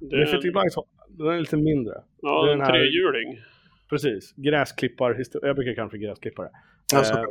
[0.00, 0.18] Det är...
[0.18, 0.74] Mythic Blight
[1.08, 1.94] den är lite mindre.
[2.22, 3.38] Ja, det är en trehjuling.
[3.90, 6.48] Precis, gräsklippar, jag brukar kalla för gräsklippare.
[6.92, 7.24] Eh,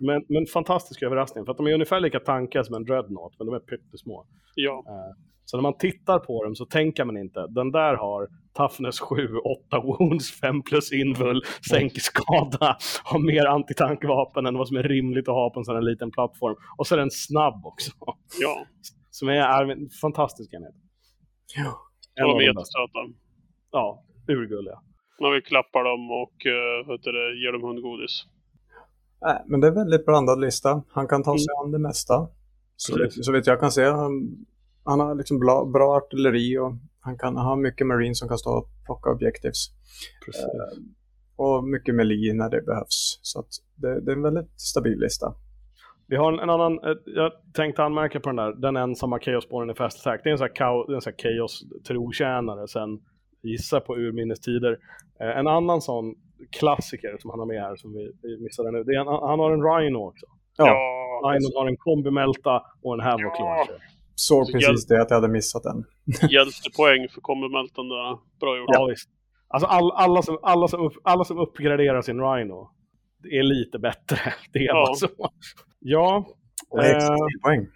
[0.00, 3.46] men, men fantastisk överraskning, för att de är ungefär lika tankiga som en Dreadnought, men
[3.46, 4.26] de är pyttesmå.
[4.54, 4.84] Ja.
[4.88, 9.00] Eh, så när man tittar på dem så tänker man inte, den där har toughness
[9.00, 9.36] 7,
[9.68, 15.28] 8 wounds, 5 plus invul, sänker skada, har mer antitankvapen än vad som är rimligt
[15.28, 16.56] att ha på en sån här liten plattform.
[16.78, 17.92] Och så är den snabb också.
[18.40, 18.66] Ja.
[19.10, 20.74] Som är, är en fantastisk enhet.
[21.56, 21.74] Ja.
[22.14, 23.00] En de är jättesöta.
[23.70, 24.78] Ja, urgulliga.
[25.20, 28.26] Man vill klappa dem och uh, det, ge dem hundgodis.
[29.24, 30.82] Nej, men det är en väldigt blandad lista.
[30.88, 31.64] Han kan ta sig mm.
[31.64, 32.28] an det mesta.
[32.76, 33.84] Så, så vet jag kan se.
[33.84, 34.46] Han,
[34.84, 38.50] han har liksom bra, bra artilleri och han kan ha mycket marine som kan stå
[38.50, 39.68] och plocka objectives.
[40.28, 40.82] Eh,
[41.36, 43.18] och mycket melee när det behövs.
[43.22, 43.44] Så
[43.76, 45.34] det, det är en väldigt stabil lista.
[46.06, 49.74] Vi har en, en, annan, jag tänkte anmärka på den där, den ensamma chaosborren i
[49.74, 50.20] Fast Attack.
[50.24, 53.00] Det är en sån här, sån här chaos-trotjänare sen,
[53.42, 54.78] gissar på urminnes tider.
[55.20, 56.14] Eh, en annan sån
[56.50, 59.38] klassiker som han har med här som vi, vi missade nu, det är en, han
[59.38, 60.26] har en Rhino också.
[60.56, 60.64] Ja.
[61.24, 63.66] Rhino har en kombimälta och en Havoc ja.
[64.14, 65.84] Såg precis det, att jag hade missat den.
[66.30, 68.18] Hjältepoäng för kombimältan där.
[68.40, 68.68] Bra gjort.
[68.72, 69.08] Ja, visst.
[69.48, 72.70] Alltså all, alla, som, alla, som upp, alla som uppgraderar sin Rhino
[73.30, 74.18] är lite bättre.
[74.52, 74.94] Det är ja.
[74.94, 75.08] så.
[75.80, 76.26] Ja.
[76.70, 77.66] Och extra eh, stilpoäng.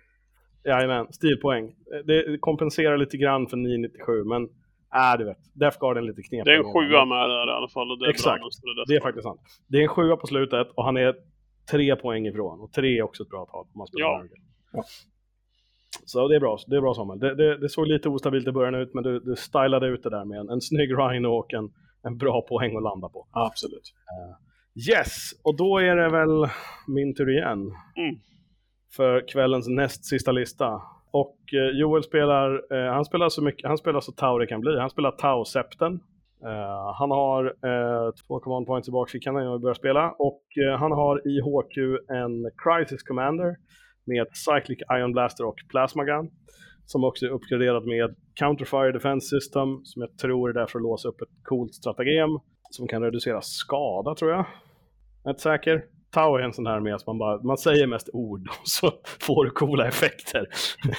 [0.64, 1.74] Jajamän, stilpoäng.
[2.04, 4.48] Det kompenserar lite grann för 997, men
[4.94, 5.38] äh, du vet.
[5.54, 6.44] Death Guard är lite knepig.
[6.44, 7.90] Det är en sjua med där i alla fall.
[7.90, 9.40] Och det är Exakt, det, det är faktiskt sant.
[9.68, 11.14] Det är en sjua på slutet och han är
[11.70, 12.60] tre poäng ifrån.
[12.60, 14.24] Och tre är också ett bra tal om man spelar ja.
[14.72, 14.82] ja.
[16.04, 17.18] Så det är bra, det är bra Samuel.
[17.18, 20.10] Det, det, det, såg lite ostabilt i början ut, men du, du stylade ut det
[20.10, 21.70] där med en, en snygg Rhino och en,
[22.02, 23.26] en bra poäng att landa på.
[23.30, 23.94] Absolut.
[24.12, 24.36] Uh,
[24.90, 26.50] yes, och då är det väl
[26.86, 27.58] min tur igen.
[27.96, 28.20] Mm.
[28.96, 30.82] För kvällens näst sista lista.
[31.20, 34.60] Och eh, Joel spelar, eh, han spelar så mycket, han spelar så Tau det kan
[34.60, 34.78] bli.
[34.78, 35.92] Han spelar Tau-septen.
[36.44, 40.76] Uh, han har uh, två command points i bakfickan när jag börjar spela och uh,
[40.78, 41.76] han har i HQ
[42.20, 43.56] en Crisis Commander
[44.06, 46.30] med Cyclic Ion Blaster och Plasma Gun.
[46.84, 50.82] Som också är uppgraderad med Counterfire Defense System, som jag tror är där för att
[50.82, 52.30] låsa upp ett coolt stratagem
[52.70, 54.44] som kan reducera skada, tror jag.
[55.22, 55.84] Jag är inte säker.
[56.10, 58.92] Tau är en sån här med att man, bara, man säger mest ord och så
[59.20, 60.46] får du coola effekter.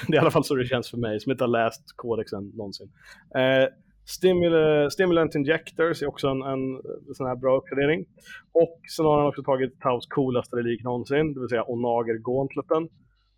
[0.08, 2.52] det är i alla fall så det känns för mig, som inte har läst kodexen
[2.56, 2.92] någonsin.
[3.36, 3.68] Eh,
[4.06, 6.82] Stimul Stimulant Injectors är också en, en,
[7.14, 8.06] sån här bra uppgradering.
[8.52, 12.90] Och sen har han också tagit Taus coolaste relik någonsin, det vill säga Onager Gauntleten.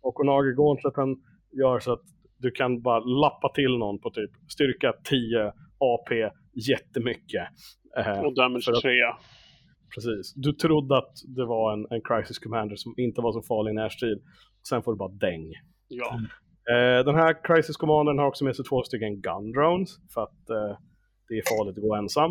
[0.02, 1.16] Och Onager Gauntleten
[1.52, 2.02] gör så att
[2.38, 6.30] du kan bara lappa till någon på typ styrka 10 AP
[6.70, 7.48] jättemycket.
[7.98, 8.90] Eh, och damage 3.
[9.94, 10.34] Precis.
[10.34, 13.74] Du trodde att det var en, en Crisis Commander som inte var så farlig i
[13.74, 14.22] närstrid.
[14.68, 15.52] Sen får du bara däng.
[15.88, 16.20] Ja.
[16.70, 20.50] Eh, den här Crisis Commandern har också med sig två stycken Gun Drones för att
[20.50, 20.78] eh,
[21.28, 22.30] det är farligt att gå ensam.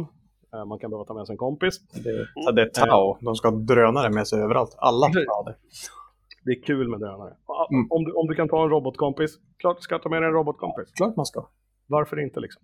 [0.54, 1.80] Eh, man kan behöva ta med sig en kompis.
[2.04, 3.18] Det, ja, det är Tau.
[3.22, 4.76] De ska ha drönare med sig överallt.
[4.78, 5.56] Alla har det.
[6.46, 7.34] Det är kul med drönare.
[7.72, 7.88] Mm.
[7.90, 10.34] Om, du, om du kan ta en robotkompis, klart du ska ta med dig en
[10.34, 10.92] robotkompis.
[10.92, 11.48] Klart man ska.
[11.92, 12.64] Varför inte liksom?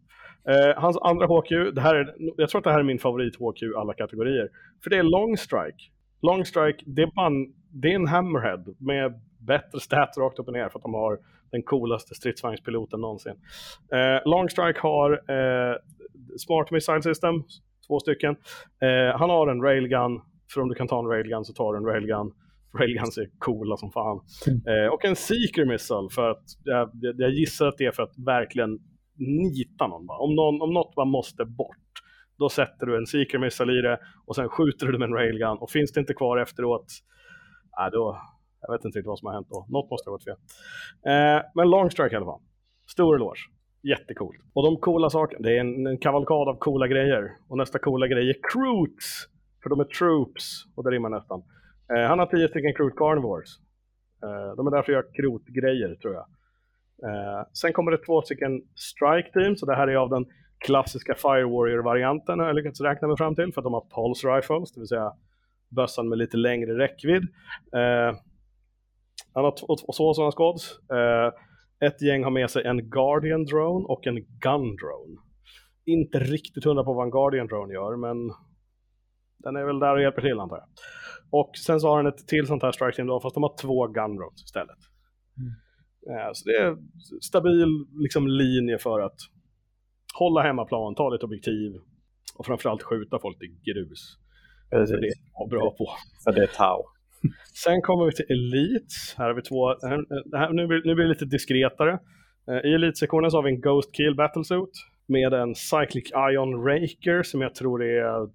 [0.49, 3.35] Eh, hans andra HQ, det här är, jag tror att det här är min favorit
[3.35, 4.49] HQ alla kategorier.
[4.83, 5.83] För det är long strike.
[6.21, 10.53] Long strike, det är, man, det är en hammerhead med bättre stats rakt upp och
[10.53, 11.19] ner för att de har
[11.51, 13.35] den coolaste stridsvagnspiloten någonsin.
[13.93, 15.75] Eh, long strike har eh,
[16.37, 17.43] smart missile system,
[17.87, 18.35] två stycken.
[18.81, 20.21] Eh, han har en railgun,
[20.53, 22.31] för om du kan ta en railgun så tar du en railgun.
[22.79, 24.19] Railguns är coola som fan.
[24.47, 24.83] Mm.
[24.85, 28.13] Eh, och en Seeker Missile för att jag, jag, gissar att det är för att
[28.17, 28.79] verkligen
[29.17, 30.09] nita någon.
[30.09, 31.87] Om, någon, om något bara måste bort,
[32.37, 35.57] då sätter du en Seeker Missile i det och sen skjuter du med en railgun
[35.57, 36.85] och finns det inte kvar efteråt,
[37.79, 38.21] äh, då,
[38.61, 39.65] jag vet inte riktigt vad som har hänt då.
[39.69, 40.37] Något måste ha gått fel.
[41.05, 42.41] Eh, men long strike i alla fall.
[42.91, 43.39] Stor eloge.
[43.83, 44.39] Jättecoolt.
[44.53, 47.31] Och de coola sakerna, det är en, en kavalkad av coola grejer.
[47.49, 49.27] Och nästa coola grej är Croots.
[49.63, 50.45] För de är troops.
[50.75, 51.43] Och det rimmar nästan.
[51.93, 53.49] Eh, han har tio stycken Croot Carnivores.
[54.23, 56.25] Eh, de är där för att göra krotgrejer tror jag.
[57.05, 59.61] Eh, sen kommer det två stycken Strike Teams.
[59.61, 60.25] Och det här är av den
[60.65, 63.53] klassiska Fire Warrior-varianten har jag lyckats räkna mig fram till.
[63.53, 65.11] För att de har Pulse Rifles, det vill säga
[65.69, 67.23] bössan med lite längre räckvidd.
[67.75, 68.17] Eh,
[69.33, 69.55] han har
[69.97, 70.79] två sådana squads.
[70.91, 71.31] Eh,
[71.87, 75.17] ett gäng har med sig en Guardian Drone och en Gun Drone.
[75.85, 78.17] inte riktigt hundra på vad en Guardian Drone gör, men
[79.37, 80.67] den är väl där och hjälper till antar jag.
[81.31, 83.57] Och sen så har han ett till sånt här strike team då, fast de har
[83.61, 84.77] två gun drones istället.
[86.09, 86.77] Eh, så det är
[87.21, 89.19] stabil liksom, linje för att
[90.13, 91.71] hålla hemmaplan, ta lite objektiv
[92.37, 94.17] och framförallt skjuta folk i grus.
[94.71, 94.99] Precis.
[94.99, 95.87] Det är bra på.
[96.23, 96.83] För det är Tau.
[97.63, 98.95] Sen kommer vi till Elite.
[99.17, 99.67] Här har vi två,
[100.37, 101.99] här, nu, blir, nu blir det lite diskretare.
[102.49, 104.75] Eh, I Elite-sektionen så har vi en Ghost Kill Battlesuit
[105.07, 108.29] med en Cyclic Ion Raker som jag tror är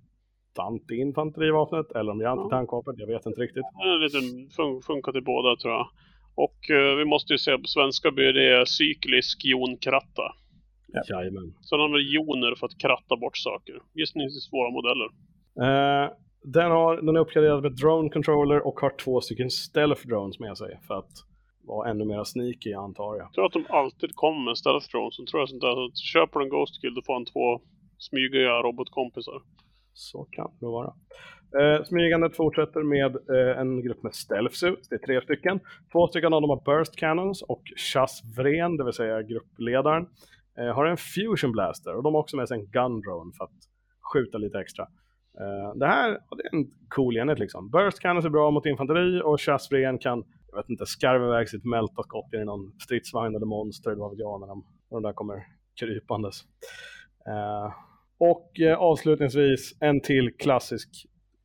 [0.59, 3.65] anti-infanterivapnet eller om det är anti-tankvapen, jag vet inte riktigt.
[3.85, 5.87] En liten fun funkar till båda tror jag.
[6.35, 10.23] Och uh, vi måste ju säga på svenska blir det cyklisk jonkratta.
[10.93, 11.03] Ja.
[11.09, 11.55] Jajamän.
[11.61, 13.75] Så de använder joner för att kratta bort saker.
[13.95, 15.09] Gissningsvis svåra modeller.
[15.61, 16.13] Uh,
[16.45, 20.59] den, har, den är uppgraderad med drone controller och har två stycken stealth drones med
[20.59, 21.13] sig för att
[21.65, 23.25] vara ännu mer sneaky antar jag.
[23.27, 25.17] Jag tror att de alltid kommer med stealth drones.
[25.17, 25.91] Så tror jag sånt där.
[25.93, 27.61] Så köper du en Ghost Kill då får han två
[27.99, 29.43] smygiga robotkompisar.
[29.93, 30.93] Så kan det vara.
[31.61, 35.61] Eh, smygandet fortsätter med eh, en grupp med stealth suits, det är tre stycken.
[35.93, 40.07] Två stycken av dem har burst cannons och Chas Vren, det vill säga gruppledaren,
[40.59, 43.45] eh, har en fusion blaster och de har också med sig en gun drone för
[43.45, 43.59] att
[44.13, 44.87] skjuta lite extra.
[45.41, 47.71] Uh, det här det är en cool enhet liksom.
[47.71, 51.65] Burst Cannons är bra mot infanteri och Chasvren kan, jag vet inte, skarva iväg sitt
[51.65, 55.03] mälta skott i någon stridsvagn eller monster eller vad vet jag när de, när de
[55.03, 55.47] där kommer
[55.81, 56.43] krypandes.
[57.29, 57.73] Uh,
[58.19, 60.89] och eh, avslutningsvis en till klassisk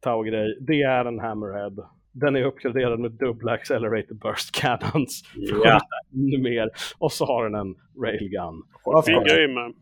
[0.08, 0.58] Tau-grej.
[0.62, 1.76] Det är en Hammerhead.
[2.12, 5.24] Den är uppgraderad med dubbla accelerated burst cannons.
[5.64, 5.80] Ja.
[6.14, 6.70] Ännu mer.
[6.98, 8.64] Och så har den en railgun.
[8.96, 9.74] En fin grej med...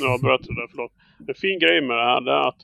[0.00, 0.92] Nu avbröt du där, förlåt.
[1.28, 2.60] En fin grej med det här är att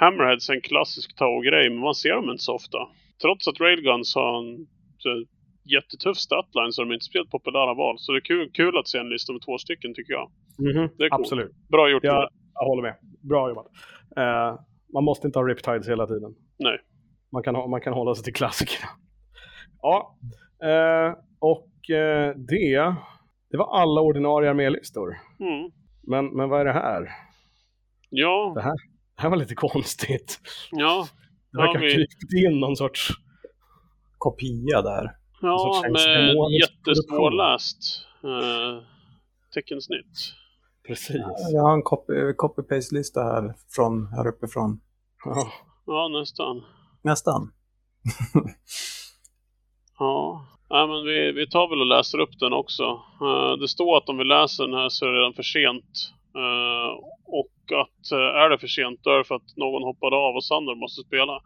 [0.00, 2.78] Hammerheads är en klassisk Tau-grej, men man ser dem inte så ofta.
[3.22, 4.66] Trots att Railguns har en
[5.74, 7.98] jättetuff statline så de är inte spelat populära val.
[7.98, 10.30] Så det är kul, kul att se en lista med två stycken tycker jag.
[10.58, 10.90] Mm -hmm.
[10.98, 11.20] Det är cool.
[11.20, 11.52] Absolut.
[11.68, 12.04] Bra gjort.
[12.04, 12.96] Jag, jag håller med.
[13.20, 13.66] Bra jobbat.
[14.18, 14.60] Uh,
[14.92, 16.34] man måste inte ha Riptides hela tiden.
[16.58, 16.78] Nej.
[17.32, 18.88] Man kan, man kan hålla sig till klassikerna.
[19.84, 20.18] Ja,
[20.64, 22.94] uh, och uh, det,
[23.50, 25.16] det var alla ordinarie armélistor.
[25.40, 25.70] Mm.
[26.02, 27.08] Men, men vad är det här?
[28.10, 28.52] Ja.
[28.54, 28.74] Det här,
[29.16, 30.40] det här var lite konstigt.
[30.70, 31.06] Ja.
[31.52, 31.92] Det verkar ha vi...
[31.92, 33.08] krypt in någon sorts
[34.18, 35.16] kopia där.
[35.40, 38.82] Ja, med jättesvårläst uh,
[39.54, 40.34] teckensnitt.
[40.86, 41.22] Precis.
[41.52, 44.80] Jag har en copy, copy-paste-lista här från här uppifrån.
[45.24, 45.52] Ja,
[45.86, 46.62] ja nästan.
[47.02, 47.52] Nästan.
[49.98, 50.46] ja.
[50.68, 52.84] ja, men vi, vi tar väl och läser upp den också.
[53.22, 56.12] Uh, det står att om vi läser den här så är det redan för sent.
[56.36, 56.92] Uh,
[57.40, 60.34] och att uh, är det för sent då är det för att någon hoppade av
[60.36, 61.40] och Sandor måste spela.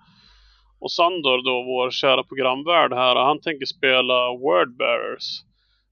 [0.78, 5.28] Och Sandor då, vår kära programvärd här, han tänker spela Wordbearers.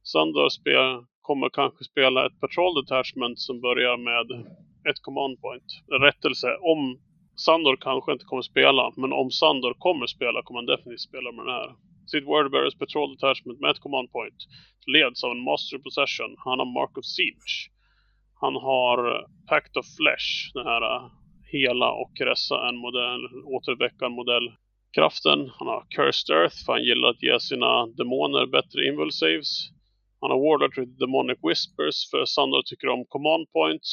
[0.03, 4.27] Sandor spel, kommer kanske spela ett Patrol Detachment som börjar med
[4.89, 5.69] ett command point.
[6.07, 6.81] Rättelse, om
[7.45, 11.45] Sandor kanske inte kommer spela, men om Sandor kommer spela kommer han definitivt spela med
[11.47, 11.71] den här.
[12.11, 14.41] Sitt Wordbearers Patrol Detachment med ett command point
[14.95, 16.33] leds av en Master Possession.
[16.47, 17.55] Han har Mark of Siege.
[18.43, 21.05] Han har eh, Pact of Flesh, den här eh,
[21.57, 23.23] hela och resa en modell,
[23.57, 24.47] återväcka en modell
[24.97, 25.51] kraften.
[25.59, 29.74] Han har Cursed Earth för han gillar att ge sina demoner bättre invul saves.
[30.25, 33.91] Han har Warlord with Demonic Whispers för Sandor tycker om command points.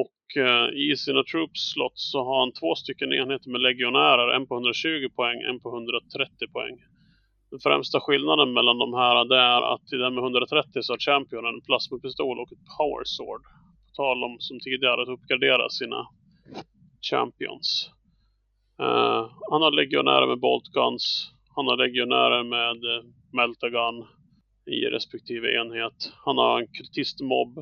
[0.00, 4.28] Och eh, i sina troops slots så har han två stycken enheter med legionärer.
[4.36, 6.76] En på 120 poäng, en på 130 poäng.
[7.50, 10.98] Den främsta skillnaden mellan de här det är att i den med 130 så har
[10.98, 13.42] Champion en plasmapistol och ett Power Sword.
[13.86, 16.00] På tal om som tidigare att uppgradera sina
[17.10, 17.90] Champions.
[18.82, 21.04] Uh, han har legionärer med Bolt Guns.
[21.56, 23.04] Han har legionärer med eh, uh,
[23.38, 23.98] Meltagun
[24.66, 26.12] i respektive enhet.
[26.24, 27.56] Han har en kultistmobb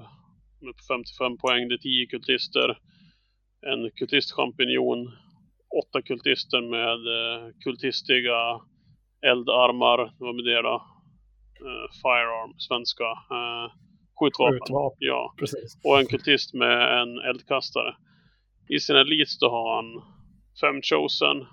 [0.60, 1.68] med 55 poäng.
[1.68, 2.78] Det är 10 kultister.
[3.66, 5.10] En kultistchampinjon.
[5.82, 8.60] Åtta kultister med uh, kultistiga
[9.26, 10.14] eldarmar.
[10.18, 10.76] Vad med det då?
[11.62, 13.04] Uh, firearm, svenska.
[13.04, 13.66] Uh,
[14.18, 14.58] skjutvapen.
[14.60, 14.96] skjutvapen.
[14.98, 15.34] Ja.
[15.38, 15.80] Precis.
[15.84, 17.96] Och en kultist med en eldkastare.
[18.68, 20.02] I sina elites då har han
[20.60, 21.46] fem chosen.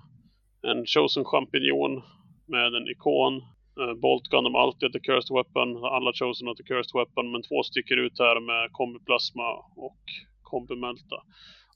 [0.62, 2.02] En chosen champinjon
[2.48, 3.42] med en ikon.
[3.80, 5.68] Eh, uh, Boltgun, de har alltid The cursed weapon.
[5.96, 7.32] Alla chosen har The cursed weapon.
[7.32, 9.48] Men två sticker ut här med kombi plasma
[9.88, 10.04] och
[10.42, 11.18] kombi melta.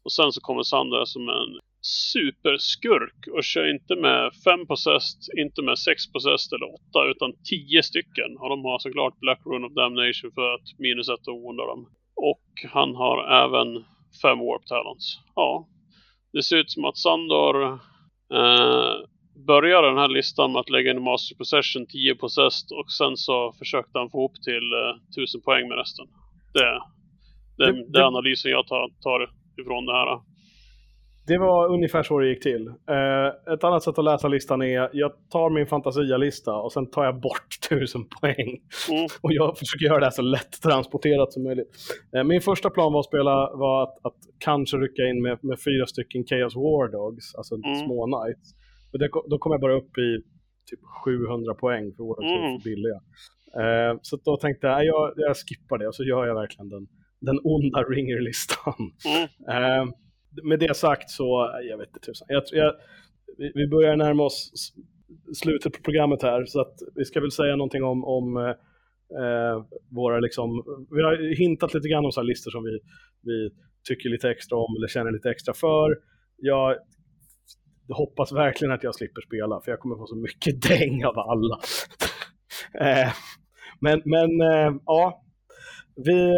[0.04, 5.62] Och sen så kommer Sandra som en superskurk och kör inte med fem possessed, inte
[5.62, 8.38] med sex possessed eller åtta utan tio stycken.
[8.40, 11.90] Och de har såklart Black Rune of Damnation för att minus ett och onda dem.
[12.16, 13.86] Och han har även
[14.22, 15.20] fem Warp Talents.
[15.36, 15.68] Ja,
[16.34, 17.64] det ser ut som att Sandor
[18.34, 18.96] eh,
[19.36, 23.54] börjar den här listan med att lägga in Master Possession 10 possessed och sen så
[23.60, 26.06] försökte han få upp till eh, 1000 poäng med resten.
[26.54, 26.82] Det,
[27.58, 28.06] Den, det, det...
[28.06, 29.20] analysen jag tar, tar
[29.62, 30.20] ifrån det här.
[31.28, 32.68] Det var ungefär så det gick till.
[32.68, 37.06] Eh, ett annat sätt att läsa listan är, jag tar min fantasia-lista och sen tar
[37.06, 38.50] jag bort tusen poäng.
[38.92, 39.08] Mm.
[39.22, 41.70] Och jag försöker göra det här så lätt transporterat som möjligt.
[42.16, 45.58] Eh, min första plan var att spela, var att, att kanske rycka in med, med
[45.66, 47.76] fyra stycken Chaos War Dogs, alltså mm.
[47.76, 48.63] små knights.
[48.94, 50.24] Men det, då kom jag bara upp i
[50.70, 52.44] typ 700 poäng för Dogs mm.
[52.44, 53.00] är för billiga.
[53.62, 56.88] Eh, så då tänkte jag, jag, jag skippar det och så gör jag verkligen den,
[57.20, 58.92] den onda ringer-listan.
[59.06, 59.24] Mm.
[59.50, 59.94] Eh,
[60.44, 62.28] med det sagt så, jag vet inte tusan.
[62.30, 62.74] Jag, jag,
[63.54, 64.52] vi börjar närma oss
[65.36, 70.20] slutet på programmet här, så att vi ska väl säga någonting om, om eh, våra
[70.20, 70.50] liksom,
[70.90, 72.80] vi har hintat lite grann om så här listor som vi,
[73.22, 73.52] vi
[73.88, 75.98] tycker lite extra om eller känner lite extra för.
[76.38, 76.78] Jag
[77.90, 81.60] hoppas verkligen att jag slipper spela, för jag kommer få så mycket däng av alla.
[82.80, 83.14] eh,
[83.80, 85.24] men men eh, ja,
[85.96, 86.34] vi,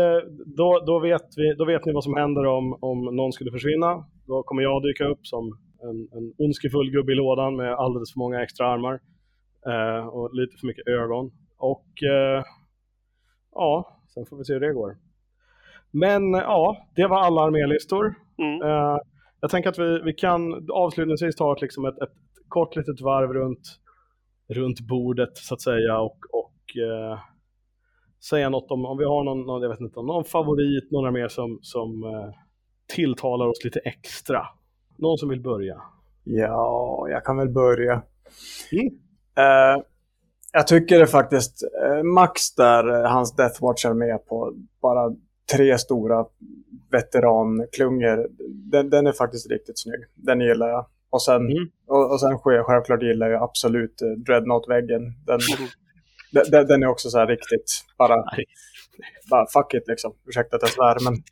[0.46, 4.06] då, då, vet vi, då vet ni vad som händer om, om någon skulle försvinna.
[4.28, 8.20] Då kommer jag dyka upp som en, en ondskefull gubbe i lådan med alldeles för
[8.20, 9.00] många extra armar
[9.68, 11.32] eh, och lite för mycket ögon.
[11.58, 12.44] Och eh,
[13.52, 14.98] ja, sen får vi se hur det går.
[15.92, 18.16] Men ja, det var alla armélistor.
[18.38, 18.62] Mm.
[18.62, 18.98] Eh,
[19.46, 22.14] jag tänker att vi, vi kan avslutningsvis ta ett, liksom ett, ett
[22.48, 23.80] kort litet varv runt,
[24.54, 27.20] runt bordet så att säga och, och eh,
[28.30, 31.28] säga något om, om vi har någon, någon, jag vet inte, någon favorit, några mer
[31.28, 32.34] som, som eh,
[32.96, 34.48] tilltalar oss lite extra.
[34.98, 35.82] Någon som vill börja?
[36.24, 38.02] Ja, jag kan väl börja.
[38.72, 38.86] Mm.
[39.40, 39.84] Uh,
[40.54, 45.16] jag tycker det faktiskt, uh, Max där, uh, hans Deathwatch är med på bara
[45.54, 46.26] tre stora
[46.92, 48.28] veteranklungor.
[48.72, 50.00] Den, den är faktiskt riktigt snygg.
[50.16, 50.86] Den gillar jag.
[51.10, 51.70] Och sen, mm.
[51.88, 55.02] och, och sen självklart gillar jag absolut Dreadnought-väggen.
[55.26, 55.40] Den.
[56.52, 58.16] Den, den är också så här riktigt bara,
[59.30, 60.14] bara fuck it liksom.
[60.28, 61.14] Ursäkta att jag svär men...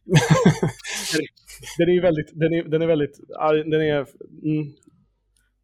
[1.78, 3.20] den är ju väldigt, den är, den är väldigt,
[3.72, 3.98] den är...
[4.44, 4.74] Mm.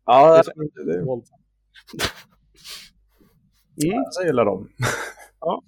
[0.06, 1.06] Ja, det är, det är.
[3.84, 4.04] Mm.
[4.12, 4.70] Så gillar de.
[5.40, 5.64] ja.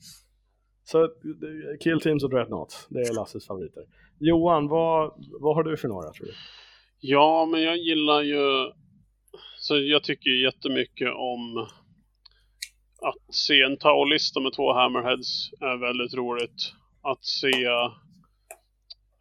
[0.91, 1.09] Så
[1.79, 3.83] Kill Teams och Dreadnoughts, det är Lasses favoriter.
[4.19, 6.33] Johan, vad, vad har du för några tror du?
[6.99, 8.71] Ja, men jag gillar ju...
[9.57, 11.57] Så jag tycker jättemycket om
[13.01, 16.73] att se en Tau-lista med två Hammerheads är väldigt roligt.
[17.01, 17.67] Att se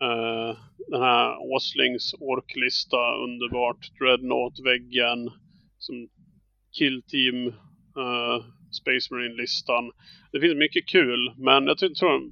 [0.06, 0.56] uh,
[0.88, 3.90] den här Åslings orklista underbart.
[3.98, 5.30] Dreadnought-väggen.
[5.78, 6.09] Som
[6.78, 9.90] Kill Team uh, Space Marine-listan.
[10.32, 12.30] Det finns mycket kul, men jag tror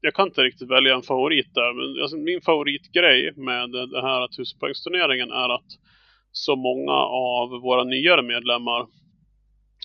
[0.00, 1.72] jag kan inte riktigt välja en favorit där.
[1.74, 5.70] Men alltså, min favoritgrej med den här tusenpoängsturneringen är att
[6.32, 6.92] så många
[7.32, 8.80] av våra nyare medlemmar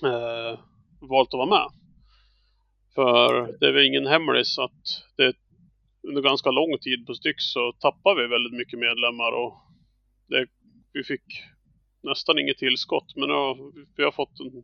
[0.03, 0.59] eh,
[1.01, 1.67] valt att vara med.
[2.95, 4.83] För det är väl ingen hemlis att
[5.17, 5.33] det
[6.07, 9.53] under ganska lång tid på styck så tappar vi väldigt mycket medlemmar och
[10.27, 10.47] det,
[10.93, 11.25] vi fick
[12.03, 13.15] nästan inget tillskott.
[13.15, 13.57] Men nu har,
[13.97, 14.63] vi har fått en,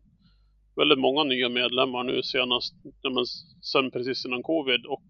[0.77, 2.73] väldigt många nya medlemmar nu senast,
[3.15, 3.25] men
[3.71, 5.07] sen precis innan covid och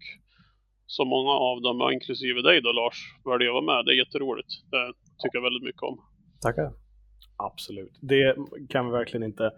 [0.86, 3.84] så många av dem, inklusive dig då Lars, väljer att vara med.
[3.84, 4.52] Det är jätteroligt.
[4.70, 4.92] Det
[5.22, 6.00] tycker jag väldigt mycket om.
[6.40, 6.72] Tackar.
[7.36, 7.98] Absolut.
[8.00, 8.36] Det
[8.68, 9.50] kan vi verkligen inte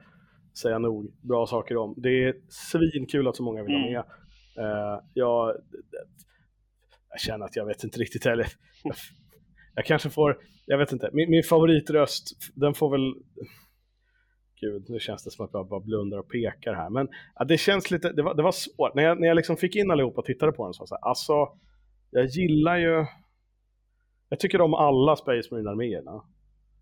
[0.63, 1.95] säga nog bra saker om.
[1.97, 3.93] Det är svinkul att så många vill ha mm.
[3.93, 4.05] med.
[4.59, 5.57] Uh, jag,
[7.11, 8.47] jag känner att jag vet inte riktigt heller.
[8.85, 8.95] Jag,
[9.75, 13.15] jag kanske får, jag vet inte, min, min favoritröst, den får väl
[14.61, 16.91] Gud, nu känns det som att jag bara blundar och pekar här.
[16.91, 18.95] Men ja, det känns lite, det var, det var svårt.
[18.95, 20.89] När jag, när jag liksom fick in allihopa och tittade på den så var det
[20.89, 21.49] så här, alltså,
[22.11, 23.07] jag gillar ju,
[24.29, 26.23] jag tycker om alla Space Marine-arméerna.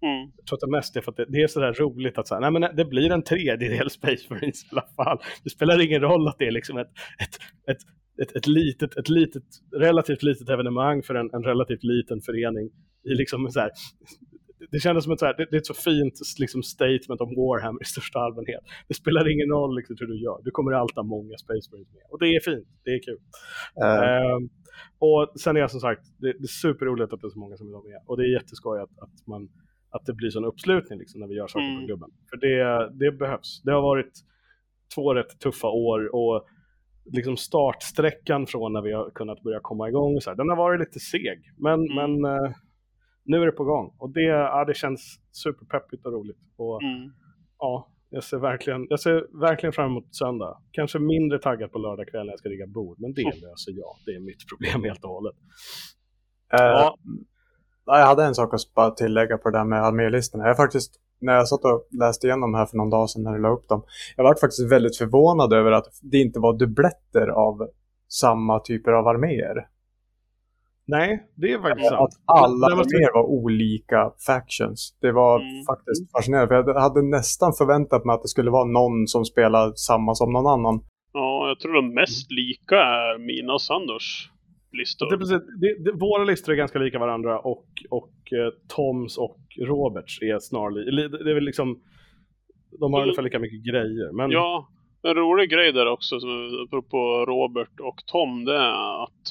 [0.03, 0.31] Mm.
[0.37, 2.41] Jag tror att det mest är för att det, det är sådär roligt att säga,
[2.41, 5.19] nej men det blir en tredjedel Space Marines i alla fall.
[5.45, 6.91] Det spelar ingen roll att det är liksom ett,
[7.23, 7.35] ett,
[7.71, 7.83] ett,
[8.23, 9.43] ett, ett, litet, ett litet,
[9.77, 12.71] relativt litet evenemang för en, en relativt liten förening.
[13.05, 13.71] I liksom så här,
[14.71, 17.31] det kändes som ett, så här, det, det, är ett så fint liksom, statement om
[17.37, 18.63] Warhammer i största allmänhet.
[18.89, 21.93] Det spelar ingen roll liksom, hur du gör, du kommer alltid ha många Space Marines
[21.95, 22.03] med.
[22.11, 23.21] Och det är fint, det är kul.
[23.83, 24.37] Uh.
[24.37, 24.51] Um,
[24.99, 27.57] och sen är jag som sagt, det, det är superroligt att det är så många
[27.57, 28.01] som vill vara med.
[28.07, 29.49] Och det är jätteskoj att, att man
[29.91, 31.81] att det blir sån uppslutning liksom, när vi gör saker mm.
[31.81, 32.11] på klubben.
[32.31, 33.63] För det, det behövs.
[33.65, 34.13] Det har varit
[34.95, 36.47] två rätt tuffa år och
[37.05, 40.81] liksom startsträckan från när vi har kunnat börja komma igång, så här, den har varit
[40.81, 41.53] lite seg.
[41.57, 41.95] Men, mm.
[42.21, 42.51] men uh,
[43.29, 46.39] nu är det på gång och det, ja, det känns superpeppigt och roligt.
[46.57, 47.11] Och, mm.
[47.59, 50.59] ja, jag ser, verkligen, jag ser verkligen fram emot söndag.
[50.73, 53.93] Kanske mindre taggad på lördag kväll när jag ska rigga bord, men det löser jag.
[54.07, 55.35] Det är mitt problem helt och hållet.
[56.55, 56.93] Uh,
[57.89, 60.47] ja jag hade en sak att bara tillägga på det där med armélistorna.
[60.47, 63.43] Jag faktiskt, när jag satt och läste igenom här för någon dag sedan när du
[63.43, 63.83] la upp dem,
[64.17, 67.69] jag var faktiskt väldigt förvånad över att det inte var dubbletter av
[68.09, 69.69] samma typer av arméer.
[70.89, 72.25] Nej, det är faktiskt Att sant.
[72.27, 74.99] alla Det måste- mer var olika factions.
[75.01, 75.65] Det var Mm.
[75.71, 76.49] faktiskt fascinerande.
[76.49, 80.33] För jag hade nästan förväntat mig att det skulle vara någon som spelar samma som
[80.33, 80.81] någon annan.
[81.13, 84.31] Ja, jag tror de mest lika är mina och Sanders
[84.73, 85.07] listor.
[85.11, 89.19] Det är precis, det, det, våra listor är ganska lika varandra och, och eh, Toms
[89.19, 90.91] och Roberts är snarlika.
[91.25, 91.79] Det är väl liksom,
[92.81, 93.09] de har Mm.
[93.09, 94.13] ungefär lika mycket grejer.
[94.13, 94.69] Men Ja,
[95.03, 96.31] en rolig grej där också, som,
[96.67, 99.25] apropå Robert och Tom, det är att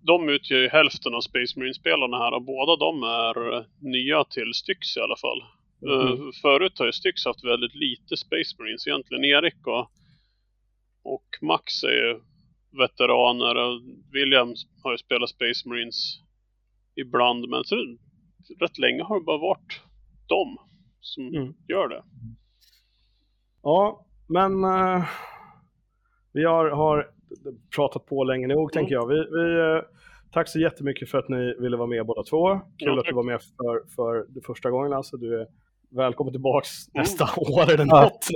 [0.00, 4.96] de utgör ju hälften av Space Marine-spelarna här och båda de är nya till Styx
[4.96, 5.42] i alla fall.
[5.84, 6.32] Mhm.
[6.42, 9.24] förut har ju Styx haft väldigt lite Space Marines egentligen.
[9.24, 9.90] Erik och,
[11.04, 12.20] och Max är ju
[12.78, 13.80] veteraner och
[14.12, 16.18] William har ju spelat Space Marines
[16.96, 17.76] ibland men så
[18.60, 19.80] rätt länge har det bara varit
[20.28, 20.58] de
[21.00, 21.54] som Mm.
[21.68, 22.02] gör det.
[23.62, 25.04] Ja, men eh,
[26.32, 27.10] vi har, har
[27.76, 28.68] pratat på länge nog Mm.
[28.70, 29.06] tänker jag.
[29.08, 29.82] Vi, vi, eh,
[30.32, 32.48] tack så jättemycket för att ni ville vara med båda två.
[32.54, 35.16] Kul Ja, att du var med för, för det första gången alltså.
[35.16, 35.46] Du är
[35.90, 37.00] välkommen tillbaks Mm.
[37.02, 38.02] nästa år eller Ja.
[38.02, 38.28] något.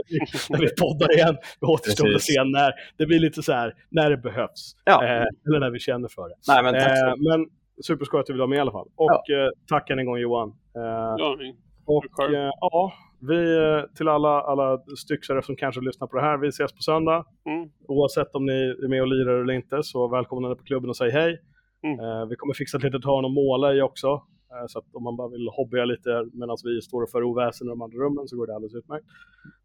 [0.51, 1.37] När vi, vi poddar igen.
[1.61, 2.73] Det återstår att se när.
[2.97, 4.77] Det blir lite så här, när det behövs.
[4.85, 5.05] Ja.
[5.05, 6.35] Eh, eller när vi känner för det.
[6.49, 7.47] Nej, men tack så Eh, men
[7.87, 8.89] superskoj att du vill vara med i alla fall.
[8.97, 10.49] Och eh, tack än en gång Johan.
[10.77, 11.37] Eh, Ja,
[11.85, 12.93] och eh, ja,
[13.27, 16.83] vi eh, till alla, alla styxare som kanske lyssnar på det här, vi ses på
[16.83, 17.25] söndag.
[17.47, 17.71] mm.
[17.89, 18.53] Oavsett om ni
[18.85, 21.41] är med och lirar eller inte, så välkomna ner på klubben och säg hej.
[21.83, 22.01] Mm.
[22.01, 24.09] Eh, vi kommer fixa ett litet hörn att måla i också.
[24.53, 27.67] Eh, så att om man bara vill hobbya lite medan vi står och för oväsen
[27.67, 29.07] i de andra rummen så går det alldeles utmärkt.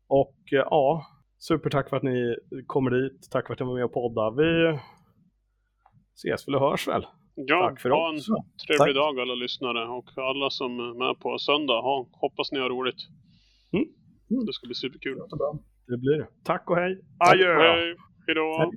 [0.08, 1.06] Och eh, ja,
[1.40, 2.36] supertack för att ni
[2.68, 3.28] kommer dit.
[3.32, 4.32] Tack för att ni var med och podda.
[4.32, 4.80] Vi
[6.16, 7.06] ses väl och hörs väl.
[7.36, 8.26] Ja, Tack för ha en oss.
[8.68, 8.96] trevlig Tack.
[8.96, 11.82] dag alla lyssnare och alla som är med på söndag.
[11.82, 13.02] Ha, hoppas ni har roligt.
[13.74, 14.46] Mm.
[14.46, 15.18] Det ska bli superkul.
[15.88, 16.28] Det blir det.
[16.44, 17.02] Tack och hej.
[17.30, 17.54] Adjö!
[17.54, 17.96] Hej,
[18.28, 18.58] hejdå!
[18.60, 18.72] Hej.